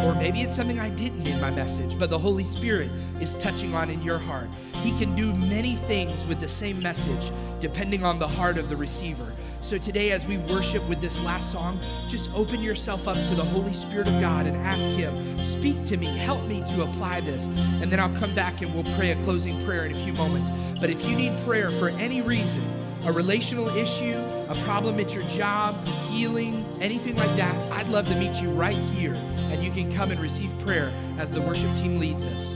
or 0.04 0.16
maybe 0.16 0.42
it's 0.42 0.56
something 0.56 0.80
I 0.80 0.90
didn't 0.90 1.26
in 1.26 1.40
my 1.40 1.52
message, 1.52 1.98
but 1.98 2.10
the 2.10 2.20
Holy 2.20 2.44
Spirit 2.44 2.92
is 3.20 3.36
touching 3.36 3.74
on 3.74 3.90
in 3.90 4.02
your 4.02 4.18
heart. 4.18 4.50
He 4.82 4.92
can 4.98 5.16
do 5.16 5.34
many 5.34 5.76
things 5.76 6.26
with 6.26 6.40
the 6.40 6.48
same 6.48 6.82
message 6.82 7.32
depending 7.60 8.04
on 8.04 8.20
the 8.20 8.28
heart 8.28 8.58
of 8.58 8.70
the 8.70 8.76
receiver. 8.76 9.34
So 9.62 9.78
today, 9.78 10.12
as 10.12 10.26
we 10.26 10.38
worship 10.38 10.88
with 10.88 11.02
this 11.02 11.22
last 11.24 11.52
song, 11.52 11.80
just 12.08 12.30
open 12.36 12.62
yourself 12.62 13.08
up 13.08 13.16
to 13.16 13.36
the 13.36 13.44
Holy 13.44 13.74
Spirit 13.74 14.08
of 14.08 14.20
God 14.22 14.46
and 14.46 14.56
ask 14.58 14.88
Him, 14.90 15.40
Speak 15.40 15.84
to 15.86 15.98
me, 15.98 16.06
help 16.06 16.46
me 16.46 16.62
to 16.76 16.84
apply 16.84 17.22
this. 17.22 17.48
And 17.82 17.92
then 17.92 18.00
I'll 18.00 18.16
come 18.16 18.36
back 18.36 18.62
and 18.62 18.74
we'll 18.74 18.96
pray 18.96 19.12
a 19.12 19.16
closing 19.24 19.64
prayer 19.66 19.86
in 19.86 19.96
a 19.96 20.00
few 20.04 20.14
moments. 20.14 20.50
But 20.80 20.90
if 20.90 21.08
you 21.08 21.16
need 21.16 21.38
prayer 21.40 21.72
for 21.72 21.90
any 21.90 22.22
reason, 22.22 22.64
a 23.06 23.12
relational 23.12 23.70
issue, 23.70 24.18
a 24.50 24.56
problem 24.66 25.00
at 25.00 25.14
your 25.14 25.24
job, 25.24 25.88
healing, 26.10 26.65
anything 26.82 27.16
like 27.16 27.36
that, 27.38 27.56
I'd 27.72 27.88
love 27.88 28.08
to 28.10 28.16
meet 28.16 28.42
you 28.42 28.50
right 28.50 28.76
here. 28.76 29.14
And 29.52 29.64
you 29.64 29.72
can 29.72 29.92
come 29.94 30.12
and 30.12 30.20
receive 30.20 30.58
prayer 30.60 30.92
as 31.18 31.32
the 31.32 31.42
worship 31.42 31.74
team 31.76 32.00
leads 32.00 32.26
us. 32.26 32.54